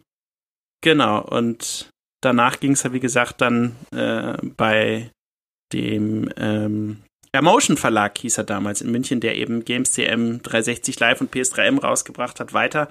Genau, 0.81 1.21
und 1.21 1.89
danach 2.21 2.59
ging 2.59 2.71
es 2.71 2.83
ja, 2.83 2.93
wie 2.93 2.99
gesagt, 2.99 3.41
dann 3.41 3.75
äh, 3.91 4.37
bei 4.55 5.11
dem 5.73 6.29
ähm, 6.37 7.03
Emotion 7.33 7.75
Verlag 7.75 8.17
hieß 8.17 8.37
er 8.37 8.43
damals 8.45 8.81
in 8.81 8.91
München, 8.91 9.19
der 9.19 9.35
eben 9.35 9.65
Games 9.65 9.91
CM 9.91 10.41
360 10.41 10.99
Live 10.99 11.21
und 11.21 11.33
PS3M 11.33 11.81
rausgebracht 11.81 12.39
hat, 12.39 12.53
weiter. 12.53 12.89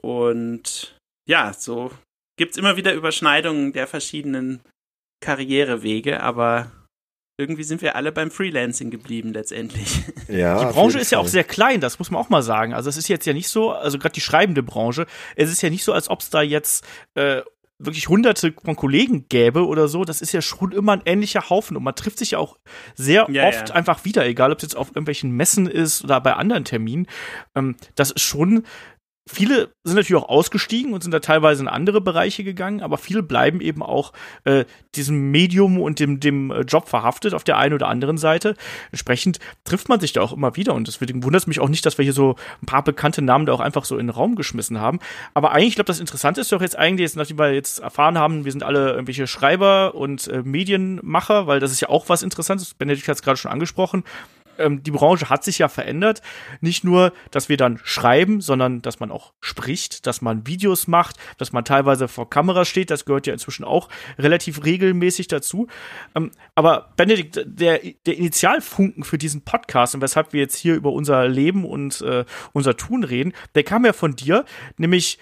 Und 0.00 0.96
ja, 1.28 1.52
so 1.52 1.90
gibt 2.38 2.52
es 2.52 2.58
immer 2.58 2.76
wieder 2.76 2.94
Überschneidungen 2.94 3.72
der 3.72 3.86
verschiedenen 3.86 4.60
Karrierewege, 5.20 6.22
aber 6.22 6.70
irgendwie 7.38 7.64
sind 7.64 7.82
wir 7.82 7.96
alle 7.96 8.12
beim 8.12 8.30
Freelancing 8.30 8.90
geblieben 8.90 9.32
letztendlich. 9.32 10.02
Ja, 10.28 10.64
die 10.64 10.72
Branche 10.72 10.98
ist 10.98 11.12
ja 11.12 11.18
auch 11.18 11.26
sehr 11.26 11.44
klein, 11.44 11.80
das 11.80 11.98
muss 11.98 12.10
man 12.10 12.22
auch 12.22 12.30
mal 12.30 12.42
sagen. 12.42 12.72
Also 12.72 12.88
es 12.88 12.96
ist 12.96 13.08
jetzt 13.08 13.26
ja 13.26 13.34
nicht 13.34 13.48
so, 13.48 13.70
also 13.70 13.98
gerade 13.98 14.14
die 14.14 14.22
schreibende 14.22 14.62
Branche, 14.62 15.06
es 15.36 15.50
ist 15.50 15.60
ja 15.60 15.68
nicht 15.68 15.84
so, 15.84 15.92
als 15.92 16.08
ob 16.08 16.20
es 16.20 16.30
da 16.30 16.40
jetzt 16.40 16.86
äh, 17.14 17.42
wirklich 17.78 18.08
hunderte 18.08 18.54
von 18.64 18.76
Kollegen 18.76 19.26
gäbe 19.28 19.66
oder 19.66 19.88
so, 19.88 20.04
das 20.04 20.22
ist 20.22 20.32
ja 20.32 20.40
schon 20.40 20.72
immer 20.72 20.92
ein 20.92 21.02
ähnlicher 21.04 21.50
Haufen 21.50 21.76
und 21.76 21.82
man 21.82 21.94
trifft 21.94 22.18
sich 22.18 22.32
ja 22.32 22.38
auch 22.38 22.56
sehr 22.94 23.26
ja, 23.30 23.48
oft 23.48 23.68
ja. 23.68 23.74
einfach 23.74 24.04
wieder, 24.04 24.24
egal 24.26 24.52
ob 24.52 24.58
es 24.58 24.62
jetzt 24.62 24.76
auf 24.76 24.88
irgendwelchen 24.88 25.32
Messen 25.32 25.66
ist 25.66 26.04
oder 26.04 26.20
bei 26.20 26.34
anderen 26.34 26.64
Terminen. 26.64 27.06
Ähm, 27.54 27.76
das 27.94 28.10
ist 28.10 28.22
schon 28.22 28.64
Viele 29.30 29.72
sind 29.84 29.94
natürlich 29.94 30.20
auch 30.20 30.28
ausgestiegen 30.28 30.92
und 30.92 31.02
sind 31.02 31.12
da 31.12 31.20
teilweise 31.20 31.62
in 31.62 31.68
andere 31.68 32.00
Bereiche 32.00 32.42
gegangen, 32.42 32.82
aber 32.82 32.98
viele 32.98 33.22
bleiben 33.22 33.60
eben 33.60 33.80
auch 33.80 34.12
äh, 34.42 34.64
diesem 34.96 35.30
Medium 35.30 35.80
und 35.80 36.00
dem, 36.00 36.18
dem 36.18 36.50
äh, 36.50 36.62
Job 36.62 36.88
verhaftet 36.88 37.32
auf 37.32 37.44
der 37.44 37.56
einen 37.56 37.74
oder 37.74 37.86
anderen 37.86 38.18
Seite. 38.18 38.56
Entsprechend 38.90 39.38
trifft 39.62 39.88
man 39.88 40.00
sich 40.00 40.12
da 40.12 40.22
auch 40.22 40.32
immer 40.32 40.56
wieder 40.56 40.74
und 40.74 40.88
deswegen 40.88 41.22
wundert 41.22 41.42
es 41.42 41.46
mich 41.46 41.60
auch 41.60 41.68
nicht, 41.68 41.86
dass 41.86 41.98
wir 41.98 42.02
hier 42.02 42.12
so 42.12 42.34
ein 42.62 42.66
paar 42.66 42.82
bekannte 42.82 43.22
Namen 43.22 43.46
da 43.46 43.52
auch 43.52 43.60
einfach 43.60 43.84
so 43.84 43.96
in 43.96 44.08
den 44.08 44.14
Raum 44.14 44.34
geschmissen 44.34 44.80
haben. 44.80 44.98
Aber 45.34 45.52
eigentlich, 45.52 45.68
ich 45.68 45.74
glaube, 45.76 45.86
das 45.86 46.00
Interessante 46.00 46.40
ist 46.40 46.50
doch 46.50 46.60
jetzt 46.60 46.76
eigentlich, 46.76 47.04
jetzt, 47.04 47.16
nachdem 47.16 47.38
wir 47.38 47.54
jetzt 47.54 47.78
erfahren 47.78 48.18
haben, 48.18 48.44
wir 48.44 48.50
sind 48.50 48.64
alle 48.64 48.90
irgendwelche 48.90 49.28
Schreiber 49.28 49.94
und 49.94 50.26
äh, 50.26 50.42
Medienmacher, 50.42 51.46
weil 51.46 51.60
das 51.60 51.70
ist 51.70 51.80
ja 51.80 51.88
auch 51.90 52.08
was 52.08 52.24
Interessantes. 52.24 52.74
Benedikt 52.74 53.06
hat 53.06 53.16
es 53.16 53.22
gerade 53.22 53.36
schon 53.36 53.52
angesprochen 53.52 54.02
ähm, 54.58 54.82
die 54.82 54.90
Branche 54.90 55.30
hat 55.30 55.44
sich 55.44 55.58
ja 55.58 55.68
verändert. 55.68 56.22
Nicht 56.60 56.84
nur, 56.84 57.12
dass 57.30 57.48
wir 57.48 57.56
dann 57.56 57.78
schreiben, 57.84 58.40
sondern 58.40 58.82
dass 58.82 59.00
man 59.00 59.10
auch 59.10 59.32
spricht, 59.40 60.06
dass 60.06 60.22
man 60.22 60.46
Videos 60.46 60.86
macht, 60.86 61.16
dass 61.38 61.52
man 61.52 61.64
teilweise 61.64 62.08
vor 62.08 62.30
Kamera 62.30 62.64
steht. 62.64 62.90
Das 62.90 63.04
gehört 63.04 63.26
ja 63.26 63.32
inzwischen 63.32 63.64
auch 63.64 63.88
relativ 64.18 64.64
regelmäßig 64.64 65.28
dazu. 65.28 65.68
Ähm, 66.14 66.30
aber 66.54 66.92
Benedikt, 66.96 67.42
der, 67.44 67.80
der 68.06 68.16
Initialfunken 68.16 69.04
für 69.04 69.18
diesen 69.18 69.42
Podcast 69.42 69.94
und 69.94 70.00
weshalb 70.00 70.32
wir 70.32 70.40
jetzt 70.40 70.56
hier 70.56 70.74
über 70.74 70.92
unser 70.92 71.28
Leben 71.28 71.64
und 71.64 72.00
äh, 72.02 72.24
unser 72.52 72.76
Tun 72.76 73.04
reden, 73.04 73.32
der 73.54 73.64
kam 73.64 73.84
ja 73.84 73.92
von 73.92 74.16
dir, 74.16 74.44
nämlich 74.76 75.18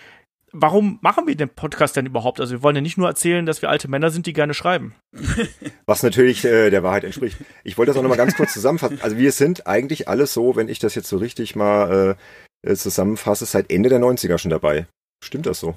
warum 0.52 0.98
machen 1.02 1.26
wir 1.26 1.36
den 1.36 1.48
Podcast 1.48 1.96
denn 1.96 2.06
überhaupt? 2.06 2.40
Also 2.40 2.52
wir 2.52 2.62
wollen 2.62 2.76
ja 2.76 2.82
nicht 2.82 2.98
nur 2.98 3.08
erzählen, 3.08 3.46
dass 3.46 3.62
wir 3.62 3.70
alte 3.70 3.88
Männer 3.88 4.10
sind, 4.10 4.26
die 4.26 4.32
gerne 4.32 4.54
schreiben. 4.54 4.94
Was 5.86 6.02
natürlich 6.02 6.44
äh, 6.44 6.70
der 6.70 6.82
Wahrheit 6.82 7.04
entspricht. 7.04 7.38
Ich 7.64 7.78
wollte 7.78 7.90
das 7.90 7.98
auch 7.98 8.02
nochmal 8.02 8.18
ganz 8.18 8.36
kurz 8.36 8.52
zusammenfassen. 8.52 8.98
Also 9.02 9.16
wir 9.16 9.32
sind 9.32 9.66
eigentlich 9.66 10.08
alles 10.08 10.34
so, 10.34 10.56
wenn 10.56 10.68
ich 10.68 10.78
das 10.78 10.94
jetzt 10.94 11.08
so 11.08 11.16
richtig 11.16 11.56
mal 11.56 12.16
äh, 12.66 12.74
zusammenfasse, 12.74 13.46
seit 13.46 13.70
Ende 13.70 13.88
der 13.88 14.00
90er 14.00 14.38
schon 14.38 14.50
dabei. 14.50 14.86
Stimmt 15.22 15.46
das 15.46 15.60
so? 15.60 15.74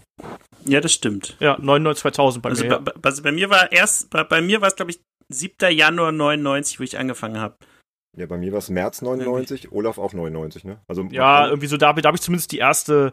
Ja, 0.65 0.79
das 0.79 0.93
stimmt. 0.93 1.35
Ja, 1.39 1.57
99, 1.59 2.01
2000 2.01 2.41
bei 2.41 2.49
also 2.49 2.63
mir. 2.63 2.79
Bei, 2.79 2.93
bei, 2.93 3.11
bei, 3.11 3.31
mir 3.31 3.49
war 3.49 3.71
erst, 3.71 4.09
bei, 4.09 4.23
bei 4.23 4.41
mir 4.41 4.61
war 4.61 4.69
es 4.69 4.75
glaube 4.75 4.91
ich 4.91 4.99
7. 5.29 5.71
Januar 5.71 6.11
99, 6.11 6.79
wo 6.79 6.83
ich 6.83 6.97
angefangen 6.97 7.39
habe. 7.39 7.55
Ja, 8.15 8.27
bei 8.27 8.37
mir 8.37 8.51
war 8.51 8.59
es 8.59 8.69
März 8.69 9.01
99, 9.01 9.63
irgendwie. 9.63 9.75
Olaf 9.75 9.97
auch 9.97 10.13
99, 10.13 10.65
ne? 10.65 10.79
Also 10.87 11.07
ja, 11.09 11.47
irgendwie 11.47 11.65
so 11.65 11.77
da, 11.77 11.93
da 11.93 12.07
habe 12.07 12.15
ich 12.15 12.21
zumindest 12.21 12.51
die 12.51 12.59
erste, 12.59 13.11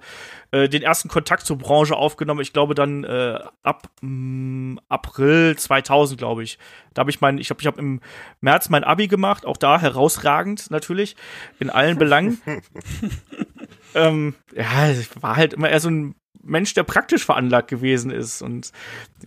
äh, 0.51 0.69
den 0.69 0.83
ersten 0.83 1.09
Kontakt 1.09 1.47
zur 1.47 1.57
Branche 1.57 1.97
aufgenommen. 1.97 2.41
Ich 2.43 2.53
glaube 2.53 2.75
dann 2.75 3.05
äh, 3.05 3.39
ab 3.63 3.89
mh, 4.03 4.75
mm, 4.75 4.81
April 4.91 5.57
2000, 5.57 6.19
glaube 6.19 6.43
ich. 6.43 6.59
Da 6.93 7.01
habe 7.01 7.11
ich 7.11 7.23
mein, 7.23 7.39
ich 7.39 7.49
habe, 7.49 7.61
ich 7.63 7.67
habe 7.67 7.81
im 7.81 8.01
März 8.43 8.69
mein 8.69 8.85
Abi 8.85 9.09
gemacht, 9.09 9.47
auch 9.47 9.57
da 9.57 9.81
herausragend 9.81 10.71
natürlich 10.71 11.17
in 11.59 11.71
allen 11.71 11.97
Belangen. 11.97 12.43
ähm, 13.95 14.35
ja, 14.55 14.91
ich 14.91 15.23
war 15.23 15.37
halt 15.37 15.55
immer 15.55 15.71
eher 15.71 15.81
so 15.81 15.89
ein 15.89 16.15
Mensch, 16.43 16.75
der 16.75 16.83
praktisch 16.83 17.25
veranlagt 17.25 17.69
gewesen 17.69 18.11
ist. 18.11 18.43
Und 18.43 18.73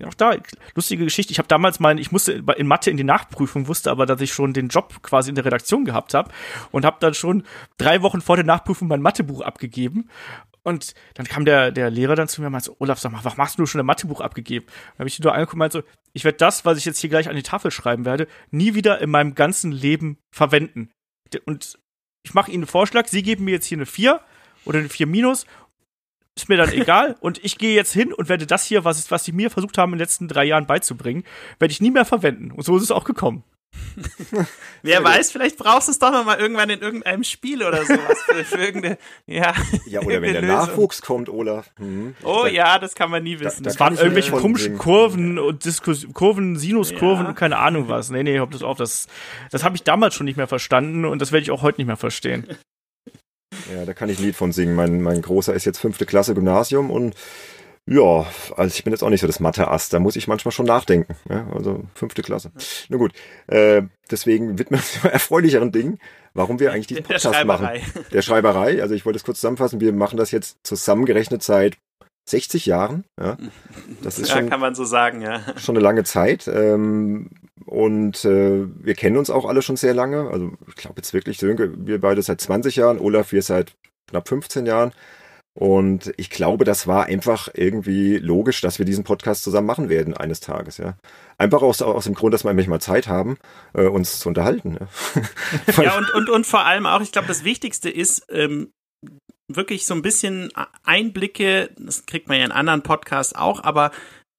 auch 0.05 0.14
da, 0.14 0.36
lustige 0.76 1.03
Geschichte. 1.03 1.32
Ich 1.32 1.39
habe 1.39 1.47
damals 1.47 1.80
mein, 1.80 1.97
ich 1.97 2.11
musste 2.11 2.43
in 2.57 2.68
Mathe 2.68 2.89
in 2.89 2.97
die 2.97 3.03
Nachprüfung, 3.03 3.68
wusste 3.68 3.91
aber, 3.91 4.05
dass 4.05 4.22
ich 4.22 4.34
schon 4.34 4.53
den 4.53 4.68
Job 4.68 5.01
quasi 5.03 5.30
in 5.30 5.36
der 5.36 5.45
Redaktion 5.45 5.86
gehabt 5.86 6.14
habe 6.14 6.32
und 6.72 6.86
habe 6.86 6.97
dann 6.99 7.14
schon 7.14 7.43
drei 7.78 8.01
Wochen 8.01 8.22
vor 8.22 8.36
der 8.36 8.45
Nachprüfung 8.45 8.88
mein 8.88 9.01
Mathebuch 9.01 9.41
abgegeben 9.41 10.09
Und 10.64 10.93
dann 11.16 11.26
kam 11.26 11.45
der, 11.45 11.72
der 11.72 11.89
Lehrer 11.89 12.16
dann 12.16 12.28
zu 12.28 12.41
mir 12.41 12.47
und 12.47 12.53
meinte 12.53 12.68
so, 12.68 12.76
Olaf, 12.80 12.99
sag 12.99 13.11
mal, 13.11 13.24
was 13.24 13.38
machst 13.38 13.59
du 13.59 13.66
schon 13.66 13.82
ein 13.82 13.86
Mathebuch 13.86 14.22
abgegeben? 14.22 14.66
Dann 14.68 14.99
habe 14.99 15.09
ich 15.09 15.20
ihn 15.20 15.24
nur 15.24 15.34
angeguckt 15.34 15.53
und 15.53 15.59
meinte 15.59 15.80
so, 15.80 15.84
ich 16.14 16.24
werde 16.24 16.38
das, 16.38 16.66
was 16.66 16.78
ich 16.78 16.86
jetzt 16.86 16.99
hier 16.99 17.09
gleich 17.09 17.30
an 17.30 17.36
die 17.36 17.43
Tafel 17.43 17.72
schreiben 17.72 18.05
werde, 18.05 18.28
nie 18.51 18.74
wieder 18.74 19.01
in 19.01 19.09
meinem 19.09 19.36
ganzen 19.36 19.72
Leben 19.72 20.18
verwenden. 20.32 20.89
Und 21.45 21.78
ich 22.24 22.34
mache 22.34 22.51
Ihnen 22.51 22.64
einen 22.64 22.68
Vorschlag, 22.68 23.07
Sie 23.07 23.24
geben 23.24 23.45
mir 23.45 23.51
jetzt 23.51 23.66
hier 23.66 23.78
eine 23.78 23.86
4 23.86 24.22
oder 24.66 24.80
eine 24.80 24.89
4 24.89 25.07
minus 25.07 25.45
ist 26.36 26.49
mir 26.49 26.57
dann 26.57 26.71
egal 26.71 27.15
und 27.21 27.43
ich 27.43 27.57
gehe 27.57 27.75
jetzt 27.75 27.93
hin 27.93 28.13
und 28.13 28.29
werde 28.29 28.47
das 28.47 28.65
hier, 28.65 28.84
was, 28.84 29.11
was 29.11 29.23
sie 29.23 29.31
mir 29.31 29.49
versucht 29.49 29.77
haben 29.77 29.93
in 29.93 29.97
den 29.97 30.03
letzten 30.03 30.27
drei 30.27 30.45
Jahren 30.45 30.65
beizubringen, 30.65 31.23
werde 31.59 31.71
ich 31.71 31.81
nie 31.81 31.91
mehr 31.91 32.05
verwenden. 32.05 32.51
Und 32.51 32.63
so 32.63 32.75
ist 32.75 32.84
es 32.84 32.91
auch 32.91 33.03
gekommen. 33.03 33.43
Wer 34.81 35.03
weiß, 35.03 35.31
vielleicht 35.31 35.57
brauchst 35.57 35.88
du 35.88 35.91
es 35.91 35.99
doch 35.99 36.11
noch 36.11 36.25
mal 36.25 36.39
irgendwann 36.39 36.69
in 36.69 36.81
irgendeinem 36.81 37.23
Spiel 37.23 37.63
oder 37.63 37.86
sowas 37.86 38.21
für, 38.25 38.43
für 38.43 38.57
irgendeine, 38.57 38.97
ja. 39.25 39.53
Ja, 39.86 40.01
oder 40.01 40.21
wenn 40.21 40.34
der 40.34 40.41
Lösung. 40.41 40.57
Nachwuchs 40.57 41.01
kommt, 41.01 41.29
Olaf. 41.29 41.71
Hm. 41.77 42.15
Oh 42.23 42.41
da, 42.43 42.49
ja, 42.49 42.79
das 42.79 42.95
kann 42.95 43.09
man 43.09 43.23
nie 43.23 43.39
wissen. 43.39 43.63
Da, 43.63 43.69
da 43.69 43.71
das 43.71 43.79
waren 43.79 43.97
irgendwelche 43.97 44.31
komischen 44.31 44.77
Kurven 44.77 45.39
und 45.39 45.65
Diskus 45.65 46.07
Kurven, 46.13 46.57
Sinuskurven 46.57 47.25
ja. 47.25 47.29
und 47.29 47.36
keine 47.36 47.57
Ahnung 47.57 47.88
was. 47.88 48.09
Nee, 48.09 48.23
nee, 48.23 48.39
hab 48.39 48.51
das 48.51 48.63
auf. 48.63 48.77
Das, 48.77 49.07
das 49.51 49.63
habe 49.63 49.75
ich 49.75 49.84
damals 49.84 50.15
schon 50.15 50.25
nicht 50.25 50.38
mehr 50.38 50.47
verstanden 50.47 51.05
und 51.05 51.21
das 51.21 51.31
werde 51.31 51.43
ich 51.43 51.51
auch 51.51 51.61
heute 51.61 51.79
nicht 51.79 51.88
mehr 51.88 51.97
verstehen. 51.97 52.47
Ja, 53.74 53.86
da 53.86 53.93
kann 53.93 54.10
ich 54.10 54.20
ein 54.20 54.26
Lied 54.26 54.36
von 54.36 54.51
singen. 54.51 54.76
Mein, 54.76 55.01
mein 55.01 55.22
Großer 55.22 55.54
ist 55.54 55.66
jetzt 55.66 55.80
fünfte 55.80 56.06
Klasse 56.06 56.34
Gymnasium 56.34 56.91
und 56.91 57.16
ja, 57.86 58.26
also 58.56 58.74
ich 58.74 58.84
bin 58.86 58.93
jetzt 58.93 59.04
auch 59.04 59.10
nicht 59.10 59.20
so 59.20 59.28
das 59.28 59.41
Mathe-Ass, 59.41 59.89
da 59.89 59.99
muss 59.99 60.16
ich 60.16 60.28
manchmal 60.30 60.54
schon 60.54 60.66
nachdenken. 60.66 61.16
Ja, 61.30 61.47
also 61.54 61.84
fünfte 61.95 62.22
Klasse. 62.22 62.51
Na 62.88 62.97
gut, 62.97 63.12
äh, 63.47 63.84
deswegen 64.10 64.58
widmen 64.58 64.80
wir 64.80 65.04
uns 65.04 65.04
erfreulicheren 65.14 65.72
Dingen, 65.74 65.99
warum 66.34 66.60
wir 66.60 66.72
eigentlich 66.72 66.88
diesen 66.88 67.04
Podcast 67.04 67.36
Der 67.36 67.45
machen. 67.45 67.68
Der 68.14 68.22
Schreiberei. 68.22 68.82
Also 68.82 68.95
ich 68.95 69.06
wollte 69.06 69.18
es 69.18 69.26
kurz 69.26 69.41
zusammenfassen, 69.41 69.82
wir 69.82 69.91
machen 69.91 70.18
das 70.18 70.32
jetzt 70.32 70.58
zusammengerechnet 70.64 71.43
seit 71.43 71.78
60 72.26 72.66
Jahren. 72.66 73.04
Ja, 73.20 73.38
das 74.01 74.18
ist 74.18 74.30
ja, 74.30 74.38
schon, 74.38 74.49
kann 74.49 74.62
man 74.62 74.76
so 74.76 74.86
sagen, 74.86 75.22
ja. 75.22 75.41
Schon 75.58 75.76
eine 75.76 75.84
lange 75.84 76.06
Zeit. 76.06 76.47
Ähm, 76.47 77.32
und 77.74 78.24
äh, 78.24 78.67
wir 78.67 78.93
kennen 78.93 79.17
uns 79.17 79.32
auch 79.32 79.45
alle 79.45 79.63
schon 79.63 79.78
sehr 79.78 79.95
lange. 79.95 80.30
Also 80.30 80.51
ich 80.67 80.76
glaube 80.76 80.97
jetzt 80.97 81.11
wirklich, 81.11 81.41
wir 81.41 81.99
beide 81.99 82.21
seit 82.21 82.39
20 82.39 82.76
Jahren, 82.76 82.99
Olaf, 82.99 83.32
wir 83.32 83.41
seit 83.41 83.74
knapp 84.07 84.30
15 84.30 84.67
Jahren. 84.67 84.91
Und 85.55 86.13
ich 86.17 86.30
glaube, 86.30 86.65
das 86.65 86.86
war 86.86 87.05
einfach 87.05 87.49
irgendwie 87.51 88.17
logisch, 88.17 88.61
dass 88.61 88.78
wir 88.78 88.86
diesen 88.86 89.03
Podcast 89.03 89.43
zusammen 89.43 89.65
machen 89.65 89.89
werden 89.89 90.15
eines 90.15 90.39
Tages, 90.39 90.78
ja. 90.78 90.97
Einfach 91.39 91.63
aus, 91.63 91.82
aus 91.82 92.03
dem 92.03 92.13
Grund, 92.13 92.36
dass 92.36 92.43
wir 92.43 92.51
endlich 92.51 92.67
mal 92.67 92.80
Zeit 92.80 93.07
haben, 93.07 93.38
äh, 93.74 93.88
uns 93.88 94.19
zu 94.19 94.30
unterhalten. 94.30 94.78
Ja, 94.80 95.84
ja 95.84 95.97
und, 95.97 96.13
und, 96.13 96.30
und 96.30 96.45
vor 96.45 96.65
allem 96.65 96.86
auch, 96.86 97.01
ich 97.01 97.11
glaube, 97.11 97.28
das 97.28 97.43
Wichtigste 97.43 97.89
ist, 97.89 98.28
ähm, 98.30 98.71
wirklich 99.51 99.88
so 99.88 99.95
ein 99.95 100.03
bisschen 100.03 100.51
Einblicke, 100.84 101.71
das 101.78 102.05
kriegt 102.05 102.28
man 102.28 102.38
ja 102.38 102.45
in 102.45 102.51
anderen 102.51 102.84
Podcasts 102.84 103.34
auch, 103.34 103.63
aber 103.63 103.91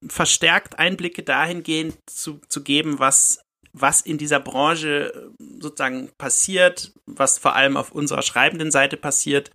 verstärkt 0.09 0.79
Einblicke 0.79 1.23
dahingehend 1.23 1.97
zu, 2.07 2.41
zu 2.49 2.63
geben, 2.63 2.99
was, 2.99 3.41
was 3.73 4.01
in 4.01 4.19
dieser 4.19 4.41
Branche 4.41 5.33
sozusagen 5.61 6.11
passiert, 6.19 6.93
was 7.07 7.39
vor 7.39 7.55
allem 7.55 7.77
auf 7.77 7.93
unserer 7.93 8.23
schreibenden 8.23 8.71
Seite 8.71 8.97
passiert 8.97 9.51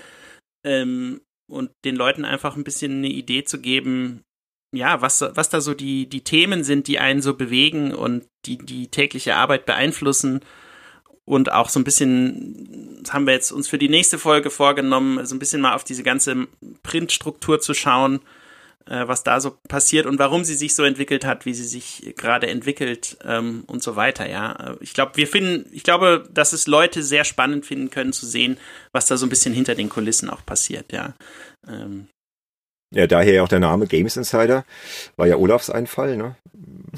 ähm, 0.65 1.21
und 1.49 1.71
den 1.85 1.95
Leuten 1.95 2.25
einfach 2.25 2.55
ein 2.55 2.63
bisschen 2.63 2.97
eine 2.97 3.09
Idee 3.09 3.43
zu 3.43 3.59
geben, 3.59 4.23
ja, 4.71 5.01
was, 5.01 5.21
was 5.21 5.49
da 5.49 5.61
so 5.61 5.73
die, 5.73 6.07
die 6.07 6.23
Themen 6.23 6.63
sind, 6.63 6.87
die 6.87 6.99
einen 6.99 7.21
so 7.21 7.33
bewegen 7.33 7.93
und 7.93 8.25
die 8.45 8.57
die 8.57 8.87
tägliche 8.87 9.35
Arbeit 9.35 9.65
beeinflussen. 9.65 10.41
Und 11.25 11.51
auch 11.51 11.69
so 11.69 11.79
ein 11.79 11.83
bisschen, 11.83 13.01
das 13.03 13.13
haben 13.13 13.27
wir 13.27 13.33
jetzt 13.33 13.51
uns 13.51 13.67
für 13.67 13.77
die 13.77 13.89
nächste 13.89 14.17
Folge 14.17 14.49
vorgenommen, 14.49 15.25
so 15.25 15.35
ein 15.35 15.39
bisschen 15.39 15.61
mal 15.61 15.75
auf 15.75 15.83
diese 15.83 16.03
ganze 16.03 16.47
Printstruktur 16.81 17.59
zu 17.59 17.73
schauen, 17.73 18.15
äh, 18.15 18.38
was 19.07 19.23
da 19.23 19.39
so 19.39 19.57
passiert 19.67 20.05
und 20.05 20.19
warum 20.19 20.43
sie 20.43 20.55
sich 20.55 20.75
so 20.75 20.83
entwickelt 20.83 21.25
hat, 21.25 21.45
wie 21.45 21.53
sie 21.53 21.63
sich 21.63 22.13
gerade 22.17 22.47
entwickelt 22.47 23.17
ähm, 23.23 23.63
und 23.67 23.83
so 23.83 23.95
weiter. 23.95 24.29
Ja, 24.29 24.75
ich 24.79 24.93
glaube, 24.93 25.11
wir 25.15 25.27
finden, 25.27 25.65
ich 25.71 25.83
glaube, 25.83 26.27
dass 26.31 26.53
es 26.53 26.67
Leute 26.67 27.03
sehr 27.03 27.23
spannend 27.23 27.65
finden 27.65 27.89
können 27.89 28.13
zu 28.13 28.25
sehen, 28.25 28.57
was 28.91 29.05
da 29.05 29.17
so 29.17 29.25
ein 29.25 29.29
bisschen 29.29 29.53
hinter 29.53 29.75
den 29.75 29.89
Kulissen 29.89 30.29
auch 30.29 30.45
passiert. 30.45 30.91
Ja. 30.91 31.13
Ähm, 31.67 32.07
ja, 32.91 33.05
daher 33.05 33.43
auch 33.43 33.47
der 33.47 33.59
Name 33.59 33.85
Games 33.85 34.17
Insider. 34.17 34.65
War 35.15 35.27
ja 35.27 35.37
Olafs 35.37 35.69
Einfall, 35.69 36.17
ne? 36.17 36.35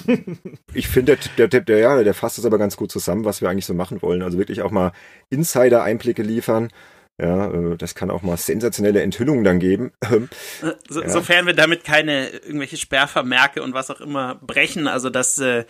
ich 0.73 0.87
finde, 0.87 1.17
der, 1.37 1.49
der, 1.49 1.61
der, 1.61 1.77
ja, 1.77 2.03
der 2.03 2.13
fasst 2.13 2.37
es 2.37 2.45
aber 2.45 2.57
ganz 2.57 2.77
gut 2.77 2.91
zusammen, 2.91 3.25
was 3.25 3.41
wir 3.41 3.49
eigentlich 3.49 3.65
so 3.65 3.73
machen 3.73 4.01
wollen. 4.01 4.21
Also 4.21 4.37
wirklich 4.37 4.61
auch 4.61 4.71
mal 4.71 4.93
Insider-Einblicke 5.29 6.23
liefern. 6.23 6.69
Ja, 7.20 7.51
äh, 7.51 7.78
das 7.78 7.95
kann 7.95 8.12
auch 8.12 8.22
mal 8.22 8.38
sensationelle 8.38 9.01
Enthüllungen 9.01 9.43
dann 9.43 9.59
geben. 9.59 9.91
so, 10.89 11.01
ja. 11.01 11.09
Sofern 11.09 11.45
wir 11.45 11.53
damit 11.53 11.84
keine 11.84 12.30
irgendwelche 12.30 12.78
Sperrvermerke 12.78 13.62
und 13.64 13.74
was 13.74 13.89
auch 13.89 14.01
immer 14.01 14.36
brechen, 14.36 14.88
also 14.88 15.09
dass 15.09 15.39
äh, 15.39 15.66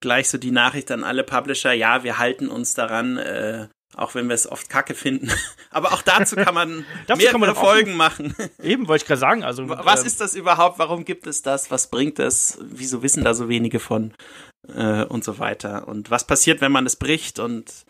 gleich 0.00 0.28
so 0.28 0.38
die 0.38 0.50
Nachricht 0.50 0.90
an 0.90 1.04
alle 1.04 1.24
Publisher, 1.24 1.72
ja, 1.72 2.04
wir 2.04 2.18
halten 2.18 2.48
uns 2.48 2.74
daran, 2.74 3.16
äh, 3.16 3.68
auch 3.94 4.14
wenn 4.14 4.28
wir 4.28 4.34
es 4.34 4.50
oft 4.50 4.68
kacke 4.68 4.94
finden. 4.94 5.30
Aber 5.70 5.92
auch 5.92 6.02
dazu 6.02 6.36
kann 6.36 6.54
man 6.54 6.84
mehrere 7.08 7.32
kann 7.32 7.40
man 7.40 7.54
Folgen 7.54 7.92
auch, 7.92 7.96
machen. 7.96 8.34
Eben, 8.62 8.88
wollte 8.88 9.04
ich 9.04 9.08
gerade 9.08 9.20
sagen. 9.20 9.44
Also, 9.44 9.68
was 9.68 10.04
äh, 10.04 10.06
ist 10.06 10.20
das 10.20 10.34
überhaupt? 10.34 10.78
Warum 10.78 11.04
gibt 11.04 11.26
es 11.26 11.42
das? 11.42 11.70
Was 11.70 11.88
bringt 11.88 12.18
es? 12.18 12.58
Wieso 12.60 13.02
wissen 13.02 13.24
da 13.24 13.34
so 13.34 13.48
wenige 13.48 13.80
von? 13.80 14.12
Äh, 14.74 15.04
und 15.04 15.24
so 15.24 15.38
weiter. 15.38 15.88
Und 15.88 16.10
was 16.10 16.26
passiert, 16.26 16.60
wenn 16.60 16.72
man 16.72 16.86
es 16.86 16.96
bricht? 16.96 17.38
Und 17.38 17.85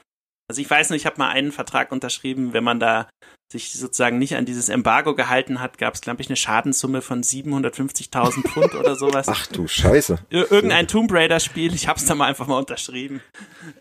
also 0.48 0.60
ich 0.60 0.70
weiß 0.70 0.90
nicht, 0.90 1.02
ich 1.02 1.06
habe 1.06 1.18
mal 1.18 1.30
einen 1.30 1.52
Vertrag 1.52 1.92
unterschrieben, 1.92 2.52
wenn 2.52 2.64
man 2.64 2.80
da 2.80 3.08
sich 3.50 3.72
sozusagen 3.72 4.18
nicht 4.18 4.36
an 4.36 4.44
dieses 4.44 4.68
Embargo 4.68 5.14
gehalten 5.14 5.60
hat, 5.60 5.78
gab 5.78 5.94
es, 5.94 6.00
glaube 6.00 6.20
ich, 6.20 6.28
eine 6.28 6.36
Schadenssumme 6.36 7.00
von 7.00 7.22
750.000 7.22 8.48
Pfund 8.48 8.74
oder 8.74 8.96
sowas. 8.96 9.28
Ach 9.28 9.46
du 9.46 9.68
Scheiße. 9.68 10.18
Irgendein 10.30 10.88
Tomb 10.88 11.12
Raider-Spiel, 11.12 11.74
ich 11.74 11.86
habe 11.88 11.98
es 11.98 12.06
da 12.06 12.14
mal 12.14 12.26
einfach 12.26 12.48
mal 12.48 12.58
unterschrieben. 12.58 13.22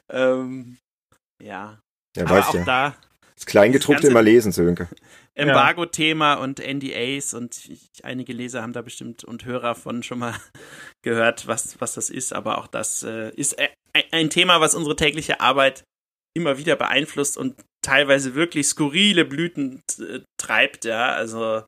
Ähm, 0.09 0.77
ja, 1.41 1.79
ja, 2.15 2.25
Aber 2.25 2.35
weiß 2.35 2.47
auch 2.49 2.53
ja. 2.53 2.63
da. 2.65 2.95
Das 3.35 3.45
Kleingedruckte 3.45 4.07
immer 4.07 4.21
lesen, 4.21 4.51
Sönke. 4.51 4.87
Embargo-Thema 5.33 6.35
und 6.35 6.59
NDAs 6.59 7.33
und 7.33 7.57
ich, 7.67 7.89
einige 8.05 8.31
Leser 8.31 8.61
haben 8.61 8.71
da 8.71 8.81
bestimmt 8.81 9.23
und 9.25 9.43
Hörer 9.43 9.75
von 9.75 10.01
schon 10.01 10.19
mal 10.19 10.33
gehört, 11.03 11.45
was, 11.47 11.81
was 11.81 11.95
das 11.95 12.09
ist. 12.09 12.33
Aber 12.33 12.57
auch 12.57 12.67
das 12.67 13.03
äh, 13.03 13.31
ist 13.31 13.57
ein 14.11 14.29
Thema, 14.29 14.61
was 14.61 14.75
unsere 14.75 14.95
tägliche 14.95 15.41
Arbeit 15.41 15.83
immer 16.35 16.57
wieder 16.57 16.75
beeinflusst 16.75 17.37
und 17.37 17.55
teilweise 17.81 18.35
wirklich 18.35 18.67
skurrile 18.67 19.25
Blüten 19.25 19.81
äh, 19.99 20.19
treibt. 20.37 20.85
Ja, 20.85 21.13
also 21.13 21.63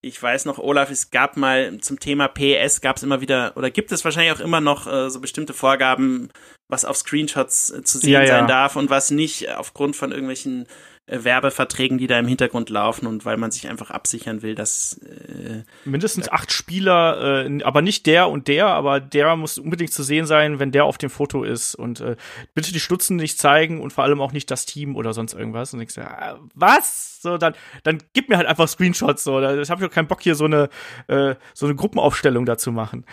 ich 0.00 0.22
weiß 0.22 0.44
noch, 0.44 0.58
Olaf, 0.58 0.90
es 0.90 1.10
gab 1.10 1.36
mal 1.36 1.78
zum 1.78 1.98
Thema 1.98 2.28
PS, 2.28 2.80
gab 2.80 2.96
es 2.96 3.02
immer 3.02 3.20
wieder, 3.20 3.56
oder 3.56 3.70
gibt 3.70 3.90
es 3.90 4.04
wahrscheinlich 4.04 4.32
auch 4.32 4.40
immer 4.40 4.60
noch 4.60 4.86
äh, 4.86 5.10
so 5.10 5.20
bestimmte 5.20 5.54
Vorgaben, 5.54 6.30
was 6.70 6.84
auf 6.84 6.96
Screenshots 6.96 7.70
äh, 7.70 7.82
zu 7.82 7.98
sehen 7.98 8.12
ja, 8.12 8.26
sein 8.26 8.44
ja. 8.44 8.46
darf 8.46 8.76
und 8.76 8.90
was 8.90 9.10
nicht 9.10 9.50
aufgrund 9.50 9.96
von 9.96 10.12
irgendwelchen 10.12 10.66
Werbeverträgen, 11.10 11.98
die 11.98 12.06
da 12.06 12.18
im 12.18 12.26
Hintergrund 12.26 12.70
laufen 12.70 13.06
und 13.06 13.24
weil 13.24 13.36
man 13.36 13.50
sich 13.50 13.68
einfach 13.68 13.90
absichern 13.90 14.42
will, 14.42 14.54
dass 14.54 14.98
äh, 14.98 15.62
mindestens 15.84 16.28
acht 16.28 16.52
Spieler, 16.52 17.46
äh, 17.46 17.62
aber 17.62 17.82
nicht 17.82 18.06
der 18.06 18.28
und 18.28 18.48
der, 18.48 18.66
aber 18.66 19.00
der 19.00 19.36
muss 19.36 19.58
unbedingt 19.58 19.92
zu 19.92 20.02
sehen 20.02 20.26
sein, 20.26 20.58
wenn 20.58 20.70
der 20.70 20.84
auf 20.84 20.98
dem 20.98 21.10
Foto 21.10 21.44
ist 21.44 21.74
und 21.74 22.00
äh, 22.00 22.16
bitte 22.54 22.72
die 22.72 22.80
Stutzen 22.80 23.16
nicht 23.16 23.38
zeigen 23.38 23.80
und 23.80 23.92
vor 23.92 24.04
allem 24.04 24.20
auch 24.20 24.32
nicht 24.32 24.50
das 24.50 24.66
Team 24.66 24.96
oder 24.96 25.12
sonst 25.12 25.34
irgendwas 25.34 25.72
und 25.74 25.80
ich 25.80 25.92
sage, 25.92 26.08
äh, 26.08 26.34
was? 26.54 27.22
So 27.22 27.38
dann 27.38 27.54
dann 27.82 27.98
gib 28.12 28.28
mir 28.28 28.36
halt 28.36 28.46
einfach 28.46 28.68
Screenshots 28.68 29.24
so, 29.24 29.40
da 29.40 29.60
ich 29.60 29.70
habe 29.70 29.82
ja 29.82 29.88
keinen 29.88 30.08
Bock 30.08 30.22
hier 30.22 30.34
so 30.34 30.44
eine 30.44 30.68
äh, 31.08 31.34
so 31.54 31.66
eine 31.66 31.74
Gruppenaufstellung 31.74 32.46
dazu 32.46 32.70
machen. 32.70 33.04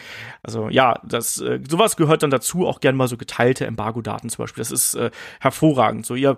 Also 0.43 0.69
ja, 0.69 0.99
das 1.03 1.39
äh, 1.39 1.59
sowas 1.67 1.95
gehört 1.95 2.23
dann 2.23 2.29
dazu, 2.29 2.67
auch 2.67 2.79
gern 2.79 2.95
mal 2.95 3.07
so 3.07 3.17
geteilte 3.17 3.65
Embargo-Daten 3.65 4.29
zum 4.29 4.43
Beispiel. 4.43 4.61
Das 4.61 4.71
ist 4.71 4.95
äh, 4.95 5.11
hervorragend. 5.39 6.05
So 6.05 6.15
ihr 6.15 6.37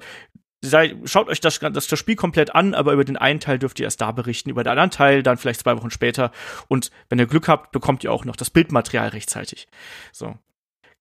sei, 0.61 0.95
schaut 1.05 1.27
euch 1.27 1.39
das, 1.39 1.59
das, 1.59 1.87
das 1.87 1.99
Spiel 1.99 2.15
komplett 2.15 2.55
an, 2.55 2.73
aber 2.73 2.93
über 2.93 3.05
den 3.05 3.17
einen 3.17 3.39
Teil 3.39 3.59
dürft 3.59 3.79
ihr 3.79 3.85
erst 3.85 4.01
da 4.01 4.11
berichten, 4.11 4.49
über 4.49 4.63
den 4.63 4.71
anderen 4.71 4.91
Teil 4.91 5.23
dann 5.23 5.37
vielleicht 5.37 5.61
zwei 5.61 5.77
Wochen 5.77 5.91
später. 5.91 6.31
Und 6.67 6.91
wenn 7.09 7.19
ihr 7.19 7.27
Glück 7.27 7.47
habt, 7.47 7.71
bekommt 7.71 8.03
ihr 8.03 8.11
auch 8.11 8.25
noch 8.25 8.35
das 8.35 8.49
Bildmaterial 8.49 9.09
rechtzeitig. 9.09 9.67
So. 10.11 10.35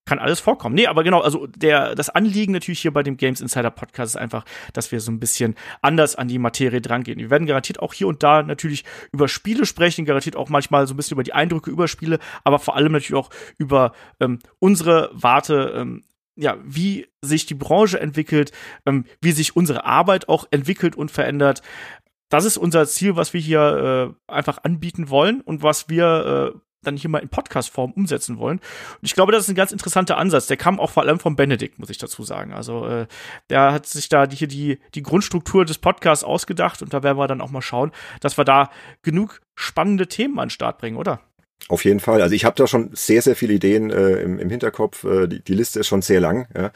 Kann 0.09 0.21
alles 0.21 0.39
vorkommen. 0.39 0.77
Nee, 0.77 0.87
aber 0.87 1.03
genau, 1.03 1.21
also 1.21 1.49
der, 1.49 1.97
das 1.97 2.11
Anliegen 2.11 2.53
natürlich 2.53 2.79
hier 2.79 2.93
bei 2.93 3.03
dem 3.03 3.17
Games 3.17 3.41
Insider 3.41 3.73
Podcast 3.73 4.15
ist 4.15 4.21
einfach, 4.21 4.45
dass 4.73 4.93
wir 4.93 5.01
so 5.01 5.11
ein 5.11 5.19
bisschen 5.19 5.57
anders 5.83 6.15
an 6.15 6.29
die 6.29 6.39
Materie 6.39 6.81
drangehen. 6.81 7.19
Wir 7.19 7.29
werden 7.29 7.45
garantiert 7.45 7.81
auch 7.81 7.93
hier 7.93 8.07
und 8.07 8.23
da 8.23 8.45
natürlich 8.45 8.85
über 9.11 9.27
Spiele 9.27 9.67
sprechen, 9.67 10.05
garantiert 10.05 10.37
auch 10.37 10.49
manchmal 10.49 10.87
so 10.87 10.95
ein 10.95 10.97
bisschen 10.97 11.17
über 11.17 11.25
die 11.25 11.33
Eindrücke 11.33 11.73
über 11.73 11.89
Spiele, 11.89 12.21
aber 12.45 12.61
vor 12.61 12.77
allem 12.77 12.93
natürlich 12.93 13.21
auch 13.21 13.31
über 13.59 13.95
ähm, 14.21 14.39
unsere 14.61 15.11
Warte 15.13 15.73
ähm, 15.75 16.05
ja, 16.37 16.59
wie 16.63 17.07
sich 17.23 17.47
die 17.47 17.55
Branche 17.55 17.99
entwickelt, 17.99 18.53
ähm, 18.85 19.05
wie 19.21 19.33
sich 19.33 19.57
unsere 19.57 19.85
Arbeit 19.85 20.29
auch 20.29 20.47
entwickelt 20.51 20.97
und 20.97 21.11
verändert. 21.11 21.63
Das 22.29 22.45
ist 22.45 22.57
unser 22.57 22.87
Ziel, 22.87 23.17
was 23.17 23.33
wir 23.33 23.41
hier 23.41 24.15
äh, 24.29 24.33
einfach 24.33 24.59
anbieten 24.65 25.11
wollen 25.11 25.41
und 25.41 25.63
was 25.63 25.89
wir 25.89 26.55
äh, 26.55 26.59
dann 26.87 26.97
hier 26.97 27.11
mal 27.11 27.19
in 27.19 27.29
Podcast-Form 27.29 27.93
umsetzen 27.93 28.39
wollen. 28.39 28.59
Und 28.59 29.03
ich 29.03 29.15
glaube, 29.15 29.33
das 29.33 29.45
ist 29.45 29.49
ein 29.49 29.57
ganz 29.57 29.73
interessanter 29.73 30.19
Ansatz. 30.19 30.47
Der 30.47 30.57
kam 30.57 30.79
auch 30.79 30.91
vor 30.91 31.03
allem 31.03 31.19
von 31.19 31.37
Benedikt, 31.37 31.79
muss 31.79 31.91
ich 31.91 31.99
dazu 31.99 32.23
sagen. 32.23 32.53
Also 32.53 32.87
äh, 32.87 33.07
der 33.51 33.73
hat 33.73 33.87
sich 33.87 34.09
da 34.09 34.29
hier 34.29 34.49
die, 34.49 34.79
die 34.95 35.03
Grundstruktur 35.03 35.65
des 35.65 35.79
Podcasts 35.79 36.25
ausgedacht 36.25 36.83
und 36.83 36.95
da 36.95 37.03
werden 37.03 37.19
wir 37.19 37.27
dann 37.27 37.41
auch 37.41 37.51
mal 37.51 37.63
schauen, 37.63 37.93
dass 38.21 38.39
wir 38.39 38.45
da 38.45 38.71
genug 39.03 39.41
spannende 39.55 40.07
Themen 40.07 40.39
an 40.39 40.47
den 40.47 40.51
Start 40.51 40.79
bringen, 40.79 40.97
oder? 40.97 41.21
Auf 41.69 41.85
jeden 41.85 41.99
Fall. 41.99 42.23
Also 42.23 42.35
ich 42.35 42.45
habe 42.45 42.55
da 42.55 42.69
schon 42.69 42.91
sehr, 42.93 43.23
sehr 43.23 43.35
viele 43.35 43.55
Ideen 43.55 43.91
äh, 43.91 44.21
im, 44.21 44.39
im 44.39 44.51
Hinterkopf. 44.51 45.03
Äh, 45.03 45.27
die, 45.27 45.43
die 45.43 45.55
Liste 45.55 45.81
ist 45.81 45.89
schon 45.89 46.01
sehr 46.01 46.21
lang. 46.21 46.47
Ja. 46.57 46.71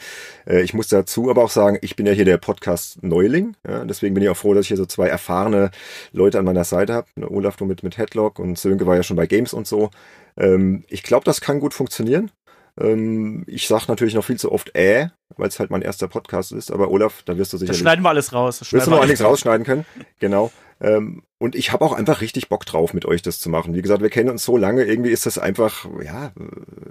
Äh, 0.47 0.63
ich 0.63 0.75
muss 0.75 0.89
dazu 0.89 1.31
aber 1.31 1.45
auch 1.45 1.51
sagen, 1.51 1.79
ich 1.81 1.95
bin 1.95 2.07
ja 2.07 2.13
hier 2.13 2.25
der 2.25 2.39
Podcast-Neuling. 2.39 3.55
Ja. 3.67 3.85
Deswegen 3.85 4.15
bin 4.15 4.25
ich 4.25 4.31
auch 4.31 4.37
froh, 4.37 4.53
dass 4.53 4.63
ich 4.63 4.69
hier 4.69 4.77
so 4.77 4.87
zwei 4.87 5.07
erfahrene 5.07 5.71
Leute 6.13 6.41
an 6.41 6.45
meiner 6.45 6.65
Seite 6.65 6.95
habe. 6.95 7.07
Ne, 7.15 7.31
Olaf, 7.31 7.57
du 7.57 7.67
mit, 7.67 7.85
mit 7.85 7.99
Headlock 7.99 8.41
und 8.41 8.59
Sönke 8.59 8.87
war 8.87 8.97
ja 8.97 9.05
schon 9.05 9.17
bei 9.17 9.27
Games 9.27 9.53
und 9.53 9.69
so. 9.69 9.91
Ähm, 10.37 10.85
ich 10.89 11.05
glaube, 11.05 11.25
das 11.25 11.41
kann 11.41 11.61
gut 11.61 11.73
funktionieren. 11.73 12.33
Ähm, 12.81 13.45
ich 13.47 13.69
sage 13.69 13.85
natürlich 13.87 14.15
noch 14.15 14.25
viel 14.25 14.39
zu 14.39 14.51
oft 14.51 14.75
äh, 14.75 15.09
weil 15.37 15.49
es 15.49 15.59
halt 15.61 15.71
mein 15.71 15.83
erster 15.83 16.09
Podcast 16.09 16.53
ist. 16.53 16.73
Aber 16.73 16.91
Olaf, 16.91 17.23
da 17.25 17.37
wirst 17.39 17.53
du 17.53 17.59
sicherlich... 17.59 17.79
Da 17.79 17.83
schneiden 17.83 18.05
wir 18.05 18.09
alles 18.09 18.33
raus. 18.33 18.59
Das 18.59 18.73
wirst 18.73 18.87
du 18.87 18.91
noch 18.91 19.07
nichts 19.07 19.23
rausschneiden 19.23 19.65
können. 19.65 19.87
Genau. 20.19 20.51
Ähm, 20.81 21.23
und 21.41 21.55
ich 21.55 21.73
habe 21.73 21.83
auch 21.87 21.95
einfach 21.95 22.21
richtig 22.21 22.51
Bock 22.51 22.67
drauf, 22.67 22.93
mit 22.93 23.07
euch 23.07 23.23
das 23.23 23.41
zu 23.41 23.49
machen. 23.49 23.75
Wie 23.75 23.81
gesagt, 23.81 24.03
wir 24.03 24.11
kennen 24.11 24.29
uns 24.29 24.45
so 24.45 24.59
lange, 24.59 24.85
irgendwie 24.85 25.11
ist 25.11 25.25
das 25.25 25.39
einfach, 25.39 25.87
ja, 26.05 26.33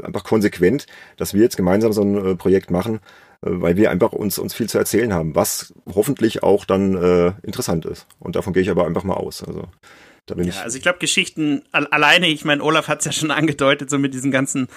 einfach 0.02 0.24
konsequent, 0.24 0.88
dass 1.18 1.36
wir 1.36 1.42
jetzt 1.44 1.56
gemeinsam 1.56 1.94
so 1.94 2.02
ein 2.02 2.32
äh, 2.32 2.36
Projekt 2.36 2.72
machen, 2.72 2.96
äh, 2.96 3.00
weil 3.52 3.78
wir 3.78 3.92
einfach 3.92 4.12
uns, 4.12 4.40
uns 4.40 4.56
viel 4.56 4.68
zu 4.68 4.80
erzählen 4.80 5.14
haben, 5.14 5.36
was 5.36 5.72
hoffentlich 5.94 6.42
auch 6.42 6.66
dann 6.66 6.96
äh, 6.96 7.34
interessant 7.44 7.86
ist. 7.86 8.08
Und 8.18 8.36
davon 8.36 8.54
gehe 8.54 8.64
ich 8.64 8.72
aber 8.72 8.88
einfach 8.88 9.04
mal 9.04 9.14
aus. 9.14 9.44
Also 9.44 9.66
da 10.26 10.34
bin 10.34 10.46
ja, 10.46 10.50
ich. 10.50 10.60
Also 10.62 10.78
ich 10.78 10.82
glaube, 10.82 10.98
Geschichten 10.98 11.62
alleine, 11.72 12.28
ich 12.28 12.44
meine, 12.44 12.64
Olaf 12.64 12.88
hat 12.88 13.00
es 13.00 13.06
ja 13.06 13.12
schon 13.12 13.30
angedeutet, 13.32 13.92
so 13.92 14.00
mit 14.00 14.16
diesen 14.16 14.32
ganzen 14.32 14.68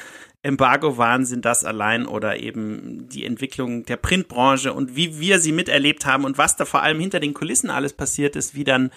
Embargo-Wahnsinn, 0.42 1.40
das 1.40 1.64
allein 1.64 2.04
oder 2.06 2.38
eben 2.38 3.08
die 3.08 3.24
Entwicklung 3.24 3.86
der 3.86 3.96
Printbranche 3.96 4.74
und 4.74 4.96
wie 4.96 5.18
wir 5.18 5.38
sie 5.38 5.52
miterlebt 5.52 6.04
haben 6.04 6.26
und 6.26 6.36
was 6.36 6.56
da 6.56 6.66
vor 6.66 6.82
allem 6.82 7.00
hinter 7.00 7.20
den 7.20 7.32
Kulissen 7.32 7.70
alles 7.70 7.94
passiert 7.94 8.36
ist, 8.36 8.54
wie 8.54 8.64
dann 8.64 8.90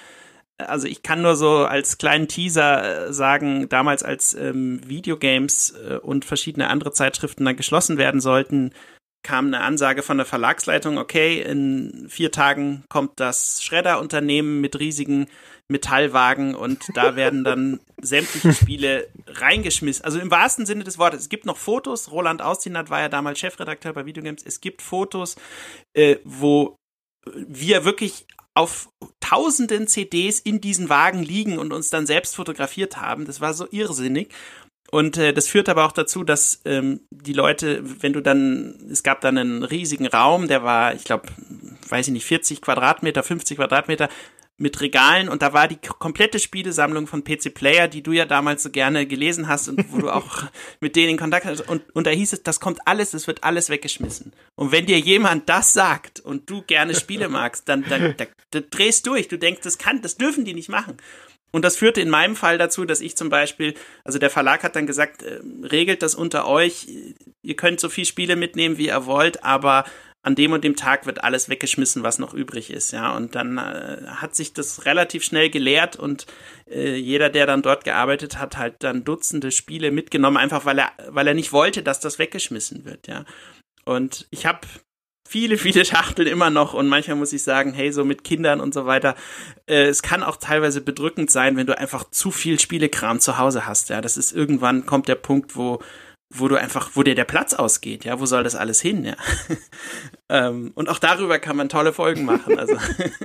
also 0.57 0.87
ich 0.87 1.03
kann 1.03 1.21
nur 1.21 1.35
so 1.35 1.65
als 1.65 1.97
kleinen 1.97 2.27
Teaser 2.27 3.07
äh, 3.07 3.13
sagen, 3.13 3.67
damals 3.69 4.03
als 4.03 4.33
ähm, 4.33 4.81
Videogames 4.87 5.71
äh, 5.71 5.97
und 5.97 6.25
verschiedene 6.25 6.69
andere 6.69 6.91
Zeitschriften 6.91 7.45
dann 7.45 7.57
geschlossen 7.57 7.97
werden 7.97 8.21
sollten, 8.21 8.71
kam 9.23 9.47
eine 9.47 9.61
Ansage 9.61 10.03
von 10.03 10.17
der 10.17 10.25
Verlagsleitung, 10.25 10.97
okay, 10.97 11.41
in 11.41 12.05
vier 12.09 12.31
Tagen 12.31 12.83
kommt 12.89 13.19
das 13.19 13.63
Schredderunternehmen 13.63 14.61
mit 14.61 14.79
riesigen 14.79 15.27
Metallwagen 15.67 16.53
und 16.53 16.83
da 16.93 17.15
werden 17.15 17.43
dann 17.43 17.79
sämtliche 17.99 18.53
Spiele 18.53 19.07
reingeschmissen. 19.27 20.05
Also 20.05 20.19
im 20.19 20.29
wahrsten 20.29 20.67
Sinne 20.67 20.83
des 20.83 20.99
Wortes. 20.99 21.21
Es 21.21 21.29
gibt 21.29 21.47
noch 21.47 21.57
Fotos. 21.57 22.11
Roland 22.11 22.43
Austinat 22.43 22.91
war 22.91 23.01
ja 23.01 23.09
damals 23.09 23.39
Chefredakteur 23.39 23.93
bei 23.93 24.05
Videogames. 24.05 24.43
Es 24.45 24.61
gibt 24.61 24.83
Fotos, 24.83 25.35
äh, 25.95 26.17
wo 26.23 26.75
wir 27.33 27.83
wirklich 27.83 28.27
auf 28.55 28.89
tausenden 29.19 29.87
CDs 29.87 30.39
in 30.39 30.61
diesen 30.61 30.89
Wagen 30.89 31.21
liegen 31.21 31.59
und 31.59 31.73
uns 31.73 31.89
dann 31.89 32.07
selbst 32.07 32.35
fotografiert 32.35 32.97
haben. 32.97 33.25
Das 33.25 33.41
war 33.41 33.53
so 33.53 33.67
irrsinnig. 33.69 34.33
Und 34.91 35.17
äh, 35.17 35.33
das 35.33 35.47
führt 35.47 35.67
aber 35.67 35.85
auch 35.85 35.91
dazu, 35.91 36.23
dass 36.23 36.61
ähm, 36.63 37.01
die 37.09 37.33
Leute, 37.33 37.81
wenn 38.01 38.13
du 38.13 38.21
dann, 38.21 38.87
es 38.89 39.03
gab 39.03 39.19
dann 39.21 39.37
einen 39.37 39.63
riesigen 39.63 40.07
Raum, 40.07 40.47
der 40.47 40.63
war, 40.63 40.93
ich 40.93 41.03
glaube, 41.03 41.27
weiß 41.89 42.07
ich 42.07 42.13
nicht, 42.13 42.25
40 42.25 42.61
Quadratmeter, 42.61 43.23
50 43.23 43.57
Quadratmeter, 43.57 44.09
mit 44.57 44.79
Regalen 44.79 45.27
und 45.27 45.41
da 45.41 45.51
war 45.51 45.67
die 45.67 45.77
komplette 45.77 46.39
Spielesammlung 46.39 47.07
von 47.07 47.25
PC 47.25 47.53
Player, 47.53 47.89
die 47.89 48.01
du 48.01 48.13
ja 48.13 48.25
damals 48.25 48.63
so 48.63 48.69
gerne 48.69 49.05
gelesen 49.05 49.49
hast 49.49 49.67
und 49.67 49.91
wo 49.91 49.97
du 49.97 50.09
auch 50.09 50.43
mit 50.79 50.95
denen 50.95 51.11
in 51.11 51.17
Kontakt 51.17 51.45
hast. 51.45 51.67
Und, 51.67 51.83
und 51.93 52.07
da 52.07 52.11
hieß 52.11 52.33
es, 52.33 52.43
das 52.43 52.61
kommt 52.61 52.79
alles, 52.85 53.13
es 53.13 53.27
wird 53.27 53.43
alles 53.43 53.69
weggeschmissen. 53.69 54.31
Und 54.55 54.71
wenn 54.71 54.85
dir 54.85 54.99
jemand 54.99 55.49
das 55.49 55.73
sagt 55.73 56.21
und 56.21 56.49
du 56.49 56.61
gerne 56.61 56.95
Spiele 56.95 57.27
magst, 57.27 57.67
dann, 57.67 57.83
dann, 57.89 58.15
dann, 58.15 58.27
dann 58.51 58.63
drehst 58.69 59.05
du 59.05 59.11
durch. 59.11 59.27
Du 59.27 59.37
denkst, 59.37 59.61
das 59.61 59.77
kann, 59.77 60.01
das 60.01 60.15
dürfen 60.15 60.45
die 60.45 60.53
nicht 60.53 60.69
machen. 60.69 60.97
Und 61.51 61.63
das 61.63 61.77
führte 61.77 62.01
in 62.01 62.09
meinem 62.09 62.35
Fall 62.35 62.57
dazu, 62.57 62.85
dass 62.85 62.99
ich 63.01 63.15
zum 63.15 63.29
Beispiel, 63.29 63.75
also 64.03 64.19
der 64.19 64.29
Verlag 64.29 64.63
hat 64.63 64.75
dann 64.75 64.87
gesagt, 64.87 65.23
äh, 65.23 65.39
regelt 65.63 66.01
das 66.01 66.15
unter 66.15 66.47
euch, 66.47 66.87
ihr 67.43 67.55
könnt 67.55 67.79
so 67.79 67.87
viel 67.87 68.05
Spiele 68.05 68.35
mitnehmen, 68.35 68.77
wie 68.77 68.87
ihr 68.87 69.05
wollt, 69.05 69.43
aber 69.43 69.85
an 70.25 70.33
dem 70.33 70.53
und 70.53 70.63
dem 70.63 70.75
Tag 70.75 71.05
wird 71.05 71.23
alles 71.23 71.49
weggeschmissen, 71.49 72.01
was 72.01 72.17
noch 72.17 72.33
übrig 72.33 72.71
ist, 72.71 72.91
ja. 72.91 73.15
Und 73.15 73.35
dann 73.35 73.59
äh, 73.59 74.07
hat 74.07 74.35
sich 74.35 74.53
das 74.53 74.85
relativ 74.85 75.23
schnell 75.23 75.51
geleert 75.51 75.97
und 75.97 76.25
äh, 76.67 76.95
jeder, 76.95 77.29
der 77.29 77.45
dann 77.45 77.61
dort 77.61 77.83
gearbeitet 77.83 78.39
hat, 78.39 78.57
halt 78.57 78.77
dann 78.79 79.03
Dutzende 79.03 79.51
Spiele 79.51 79.91
mitgenommen, 79.91 80.37
einfach 80.37 80.65
weil 80.65 80.79
er, 80.79 80.91
weil 81.09 81.27
er 81.27 81.35
nicht 81.35 81.53
wollte, 81.53 81.83
dass 81.83 81.99
das 81.99 82.17
weggeschmissen 82.17 82.85
wird, 82.85 83.07
ja. 83.07 83.23
Und 83.85 84.25
ich 84.31 84.47
habe 84.47 84.61
viele, 85.29 85.57
viele 85.59 85.85
Schachteln 85.85 86.27
immer 86.27 86.49
noch 86.49 86.73
und 86.73 86.87
manchmal 86.87 87.17
muss 87.17 87.31
ich 87.31 87.43
sagen, 87.43 87.73
hey, 87.73 87.91
so 87.91 88.03
mit 88.03 88.23
Kindern 88.23 88.61
und 88.61 88.73
so 88.73 88.87
weiter, 88.87 89.15
äh, 89.67 89.85
es 89.85 90.01
kann 90.01 90.23
auch 90.23 90.37
teilweise 90.37 90.81
bedrückend 90.81 91.29
sein, 91.29 91.55
wenn 91.55 91.67
du 91.67 91.77
einfach 91.77 92.09
zu 92.09 92.31
viel 92.31 92.59
Spielekram 92.59 93.19
zu 93.19 93.37
Hause 93.37 93.67
hast, 93.67 93.89
ja. 93.89 94.01
Das 94.01 94.17
ist 94.17 94.31
irgendwann 94.31 94.87
kommt 94.87 95.07
der 95.07 95.15
Punkt, 95.15 95.55
wo 95.55 95.83
wo 96.33 96.47
du 96.47 96.55
einfach, 96.55 96.91
wo 96.95 97.03
dir 97.03 97.15
der 97.15 97.25
Platz 97.25 97.53
ausgeht, 97.53 98.03
ja, 98.03 98.19
wo 98.19 98.25
soll 98.25 98.43
das 98.43 98.55
alles 98.55 98.81
hin, 98.81 99.05
ja. 99.05 99.15
ähm, 100.29 100.71
und 100.75 100.89
auch 100.89 100.99
darüber 100.99 101.39
kann 101.39 101.55
man 101.55 101.69
tolle 101.69 101.93
Folgen 101.93 102.25
machen. 102.25 102.57
Also. 102.57 102.77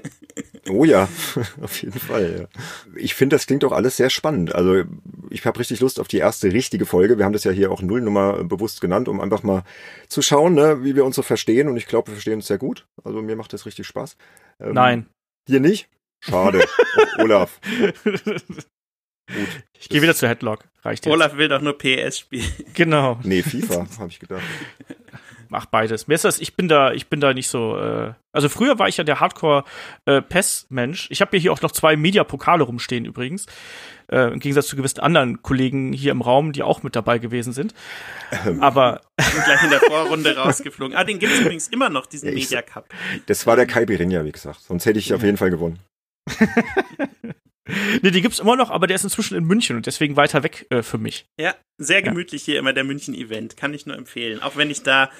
oh 0.68 0.84
ja, 0.84 1.08
auf 1.60 1.82
jeden 1.82 1.98
Fall. 1.98 2.48
Ja. 2.52 2.60
Ich 2.94 3.14
finde, 3.14 3.36
das 3.36 3.46
klingt 3.46 3.62
doch 3.62 3.72
alles 3.72 3.96
sehr 3.96 4.10
spannend. 4.10 4.54
Also 4.54 4.84
ich 5.30 5.44
habe 5.46 5.58
richtig 5.58 5.80
Lust 5.80 5.98
auf 5.98 6.08
die 6.08 6.18
erste 6.18 6.52
richtige 6.52 6.86
Folge. 6.86 7.18
Wir 7.18 7.24
haben 7.24 7.32
das 7.32 7.44
ja 7.44 7.52
hier 7.52 7.72
auch 7.72 7.82
Nullnummer 7.82 8.44
bewusst 8.44 8.80
genannt, 8.80 9.08
um 9.08 9.20
einfach 9.20 9.42
mal 9.42 9.64
zu 10.08 10.22
schauen, 10.22 10.54
ne, 10.54 10.84
wie 10.84 10.94
wir 10.94 11.04
uns 11.04 11.16
so 11.16 11.22
verstehen. 11.22 11.68
Und 11.68 11.76
ich 11.76 11.86
glaube, 11.86 12.08
wir 12.08 12.14
verstehen 12.14 12.34
uns 12.34 12.46
sehr 12.46 12.58
gut. 12.58 12.86
Also 13.02 13.22
mir 13.22 13.36
macht 13.36 13.52
das 13.52 13.66
richtig 13.66 13.86
Spaß. 13.86 14.16
Ähm, 14.60 14.74
Nein. 14.74 15.06
Dir 15.48 15.60
nicht? 15.60 15.88
Schade. 16.20 16.62
oh, 17.18 17.22
Olaf. 17.22 17.60
Gut. 19.28 19.64
Ich 19.78 19.88
gehe 19.88 20.02
wieder 20.02 20.14
zu 20.14 20.28
Headlock. 20.28 20.64
Reicht 20.82 21.06
jetzt. 21.06 21.12
Olaf 21.12 21.36
will 21.36 21.48
doch 21.48 21.60
nur 21.60 21.76
PS 21.76 22.18
spielen. 22.18 22.50
Genau. 22.74 23.20
Nee, 23.22 23.42
FIFA, 23.42 23.86
habe 23.98 24.08
ich 24.08 24.18
gedacht. 24.18 24.42
Mach 25.50 25.66
beides. 25.66 26.06
Mir 26.06 26.14
ist 26.14 26.24
das, 26.24 26.40
ich 26.40 26.54
bin 26.54 26.68
da, 26.68 26.92
ich 26.92 27.08
bin 27.08 27.20
da 27.20 27.34
nicht 27.34 27.48
so. 27.48 27.76
Äh, 27.76 28.14
also 28.32 28.48
früher 28.48 28.78
war 28.78 28.86
ich 28.86 28.96
ja 28.96 29.04
der 29.04 29.18
Hardcore 29.18 29.64
äh, 30.06 30.22
PES-Mensch. 30.22 31.08
Ich 31.10 31.20
habe 31.20 31.36
hier 31.36 31.52
auch 31.52 31.60
noch 31.60 31.72
zwei 31.72 31.96
Media-Pokale 31.96 32.62
rumstehen 32.62 33.04
übrigens. 33.04 33.46
Äh, 34.12 34.32
Im 34.32 34.38
Gegensatz 34.38 34.68
zu 34.68 34.76
gewissen 34.76 35.00
anderen 35.00 35.42
Kollegen 35.42 35.92
hier 35.92 36.12
im 36.12 36.22
Raum, 36.22 36.52
die 36.52 36.62
auch 36.62 36.84
mit 36.84 36.94
dabei 36.94 37.18
gewesen 37.18 37.52
sind. 37.52 37.74
Ähm. 38.46 38.62
Aber. 38.62 39.00
gleich 39.16 39.64
in 39.64 39.70
der 39.70 39.80
Vorrunde 39.80 40.36
rausgeflogen. 40.36 40.96
Ah, 40.96 41.02
den 41.02 41.18
gibt 41.18 41.32
es 41.32 41.40
übrigens 41.40 41.66
immer 41.66 41.90
noch, 41.90 42.06
diesen 42.06 42.28
ja, 42.28 42.34
Media 42.34 42.62
Cup. 42.62 42.88
Das 43.26 43.44
war 43.48 43.56
der 43.56 43.66
Kai 43.66 43.84
Birinja, 43.84 44.24
wie 44.24 44.32
gesagt. 44.32 44.60
Sonst 44.60 44.86
hätte 44.86 45.00
ich 45.00 45.12
auf 45.12 45.24
jeden 45.24 45.36
Fall 45.36 45.50
gewonnen. 45.50 45.80
nee, 48.02 48.10
die 48.10 48.20
gibt's 48.20 48.38
immer 48.38 48.56
noch, 48.56 48.70
aber 48.70 48.86
der 48.86 48.96
ist 48.96 49.04
inzwischen 49.04 49.36
in 49.36 49.44
München 49.44 49.76
und 49.76 49.86
deswegen 49.86 50.16
weiter 50.16 50.42
weg 50.42 50.66
äh, 50.70 50.82
für 50.82 50.98
mich. 50.98 51.26
Ja, 51.40 51.54
sehr 51.78 52.02
gemütlich 52.02 52.46
ja. 52.46 52.52
hier 52.52 52.58
immer 52.58 52.72
der 52.72 52.84
München-Event. 52.84 53.56
Kann 53.56 53.74
ich 53.74 53.86
nur 53.86 53.96
empfehlen. 53.96 54.42
Auch 54.42 54.56
wenn 54.56 54.70
ich 54.70 54.82
da, 54.82 55.10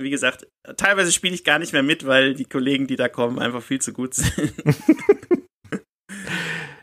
wie 0.00 0.10
gesagt, 0.10 0.46
teilweise 0.76 1.12
spiele 1.12 1.34
ich 1.34 1.44
gar 1.44 1.58
nicht 1.58 1.72
mehr 1.72 1.82
mit, 1.82 2.06
weil 2.06 2.34
die 2.34 2.44
Kollegen, 2.44 2.86
die 2.86 2.96
da 2.96 3.08
kommen, 3.08 3.38
einfach 3.38 3.62
viel 3.62 3.80
zu 3.80 3.92
gut 3.92 4.14
sind. 4.14 4.52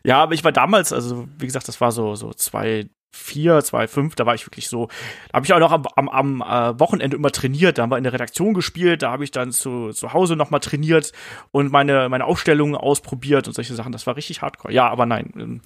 ja, 0.06 0.22
aber 0.22 0.34
ich 0.34 0.44
war 0.44 0.52
damals, 0.52 0.94
also 0.94 1.28
wie 1.38 1.46
gesagt, 1.46 1.68
das 1.68 1.82
war 1.82 1.92
so, 1.92 2.16
so 2.16 2.34
zwei, 2.34 2.90
4, 3.14 3.64
2, 3.64 3.88
5, 3.88 4.16
da 4.16 4.26
war 4.26 4.36
ich 4.36 4.46
wirklich 4.46 4.68
so, 4.68 4.88
da 5.32 5.38
habe 5.38 5.46
ich 5.46 5.54
auch 5.54 5.60
noch 5.60 5.72
am, 5.72 5.86
am, 5.96 6.10
am 6.10 6.42
äh, 6.42 6.80
Wochenende 6.80 7.16
immer 7.16 7.32
trainiert, 7.32 7.78
da 7.78 7.84
haben 7.84 7.92
wir 7.92 7.98
in 7.98 8.04
der 8.04 8.14
Redaktion 8.14 8.54
gespielt, 8.54 9.04
da 9.04 9.12
habe 9.12 9.24
ich 9.24 9.32
dann 9.32 9.52
zu, 9.52 9.92
zu 9.92 10.14
Hause 10.14 10.36
nochmal 10.36 10.60
trainiert 10.60 11.12
und 11.52 11.72
meine, 11.72 12.10
meine 12.10 12.26
Aufstellungen 12.26 12.76
ausprobiert 12.76 13.48
und 13.48 13.54
solche 13.54 13.76
Sachen, 13.76 13.92
das 13.92 14.08
war 14.08 14.16
richtig 14.16 14.42
hardcore. 14.42 14.74
Ja, 14.74 14.90
aber 14.90 15.06
nein, 15.06 15.32
ähm, 15.38 15.62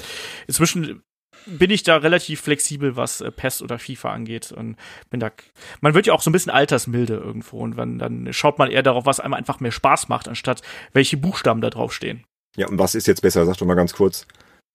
inzwischen 0.45 1.03
bin 1.45 1.71
ich 1.71 1.83
da 1.83 1.97
relativ 1.97 2.41
flexibel, 2.41 2.97
was 2.97 3.21
äh, 3.21 3.31
PES 3.31 3.61
oder 3.61 3.79
FIFA 3.79 4.11
angeht 4.11 4.51
und 4.51 4.75
bin 5.09 5.21
da, 5.21 5.31
man 5.79 5.93
wird 5.93 6.07
ja 6.07 6.13
auch 6.13 6.21
so 6.21 6.29
ein 6.29 6.33
bisschen 6.33 6.51
altersmilde 6.51 7.13
irgendwo 7.13 7.59
und 7.59 7.77
wenn, 7.77 7.97
dann 7.97 8.33
schaut 8.33 8.59
man 8.59 8.69
eher 8.69 8.83
darauf, 8.83 9.05
was 9.05 9.21
einem 9.21 9.33
einfach 9.33 9.61
mehr 9.61 9.71
Spaß 9.71 10.09
macht, 10.09 10.27
anstatt 10.27 10.61
welche 10.91 11.15
Buchstaben 11.15 11.61
da 11.61 11.69
drauf 11.69 11.93
stehen. 11.93 12.25
Ja, 12.57 12.67
und 12.67 12.77
was 12.77 12.95
ist 12.95 13.07
jetzt 13.07 13.21
besser? 13.21 13.45
Sag 13.45 13.57
doch 13.57 13.67
mal 13.67 13.75
ganz 13.75 13.93
kurz 13.93 14.27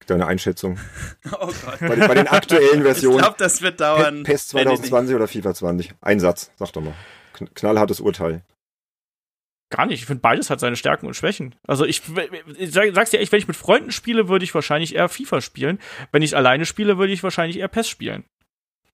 deine 0.06 0.26
Einschätzung. 0.26 0.78
Oh 1.40 1.46
Gott. 1.46 1.80
Bei, 1.80 1.96
bei 1.96 2.14
den 2.14 2.28
aktuellen 2.28 2.82
Versionen. 2.82 3.16
Ich 3.16 3.22
glaube, 3.22 3.38
das 3.38 3.62
wird 3.62 3.80
dauern. 3.80 4.22
PES 4.22 4.48
2020 4.48 5.14
oder 5.14 5.28
FIFA 5.28 5.54
20? 5.54 5.94
Ein 6.00 6.20
Satz, 6.20 6.50
sag 6.56 6.72
doch 6.72 6.82
mal. 6.82 6.94
Knallhartes 7.54 8.00
Urteil. 8.00 8.42
Gar 9.70 9.86
nicht. 9.86 10.00
Ich 10.00 10.06
finde, 10.06 10.20
beides 10.20 10.50
hat 10.50 10.60
seine 10.60 10.76
Stärken 10.76 11.06
und 11.06 11.14
Schwächen. 11.14 11.54
Also 11.66 11.86
ich, 11.86 12.02
ich 12.58 12.72
sag's 12.72 13.10
dir 13.10 13.20
echt, 13.20 13.32
wenn 13.32 13.38
ich 13.38 13.48
mit 13.48 13.56
Freunden 13.56 13.90
spiele, 13.90 14.28
würde 14.28 14.44
ich 14.44 14.54
wahrscheinlich 14.54 14.94
eher 14.94 15.08
FIFA 15.08 15.40
spielen. 15.40 15.78
Wenn 16.12 16.22
ich 16.22 16.36
alleine 16.36 16.66
spiele, 16.66 16.98
würde 16.98 17.12
ich 17.12 17.22
wahrscheinlich 17.22 17.58
eher 17.58 17.68
PES 17.68 17.88
spielen. 17.88 18.24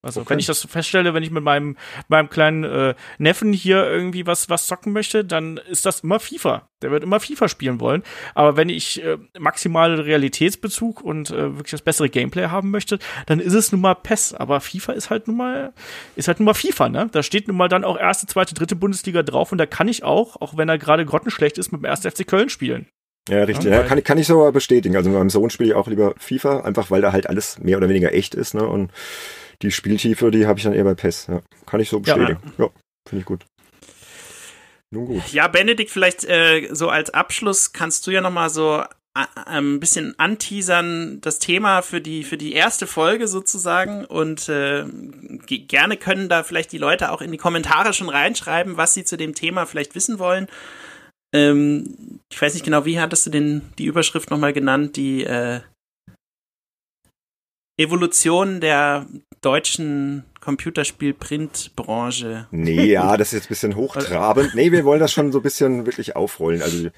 Also 0.09 0.22
okay. 0.22 0.30
wenn 0.30 0.38
ich 0.38 0.46
das 0.46 0.64
feststelle, 0.64 1.14
wenn 1.14 1.22
ich 1.22 1.30
mit 1.30 1.44
meinem, 1.44 1.76
meinem 2.09 2.28
kleinen 2.28 2.64
äh, 2.64 2.94
Neffen 3.18 3.52
hier 3.52 3.84
irgendwie 3.84 4.26
was, 4.26 4.50
was 4.50 4.66
zocken 4.66 4.92
möchte, 4.92 5.24
dann 5.24 5.59
ist 5.68 5.86
das 5.86 6.00
immer 6.00 6.18
FIFA. 6.18 6.68
Der 6.82 6.90
wird 6.90 7.02
immer 7.02 7.20
FIFA 7.20 7.48
spielen 7.48 7.80
wollen. 7.80 8.02
Aber 8.34 8.56
wenn 8.56 8.68
ich 8.68 9.02
äh, 9.04 9.18
maximalen 9.38 9.98
Realitätsbezug 9.98 11.00
und 11.00 11.30
äh, 11.30 11.56
wirklich 11.56 11.72
das 11.72 11.82
bessere 11.82 12.09
Gameplay 12.09 12.46
haben 12.46 12.70
möchte, 12.70 12.98
dann 13.26 13.40
ist 13.40 13.54
es 13.54 13.72
nun 13.72 13.80
mal 13.80 13.94
PES. 13.94 14.34
Aber 14.34 14.61
FIFA 14.61 14.92
ist 14.92 15.11
halt 15.11 15.26
nun 15.26 15.36
mal, 15.36 15.72
ist 16.16 16.28
halt 16.28 16.40
nun 16.40 16.46
mal 16.46 16.54
FIFA, 16.54 16.88
ne? 16.88 17.09
Da 17.12 17.22
steht 17.22 17.48
nun 17.48 17.56
mal 17.56 17.68
dann 17.68 17.84
auch 17.84 17.98
erste, 17.98 18.26
zweite, 18.26 18.54
dritte 18.54 18.76
Bundesliga 18.76 19.22
drauf 19.22 19.52
und 19.52 19.59
da 19.59 19.66
kann 19.66 19.88
ich 19.88 20.04
auch, 20.04 20.40
auch 20.40 20.56
wenn 20.56 20.68
er 20.68 20.78
gerade 20.78 21.04
grottenschlecht 21.04 21.59
ist, 21.59 21.72
mit 21.72 21.82
dem 21.82 21.86
1. 21.86 22.00
FC 22.00 22.26
Köln 22.26 22.48
spielen. 22.48 22.86
Ja, 23.28 23.44
richtig. 23.44 23.70
Ja, 23.70 23.82
kann, 23.82 24.02
kann 24.02 24.18
ich 24.18 24.26
so 24.26 24.50
bestätigen. 24.52 24.96
Also 24.96 25.11
mit 25.11 25.18
meinem 25.18 25.30
Sohn 25.30 25.50
spiele 25.50 25.70
ich 25.70 25.74
auch 25.74 25.86
lieber 25.86 26.14
FIFA, 26.16 26.61
einfach 26.61 26.90
weil 26.90 27.02
da 27.02 27.12
halt 27.12 27.28
alles 27.28 27.59
mehr 27.59 27.76
oder 27.76 27.88
weniger 27.88 28.12
echt 28.14 28.34
ist, 28.34 28.54
ne? 28.54 28.66
Und 28.66 28.90
die 29.62 29.70
Spieltiefe, 29.70 30.30
die 30.30 30.46
habe 30.46 30.59
ich 30.59 30.64
dann 30.64 30.72
eher 30.72 30.84
bei 30.84 30.94
PES. 30.94 31.26
Ja, 31.28 31.40
kann 31.66 31.80
ich 31.80 31.88
so 31.88 32.00
bestätigen. 32.00 32.38
Ja, 32.59 32.64
ja 32.64 32.70
finde 33.09 33.20
ich 33.20 33.26
gut. 33.26 33.44
Nun 34.90 35.06
gut. 35.06 35.32
Ja, 35.32 35.48
Benedikt, 35.48 35.90
vielleicht 35.90 36.24
äh, 36.24 36.68
so 36.72 36.88
als 36.88 37.11
Abschluss 37.11 37.72
kannst 37.72 38.06
du 38.06 38.11
ja 38.11 38.20
noch 38.20 38.30
mal 38.30 38.48
so 38.48 38.82
äh, 39.14 39.26
ein 39.46 39.80
bisschen 39.80 40.18
anteasern 40.18 41.20
das 41.20 41.38
Thema 41.38 41.82
für 41.82 42.00
die 42.00 42.24
für 42.24 42.38
die 42.38 42.54
erste 42.54 42.86
Folge 42.86 43.28
sozusagen 43.28 44.04
und 44.06 44.48
äh, 44.48 44.84
gerne 45.46 45.96
können 45.98 46.28
da 46.28 46.42
vielleicht 46.42 46.72
die 46.72 46.78
Leute 46.78 47.11
auch 47.12 47.20
in 47.20 47.32
die 47.32 47.38
Kommentare 47.38 47.92
schon 47.92 48.09
reinschreiben, 48.09 48.76
was 48.76 48.94
sie 48.94 49.04
zu 49.04 49.16
dem 49.16 49.34
Thema 49.34 49.66
vielleicht 49.66 49.94
wissen 49.94 50.18
wollen. 50.18 50.46
Ähm, 51.34 52.20
ich 52.30 52.40
weiß 52.40 52.54
nicht 52.54 52.64
genau, 52.64 52.86
wie 52.86 52.98
hattest 52.98 53.26
du 53.26 53.30
denn 53.30 53.62
die 53.78 53.84
Überschrift 53.86 54.30
nochmal 54.30 54.54
genannt? 54.54 54.96
Die 54.96 55.24
äh, 55.24 55.61
Evolution 57.79 58.61
der 58.61 59.07
deutschen 59.41 60.24
Computerspiel-Printbranche. 60.41 62.49
Nee, 62.51 62.87
ja, 62.87 63.16
das 63.16 63.29
ist 63.29 63.35
jetzt 63.35 63.47
ein 63.47 63.49
bisschen 63.49 63.76
hochtrabend. 63.76 64.55
Nee, 64.55 64.72
wir 64.72 64.85
wollen 64.85 65.01
das 65.01 65.12
schon 65.12 65.33
so 65.33 65.39
ein 65.39 65.43
bisschen 65.43 65.87
wirklich 65.87 66.16
aufrollen. 66.16 66.61
Also 66.61 66.89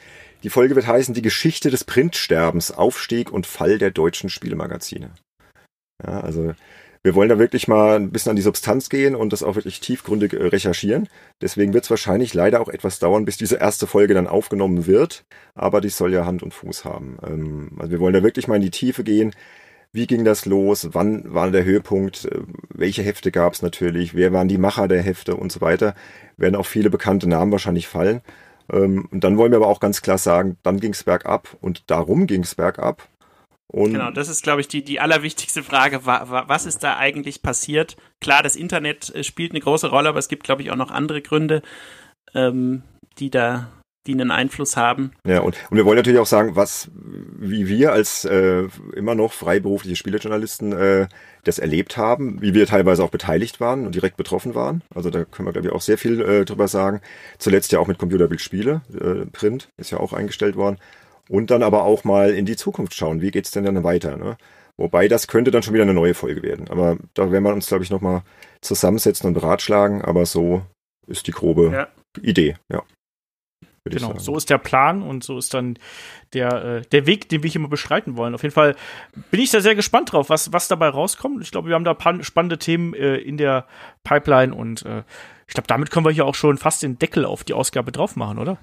die 0.43 0.51
Folge 0.51 0.75
wird 0.75 0.87
heißen 0.87 1.15
Die 1.15 1.23
Geschichte 1.23 1.71
des 1.71 1.85
Printsterbens, 1.85 2.73
Aufstieg 2.73 3.31
und 3.31 3.47
Fall 3.47 3.79
der 3.79 3.91
deutschen 3.91 4.31
Spielemagazine. 4.31 5.11
Ja, 6.03 6.21
also 6.21 6.55
wir 7.03 7.15
wollen 7.15 7.31
da 7.31 7.39
wirklich 7.39 7.67
mal 7.67 7.97
ein 7.97 8.11
bisschen 8.11 8.31
an 8.31 8.37
die 8.37 8.43
Substanz 8.43 8.91
gehen 8.91 9.15
und 9.15 9.33
das 9.33 9.43
auch 9.43 9.55
wirklich 9.55 9.81
tiefgründig 9.81 10.35
äh, 10.35 10.47
recherchieren. 10.47 11.09
Deswegen 11.41 11.73
wird 11.73 11.85
es 11.85 11.91
wahrscheinlich 11.91 12.35
leider 12.35 12.61
auch 12.61 12.69
etwas 12.69 12.99
dauern, 12.99 13.25
bis 13.25 13.39
diese 13.39 13.57
erste 13.57 13.87
Folge 13.87 14.15
dann 14.15 14.27
aufgenommen 14.27 14.87
wird. 14.87 15.25
Aber 15.55 15.81
die 15.81 15.89
soll 15.89 16.13
ja 16.13 16.27
Hand 16.27 16.43
und 16.43 16.53
Fuß 16.53 16.85
haben. 16.85 17.19
Ähm, 17.27 17.73
also 17.79 17.93
wir 17.93 18.01
wollen 18.01 18.15
da 18.15 18.23
wirklich 18.23 18.49
mal 18.49 18.57
in 18.57 18.63
die 18.63 18.71
Tiefe 18.71 19.03
gehen. 19.03 19.35
Wie 19.93 20.07
ging 20.07 20.25
das 20.25 20.47
los? 20.47 20.91
Wann 20.93 21.35
war 21.35 21.51
der 21.51 21.65
Höhepunkt? 21.65 22.27
Äh, 22.27 22.43
welche 22.69 23.03
Hefte 23.03 23.33
gab 23.33 23.55
es 23.55 23.63
natürlich? 23.63 24.15
Wer 24.15 24.33
waren 24.33 24.49
die 24.49 24.59
Macher 24.59 24.89
der 24.89 25.03
Hefte 25.03 25.37
und 25.37 25.51
so 25.51 25.61
weiter? 25.61 25.95
Werden 26.37 26.57
auch 26.57 26.67
viele 26.67 26.91
bekannte 26.91 27.29
Namen 27.29 27.51
wahrscheinlich 27.53 27.89
fallen. 27.89 28.21
Ähm, 28.73 29.09
und 29.11 29.25
dann 29.25 29.37
wollen 29.37 29.53
wir 29.53 29.57
aber 29.57 29.67
auch 29.67 29.81
ganz 29.81 30.03
klar 30.03 30.19
sagen, 30.19 30.57
dann 30.63 30.79
ging 30.79 30.93
es 30.93 31.05
bergab 31.05 31.57
und 31.61 31.91
darum 31.91 32.27
ging 32.27 32.43
es 32.43 32.55
bergab. 32.55 33.09
Und 33.67 33.93
genau, 33.93 34.11
das 34.11 34.29
ist, 34.29 34.43
glaube 34.43 34.61
ich, 34.61 34.69
die, 34.69 34.83
die 34.83 34.99
allerwichtigste 34.99 35.63
Frage. 35.63 36.05
Was 36.05 36.67
ist 36.67 36.83
da 36.83 36.97
eigentlich 36.97 37.43
passiert? 37.43 37.97
Klar, 38.21 38.43
das 38.43 38.57
Internet 38.57 39.15
äh, 39.15 39.25
spielt 39.25 39.53
eine 39.53 39.61
große 39.61 39.89
Rolle, 39.89 40.09
aber 40.09 40.19
es 40.19 40.29
gibt, 40.29 40.45
glaube 40.45 40.63
ich, 40.63 40.71
auch 40.71 40.77
noch 40.77 40.91
andere 40.91 41.23
Gründe, 41.23 41.63
ähm, 42.35 42.83
die 43.19 43.31
da 43.31 43.71
die 44.07 44.13
einen 44.13 44.31
Einfluss 44.31 44.77
haben. 44.77 45.13
Ja, 45.27 45.41
und, 45.41 45.57
und 45.71 45.77
wir 45.77 45.85
wollen 45.85 45.97
natürlich 45.97 46.21
auch 46.21 46.27
sagen, 46.27 46.57
was, 46.57 46.91
wie 46.95 47.69
wir 47.69 47.93
als 47.93 48.25
äh, 48.25 48.67
immer 48.95 49.15
noch 49.15 49.33
freiberufliche 49.33 49.97
Spielejournalisten 49.97 50.73
äh, 50.73 51.07
das 51.45 51.59
erlebt 51.59 51.97
haben, 51.97 52.41
wie 52.41 52.55
wir 52.55 52.67
teilweise 52.67 53.05
auch 53.05 53.11
beteiligt 53.11 53.61
waren 53.61 53.87
und 53.87 53.95
direkt 53.95 54.17
betroffen 54.17 54.55
waren. 54.55 54.83
Also 54.95 55.11
da 55.11 55.25
können 55.25 55.49
wir, 55.49 55.53
glaube 55.53 55.69
ich, 55.69 55.75
auch 55.75 55.83
sehr 55.83 55.99
viel 55.99 56.21
äh, 56.21 56.45
drüber 56.45 56.69
sagen. 56.69 57.01
Zuletzt 57.39 57.73
ja 57.73 57.79
auch 57.79 57.87
mit 57.87 57.99
Computerbildspiele, 57.99 58.83
äh, 58.95 59.27
Print 59.27 59.69
ist 59.77 59.91
ja 59.91 59.99
auch 59.99 60.13
eingestellt 60.13 60.57
worden. 60.57 60.79
Und 61.29 61.51
dann 61.51 61.63
aber 61.63 61.85
auch 61.85 62.03
mal 62.03 62.31
in 62.31 62.45
die 62.45 62.57
Zukunft 62.57 62.95
schauen. 62.95 63.21
Wie 63.21 63.31
geht's 63.31 63.53
denn 63.53 63.65
dann 63.65 63.85
weiter? 63.85 64.17
Ne? 64.17 64.37
Wobei 64.77 65.09
das 65.09 65.29
könnte 65.29 65.51
dann 65.51 65.63
schon 65.63 65.75
wieder 65.75 65.85
eine 65.85 65.95
neue 65.95 66.15
Folge 66.15 66.43
werden. 66.43 66.69
Aber 66.71 66.97
da 67.15 67.31
werden 67.31 67.45
wir 67.45 67.53
uns, 67.53 67.69
glaube 67.69 67.85
ich, 67.85 67.91
nochmal 67.91 68.23
zusammensetzen 68.63 69.29
und 69.29 69.35
beratschlagen. 69.35 70.03
Aber 70.03 70.27
so 70.27 70.63
ist 71.07 71.27
die 71.27 71.33
grobe 71.33 71.71
ja. 71.71 71.89
Idee, 72.21 72.57
ja. 72.73 72.83
Genau, 73.91 74.19
so 74.19 74.37
ist 74.37 74.51
der 74.51 74.59
Plan 74.59 75.03
und 75.03 75.25
so 75.25 75.39
ist 75.39 75.55
dann 75.55 75.79
der, 76.33 76.65
äh, 76.65 76.83
der 76.83 77.07
Weg, 77.07 77.29
den 77.29 77.43
wir 77.43 77.51
hier 77.51 77.61
mal 77.61 77.69
bestreiten 77.69 78.17
wollen. 78.17 78.35
Auf 78.35 78.43
jeden 78.43 78.55
Fall 78.55 78.77
bin 79.31 79.41
ich 79.41 79.51
da 79.51 79.61
sehr 79.61 79.75
gespannt 79.75 80.13
drauf, 80.13 80.29
was, 80.29 80.53
was 80.53 80.69
dabei 80.69 80.89
rauskommt. 80.89 81.43
Ich 81.43 81.51
glaube, 81.51 81.69
wir 81.69 81.75
haben 81.75 81.85
da 81.85 81.95
paar 81.95 82.23
spannende 82.23 82.59
Themen 82.59 82.95
äh, 82.95 83.17
in 83.17 83.37
der 83.37 83.67
Pipeline 84.05 84.55
und 84.55 84.85
äh, 84.85 85.03
ich 85.47 85.55
glaube, 85.55 85.67
damit 85.67 85.91
können 85.91 86.07
wir 86.07 86.13
hier 86.13 86.27
auch 86.27 86.35
schon 86.35 86.59
fast 86.59 86.83
den 86.83 86.99
Deckel 86.99 87.25
auf 87.25 87.45
die 87.45 87.55
Ausgabe 87.55 87.91
drauf 87.93 88.17
machen, 88.17 88.39
oder? 88.39 88.59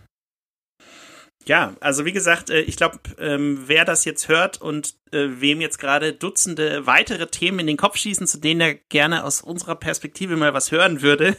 Ja, 1.47 1.75
also 1.79 2.03
wie 2.03 2.11
gesagt, 2.11 2.49
äh, 2.49 2.59
ich 2.61 2.75
glaube, 2.75 2.99
ähm, 3.19 3.63
wer 3.67 3.85
das 3.85 4.03
jetzt 4.03 4.27
hört 4.27 4.61
und 4.61 4.95
äh, 5.11 5.27
wem 5.39 5.61
jetzt 5.61 5.79
gerade 5.79 6.11
Dutzende 6.11 6.85
weitere 6.85 7.27
Themen 7.27 7.59
in 7.59 7.67
den 7.67 7.77
Kopf 7.77 7.95
schießen, 7.97 8.27
zu 8.27 8.39
denen 8.39 8.59
er 8.59 8.73
gerne 8.75 9.23
aus 9.23 9.41
unserer 9.41 9.75
Perspektive 9.75 10.35
mal 10.35 10.53
was 10.53 10.71
hören 10.71 11.01
würde, 11.01 11.37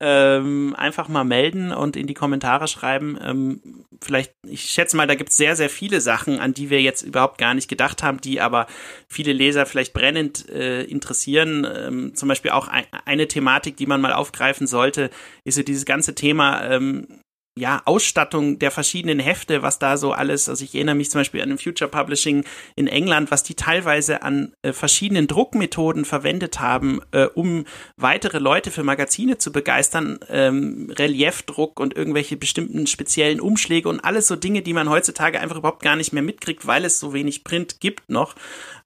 ähm, 0.00 0.74
einfach 0.76 1.08
mal 1.08 1.24
melden 1.24 1.72
und 1.72 1.96
in 1.96 2.06
die 2.06 2.14
Kommentare 2.14 2.68
schreiben. 2.68 3.18
Ähm, 3.22 3.84
vielleicht, 4.00 4.32
ich 4.46 4.62
schätze 4.62 4.96
mal, 4.96 5.06
da 5.06 5.16
gibt 5.16 5.30
es 5.30 5.36
sehr, 5.36 5.56
sehr 5.56 5.70
viele 5.70 6.00
Sachen, 6.00 6.38
an 6.38 6.54
die 6.54 6.70
wir 6.70 6.80
jetzt 6.80 7.02
überhaupt 7.02 7.38
gar 7.38 7.54
nicht 7.54 7.68
gedacht 7.68 8.02
haben, 8.02 8.20
die 8.20 8.40
aber 8.40 8.66
viele 9.08 9.32
Leser 9.32 9.66
vielleicht 9.66 9.92
brennend 9.92 10.48
äh, 10.50 10.82
interessieren. 10.84 11.66
Ähm, 11.72 12.14
zum 12.14 12.28
Beispiel 12.28 12.52
auch 12.52 12.68
ein, 12.68 12.84
eine 13.04 13.26
Thematik, 13.26 13.76
die 13.76 13.86
man 13.86 14.00
mal 14.00 14.12
aufgreifen 14.12 14.66
sollte, 14.66 15.10
ist 15.44 15.56
so 15.56 15.62
dieses 15.62 15.84
ganze 15.84 16.14
Thema 16.14 16.64
ähm, 16.70 17.06
ja, 17.58 17.82
Ausstattung 17.84 18.58
der 18.58 18.70
verschiedenen 18.70 19.18
Hefte, 19.18 19.62
was 19.62 19.78
da 19.78 19.96
so 19.96 20.12
alles, 20.12 20.48
also 20.48 20.64
ich 20.64 20.74
erinnere 20.74 20.94
mich 20.94 21.10
zum 21.10 21.20
Beispiel 21.20 21.42
an 21.42 21.48
den 21.48 21.58
Future 21.58 21.90
Publishing 21.90 22.44
in 22.76 22.86
England, 22.86 23.30
was 23.30 23.42
die 23.42 23.54
teilweise 23.54 24.22
an 24.22 24.52
äh, 24.62 24.72
verschiedenen 24.72 25.26
Druckmethoden 25.26 26.04
verwendet 26.04 26.60
haben, 26.60 27.00
äh, 27.12 27.24
um 27.26 27.64
weitere 27.96 28.38
Leute 28.38 28.70
für 28.70 28.84
Magazine 28.84 29.38
zu 29.38 29.52
begeistern, 29.52 30.20
ähm, 30.28 30.92
Reliefdruck 30.96 31.80
und 31.80 31.96
irgendwelche 31.96 32.36
bestimmten 32.36 32.86
speziellen 32.86 33.40
Umschläge 33.40 33.88
und 33.88 34.00
alles 34.00 34.28
so 34.28 34.36
Dinge, 34.36 34.62
die 34.62 34.72
man 34.72 34.88
heutzutage 34.88 35.40
einfach 35.40 35.56
überhaupt 35.56 35.82
gar 35.82 35.96
nicht 35.96 36.12
mehr 36.12 36.22
mitkriegt, 36.22 36.66
weil 36.66 36.84
es 36.84 37.00
so 37.00 37.12
wenig 37.12 37.44
Print 37.44 37.80
gibt 37.80 38.10
noch. 38.10 38.34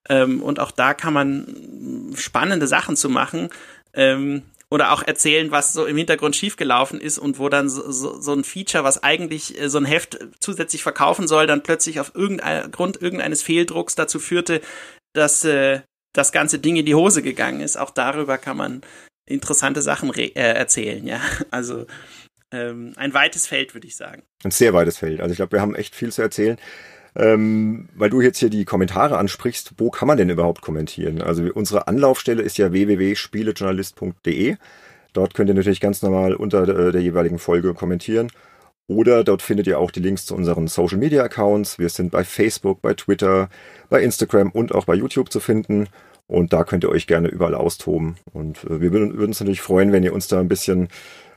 Ähm, 0.08 0.42
und 0.42 0.60
auch 0.60 0.70
da 0.70 0.94
kann 0.94 1.12
man 1.12 2.12
spannende 2.16 2.66
Sachen 2.66 2.96
zu 2.96 3.08
machen. 3.08 3.50
Ähm, 3.94 4.42
oder 4.72 4.90
auch 4.92 5.02
erzählen, 5.06 5.50
was 5.50 5.74
so 5.74 5.84
im 5.84 5.98
Hintergrund 5.98 6.34
schiefgelaufen 6.34 6.98
ist 6.98 7.18
und 7.18 7.38
wo 7.38 7.50
dann 7.50 7.68
so, 7.68 7.92
so, 7.92 8.18
so 8.18 8.32
ein 8.32 8.42
Feature, 8.42 8.84
was 8.84 9.02
eigentlich 9.02 9.60
äh, 9.60 9.68
so 9.68 9.76
ein 9.76 9.84
Heft 9.84 10.18
zusätzlich 10.40 10.82
verkaufen 10.82 11.28
soll, 11.28 11.46
dann 11.46 11.62
plötzlich 11.62 12.00
auf 12.00 12.12
irgendein, 12.14 12.70
Grund 12.70 13.00
irgendeines 13.00 13.42
Fehldrucks 13.42 13.96
dazu 13.96 14.18
führte, 14.18 14.62
dass 15.12 15.44
äh, 15.44 15.82
das 16.14 16.32
ganze 16.32 16.58
Ding 16.58 16.76
in 16.76 16.86
die 16.86 16.94
Hose 16.94 17.20
gegangen 17.20 17.60
ist. 17.60 17.76
Auch 17.76 17.90
darüber 17.90 18.38
kann 18.38 18.56
man 18.56 18.80
interessante 19.26 19.82
Sachen 19.82 20.10
äh, 20.14 20.30
erzählen, 20.32 21.06
ja. 21.06 21.20
Also 21.50 21.84
ähm, 22.50 22.94
ein 22.96 23.12
weites 23.12 23.46
Feld, 23.46 23.74
würde 23.74 23.86
ich 23.86 23.96
sagen. 23.96 24.22
Ein 24.42 24.52
sehr 24.52 24.72
weites 24.72 24.96
Feld. 24.96 25.20
Also 25.20 25.32
ich 25.32 25.36
glaube, 25.36 25.52
wir 25.52 25.60
haben 25.60 25.74
echt 25.74 25.94
viel 25.94 26.12
zu 26.12 26.22
erzählen. 26.22 26.56
Ähm, 27.14 27.88
weil 27.94 28.10
du 28.10 28.20
jetzt 28.20 28.38
hier 28.38 28.48
die 28.48 28.64
Kommentare 28.64 29.18
ansprichst, 29.18 29.74
wo 29.76 29.90
kann 29.90 30.08
man 30.08 30.16
denn 30.16 30.30
überhaupt 30.30 30.62
kommentieren? 30.62 31.20
Also 31.20 31.44
unsere 31.52 31.86
Anlaufstelle 31.86 32.42
ist 32.42 32.56
ja 32.56 32.72
www.spielejournalist.de. 32.72 34.56
Dort 35.12 35.34
könnt 35.34 35.50
ihr 35.50 35.54
natürlich 35.54 35.80
ganz 35.80 36.00
normal 36.00 36.34
unter 36.34 36.62
äh, 36.62 36.92
der 36.92 37.02
jeweiligen 37.02 37.38
Folge 37.38 37.74
kommentieren. 37.74 38.30
Oder 38.86 39.24
dort 39.24 39.42
findet 39.42 39.66
ihr 39.66 39.78
auch 39.78 39.90
die 39.90 40.00
Links 40.00 40.26
zu 40.26 40.34
unseren 40.34 40.68
Social 40.68 40.98
Media 40.98 41.22
Accounts. 41.22 41.78
Wir 41.78 41.88
sind 41.88 42.10
bei 42.10 42.24
Facebook, 42.24 42.80
bei 42.82 42.94
Twitter, 42.94 43.48
bei 43.90 44.02
Instagram 44.02 44.50
und 44.50 44.74
auch 44.74 44.86
bei 44.86 44.94
YouTube 44.94 45.30
zu 45.30 45.40
finden. 45.40 45.88
Und 46.26 46.52
da 46.52 46.64
könnt 46.64 46.84
ihr 46.84 46.90
euch 46.90 47.06
gerne 47.06 47.28
überall 47.28 47.54
austoben. 47.54 48.16
Und 48.32 48.64
äh, 48.64 48.80
wir 48.80 48.92
würden, 48.92 49.18
würden 49.18 49.30
uns 49.30 49.40
natürlich 49.40 49.60
freuen, 49.60 49.92
wenn 49.92 50.02
ihr 50.02 50.14
uns 50.14 50.28
da 50.28 50.40
ein 50.40 50.48
bisschen 50.48 50.88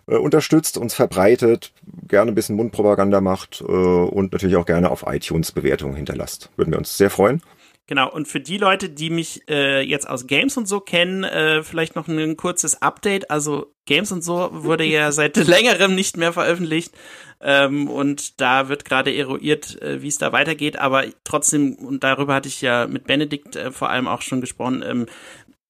äh, 0.07 0.15
unterstützt, 0.15 0.77
uns 0.77 0.93
verbreitet, 0.93 1.73
gerne 2.07 2.31
ein 2.31 2.35
bisschen 2.35 2.55
Mundpropaganda 2.55 3.21
macht 3.21 3.61
äh, 3.61 3.63
und 3.63 4.31
natürlich 4.31 4.55
auch 4.55 4.65
gerne 4.65 4.91
auf 4.91 5.05
iTunes 5.07 5.51
Bewertungen 5.51 5.95
hinterlasst. 5.95 6.49
Würden 6.55 6.71
wir 6.71 6.77
uns 6.77 6.97
sehr 6.97 7.09
freuen. 7.09 7.41
Genau, 7.87 8.11
und 8.11 8.27
für 8.27 8.39
die 8.39 8.57
Leute, 8.57 8.89
die 8.89 9.11
mich 9.11 9.47
äh, 9.47 9.81
jetzt 9.81 10.09
aus 10.09 10.25
Games 10.25 10.57
und 10.57 10.67
so 10.67 10.79
kennen, 10.79 11.23
äh, 11.23 11.61
vielleicht 11.61 11.95
noch 11.95 12.07
ein 12.07 12.35
kurzes 12.35 12.81
Update. 12.81 13.29
Also 13.29 13.75
Games 13.85 14.11
und 14.11 14.23
so 14.23 14.49
wurde 14.51 14.83
ja 14.83 15.11
seit 15.13 15.37
längerem 15.37 15.93
nicht 15.93 16.17
mehr 16.17 16.33
veröffentlicht 16.33 16.95
ähm, 17.41 17.87
und 17.87 18.41
da 18.41 18.69
wird 18.69 18.85
gerade 18.85 19.15
eruiert, 19.15 19.79
äh, 19.83 20.01
wie 20.01 20.07
es 20.07 20.17
da 20.17 20.31
weitergeht. 20.31 20.79
Aber 20.79 21.03
trotzdem, 21.23 21.75
und 21.75 22.03
darüber 22.03 22.33
hatte 22.33 22.47
ich 22.47 22.59
ja 22.61 22.87
mit 22.87 23.05
Benedikt 23.05 23.55
äh, 23.55 23.71
vor 23.71 23.91
allem 23.91 24.07
auch 24.07 24.23
schon 24.23 24.41
gesprochen, 24.41 24.83
ähm, 24.83 25.05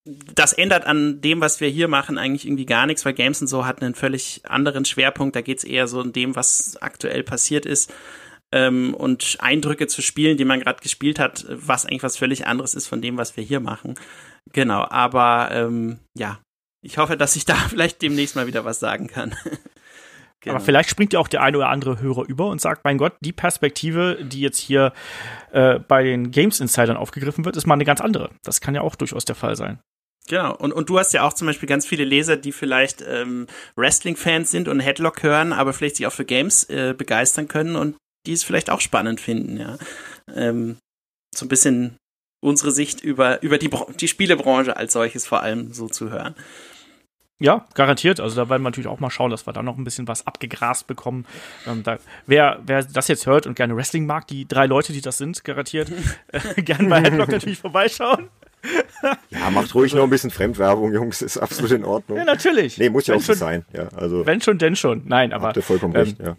das 0.06 0.54
ändert 0.54 0.86
an 0.86 1.20
dem, 1.22 1.42
was 1.42 1.60
wir 1.62 1.70
hier 1.70 1.88
machen, 1.88 2.18
eigentlich 2.18 2.46
irgendwie 2.46 2.68
gar 2.68 2.86
nichts, 2.86 3.06
weil 3.06 3.14
Games 3.14 3.42
und 3.42 3.48
so 3.48 3.66
hat 3.66 3.82
einen 3.82 3.96
völlig 3.96 4.42
anderen 4.46 4.86
Schwerpunkt. 4.86 5.36
Da 5.36 5.42
geht 5.42 5.58
es 5.58 5.64
eher 5.64 5.88
so 5.88 6.02
in 6.02 6.14
dem, 6.14 6.36
was 6.36 6.78
aktuell 6.82 7.24
passiert 7.24 7.66
ist. 7.66 7.92
Ähm, 8.52 8.94
und 8.94 9.38
Eindrücke 9.40 9.88
zu 9.88 10.04
spielen, 10.04 10.38
die 10.38 10.46
man 10.46 10.60
gerade 10.60 10.82
gespielt 10.82 11.18
hat, 11.18 11.46
was 11.50 11.86
eigentlich 11.86 12.04
was 12.04 12.18
völlig 12.18 12.46
anderes 12.46 12.76
ist 12.76 12.88
von 12.88 13.02
dem, 13.02 13.18
was 13.18 13.36
wir 13.36 13.44
hier 13.44 13.60
machen. 13.60 13.96
Genau, 14.54 14.86
aber 14.88 15.50
ähm, 15.52 15.98
ja, 16.16 16.40
ich 16.84 17.00
hoffe, 17.00 17.18
dass 17.18 17.36
ich 17.36 17.46
da 17.46 17.56
vielleicht 17.70 18.04
demnächst 18.04 18.36
mal 18.36 18.48
wieder 18.48 18.64
was 18.64 18.80
sagen 18.80 19.08
kann. 19.08 19.36
Genau. 20.42 20.58
Aber 20.58 20.66
vielleicht 20.66 20.92
springt 20.92 21.12
ja 21.12 21.20
auch 21.20 21.28
der 21.28 21.42
eine 21.42 21.58
oder 21.58 21.70
andere 21.70 22.00
Hörer 22.00 22.24
über 22.28 22.50
und 22.50 22.62
sagt, 22.62 22.84
mein 22.84 23.00
Gott, 23.00 23.14
die 23.20 23.34
Perspektive, 23.34 24.20
die 24.22 24.42
jetzt 24.42 24.60
hier 24.60 24.94
äh, 25.52 25.80
bei 25.80 26.04
den 26.04 26.30
Games 26.30 26.60
Insidern 26.60 26.98
aufgegriffen 26.98 27.46
wird, 27.46 27.58
ist 27.58 27.66
mal 27.66 27.74
eine 27.74 27.86
ganz 27.86 28.00
andere. 28.00 28.30
Das 28.44 28.62
kann 28.62 28.76
ja 28.76 28.82
auch 28.82 28.96
durchaus 28.96 29.26
der 29.26 29.34
Fall 29.34 29.56
sein. 29.56 29.80
Genau, 30.28 30.56
und, 30.56 30.74
und 30.74 30.90
du 30.90 30.98
hast 30.98 31.14
ja 31.14 31.24
auch 31.24 31.34
zum 31.34 31.46
Beispiel 31.46 31.70
ganz 31.70 31.86
viele 31.86 32.04
Leser, 32.04 32.36
die 32.36 32.52
vielleicht 32.52 33.04
ähm, 33.08 33.46
Wrestling-Fans 33.76 34.50
sind 34.50 34.68
und 34.68 34.80
Headlock 34.80 35.22
hören, 35.22 35.54
aber 35.54 35.72
vielleicht 35.72 35.98
sich 35.98 36.08
auch 36.08 36.14
für 36.14 36.26
Games 36.26 36.64
äh, 36.66 36.96
begeistern 36.98 37.48
können 37.48 37.76
und 37.76 37.96
die 38.26 38.34
es 38.34 38.44
vielleicht 38.44 38.72
auch 38.72 38.82
spannend 38.82 39.22
finden, 39.22 39.58
ja. 39.58 39.78
Ähm, 40.34 40.78
so 41.36 41.46
ein 41.46 41.50
bisschen 41.50 41.98
unsere 42.42 42.72
Sicht 42.72 43.02
über, 43.02 43.42
über 43.44 43.58
die, 43.58 43.70
die 44.00 44.08
Spielebranche 44.08 44.78
als 44.78 44.94
solches 44.94 45.28
vor 45.28 45.42
allem 45.42 45.74
so 45.74 45.88
zu 45.90 46.10
hören. 46.10 46.36
Ja, 47.40 47.68
garantiert. 47.74 48.22
Also 48.22 48.38
da 48.38 48.50
werden 48.50 48.62
wir 48.62 48.70
natürlich 48.70 48.88
auch 48.88 49.02
mal 49.02 49.10
schauen, 49.10 49.30
dass 49.30 49.46
wir 49.46 49.52
da 49.52 49.62
noch 49.62 49.78
ein 49.78 49.84
bisschen 49.84 50.08
was 50.08 50.26
abgegrast 50.26 50.88
bekommen. 50.88 51.26
Ähm, 51.68 51.84
da, 51.84 51.98
wer, 52.26 52.62
wer 52.66 52.84
das 52.84 53.10
jetzt 53.10 53.26
hört 53.26 53.46
und 53.46 53.56
gerne 53.56 53.76
Wrestling 53.76 54.06
mag, 54.06 54.26
die 54.28 54.48
drei 54.48 54.68
Leute, 54.68 54.94
die 54.94 55.02
das 55.02 55.18
sind, 55.18 55.44
garantiert, 55.44 55.92
äh, 56.30 56.62
gerne 56.62 56.88
bei 56.88 57.02
Headlock 57.02 57.30
natürlich 57.30 57.60
vorbeischauen. 57.60 58.30
Ja, 59.30 59.50
macht 59.52 59.74
ruhig 59.76 59.94
noch 59.94 60.04
ein 60.04 60.10
bisschen 60.10 60.32
Fremdwerbung, 60.32 60.94
Jungs, 60.94 61.22
ist 61.22 61.38
absolut 61.38 61.72
in 61.72 61.86
Ordnung. 61.86 62.18
Ja, 62.18 62.26
natürlich. 62.26 62.78
Nee, 62.78 62.90
muss 62.90 63.08
ja 63.08 63.16
auch 63.16 63.22
so 63.22 63.34
sein. 63.34 63.66
Ja, 63.74 63.90
also, 63.96 64.26
wenn 64.26 64.42
schon, 64.42 64.58
denn 64.58 64.76
schon. 64.76 65.04
Nein, 65.06 65.34
aber. 65.34 65.48
Habt 65.48 65.58
ihr 65.58 65.64
vollkommen 65.64 65.96
ähm, 65.96 66.02
recht, 66.02 66.20
ja 66.20 66.36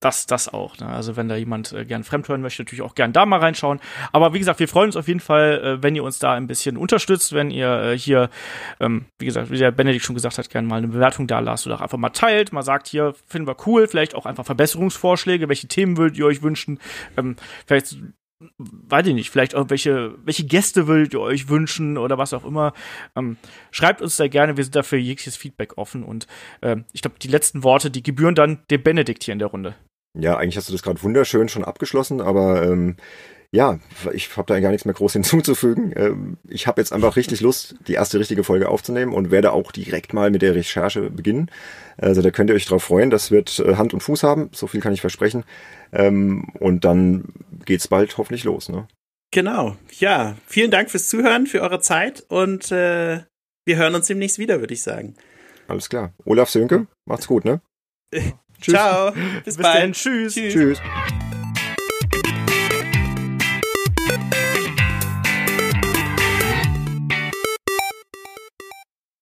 das, 0.00 0.26
das 0.26 0.52
auch. 0.52 0.78
Ne? 0.78 0.86
Also 0.86 1.16
wenn 1.16 1.28
da 1.28 1.36
jemand 1.36 1.72
äh, 1.72 1.84
gern 1.84 2.04
fremd 2.04 2.28
hören 2.28 2.40
möchte, 2.40 2.62
natürlich 2.62 2.82
auch 2.82 2.94
gern 2.94 3.12
da 3.12 3.26
mal 3.26 3.40
reinschauen. 3.40 3.80
Aber 4.12 4.32
wie 4.32 4.38
gesagt, 4.38 4.60
wir 4.60 4.68
freuen 4.68 4.86
uns 4.86 4.96
auf 4.96 5.08
jeden 5.08 5.20
Fall, 5.20 5.78
äh, 5.78 5.82
wenn 5.82 5.96
ihr 5.96 6.04
uns 6.04 6.18
da 6.18 6.34
ein 6.34 6.46
bisschen 6.46 6.76
unterstützt, 6.76 7.32
wenn 7.32 7.50
ihr 7.50 7.82
äh, 7.82 7.98
hier, 7.98 8.30
ähm, 8.80 9.06
wie 9.18 9.26
gesagt, 9.26 9.50
wie 9.50 9.58
der 9.58 9.72
Benedikt 9.72 10.04
schon 10.04 10.14
gesagt 10.14 10.38
hat, 10.38 10.50
gerne 10.50 10.68
mal 10.68 10.76
eine 10.76 10.88
Bewertung 10.88 11.26
da 11.26 11.40
lasst 11.40 11.66
oder 11.66 11.80
einfach 11.80 11.98
mal 11.98 12.10
teilt, 12.10 12.52
mal 12.52 12.62
sagt 12.62 12.86
hier, 12.86 13.14
finden 13.26 13.48
wir 13.48 13.56
cool, 13.66 13.88
vielleicht 13.88 14.14
auch 14.14 14.26
einfach 14.26 14.46
Verbesserungsvorschläge, 14.46 15.48
welche 15.48 15.66
Themen 15.66 15.96
würdet 15.96 16.16
ihr 16.16 16.26
euch 16.26 16.42
wünschen, 16.42 16.78
ähm, 17.16 17.36
vielleicht 17.66 17.96
weiß 18.58 19.06
ich 19.06 19.14
nicht, 19.14 19.30
vielleicht 19.30 19.54
auch 19.54 19.68
welche, 19.70 20.14
welche 20.24 20.44
Gäste 20.44 20.86
würdet 20.86 21.12
ihr 21.12 21.20
euch 21.20 21.48
wünschen 21.48 21.98
oder 21.98 22.18
was 22.18 22.32
auch 22.32 22.44
immer. 22.44 22.72
Ähm, 23.16 23.36
schreibt 23.70 24.00
uns 24.00 24.16
da 24.16 24.28
gerne, 24.28 24.56
wir 24.56 24.64
sind 24.64 24.76
dafür 24.76 24.98
jegliches 24.98 25.36
Feedback 25.36 25.76
offen 25.76 26.04
und 26.04 26.26
äh, 26.60 26.76
ich 26.92 27.02
glaube, 27.02 27.18
die 27.20 27.28
letzten 27.28 27.62
Worte, 27.62 27.90
die 27.90 28.02
gebühren 28.02 28.34
dann 28.34 28.60
dem 28.70 28.82
Benedikt 28.82 29.24
hier 29.24 29.32
in 29.32 29.38
der 29.38 29.48
Runde. 29.48 29.74
Ja, 30.18 30.36
eigentlich 30.36 30.56
hast 30.56 30.68
du 30.68 30.72
das 30.72 30.82
gerade 30.82 31.02
wunderschön 31.02 31.48
schon 31.48 31.64
abgeschlossen, 31.64 32.20
aber 32.20 32.62
ähm, 32.64 32.96
ja, 33.50 33.78
ich 34.12 34.36
habe 34.36 34.46
da 34.46 34.60
gar 34.60 34.70
nichts 34.70 34.84
mehr 34.84 34.94
groß 34.94 35.12
hinzuzufügen. 35.14 35.92
Ähm, 35.96 36.36
ich 36.48 36.66
habe 36.66 36.80
jetzt 36.80 36.92
einfach 36.92 37.16
richtig 37.16 37.40
Lust, 37.40 37.76
die 37.86 37.94
erste 37.94 38.18
richtige 38.18 38.44
Folge 38.44 38.68
aufzunehmen 38.68 39.12
und 39.12 39.30
werde 39.30 39.52
auch 39.52 39.72
direkt 39.72 40.12
mal 40.12 40.30
mit 40.30 40.42
der 40.42 40.54
Recherche 40.54 41.10
beginnen. 41.10 41.50
Also 41.96 42.22
da 42.22 42.30
könnt 42.30 42.50
ihr 42.50 42.56
euch 42.56 42.66
drauf 42.66 42.84
freuen. 42.84 43.10
Das 43.10 43.30
wird 43.30 43.58
äh, 43.58 43.76
Hand 43.76 43.94
und 43.94 44.02
Fuß 44.02 44.22
haben, 44.22 44.50
so 44.52 44.66
viel 44.66 44.80
kann 44.80 44.92
ich 44.92 45.00
versprechen. 45.00 45.44
Ähm, 45.92 46.48
und 46.58 46.84
dann 46.84 47.24
geht's 47.64 47.88
bald 47.88 48.18
hoffentlich 48.18 48.44
los. 48.44 48.68
Ne? 48.68 48.86
Genau. 49.30 49.76
Ja, 49.98 50.36
vielen 50.46 50.70
Dank 50.70 50.90
fürs 50.90 51.08
Zuhören, 51.08 51.46
für 51.46 51.62
eure 51.62 51.80
Zeit 51.80 52.24
und 52.28 52.70
äh, 52.70 53.22
wir 53.64 53.76
hören 53.76 53.94
uns 53.94 54.06
demnächst 54.06 54.38
wieder, 54.38 54.60
würde 54.60 54.74
ich 54.74 54.82
sagen. 54.82 55.14
Alles 55.68 55.88
klar. 55.88 56.14
Olaf 56.24 56.48
Sönke, 56.48 56.86
macht's 57.06 57.26
gut, 57.26 57.44
ne? 57.44 57.60
Tschüss. 58.60 58.74
Ciao. 58.74 59.12
Bis, 59.44 59.56
Bis 59.56 59.56
bald. 59.58 59.82
Dann. 59.82 59.92
Tschüss. 59.92 60.34
Tschüss. 60.34 60.52
Tschüss. 60.52 60.78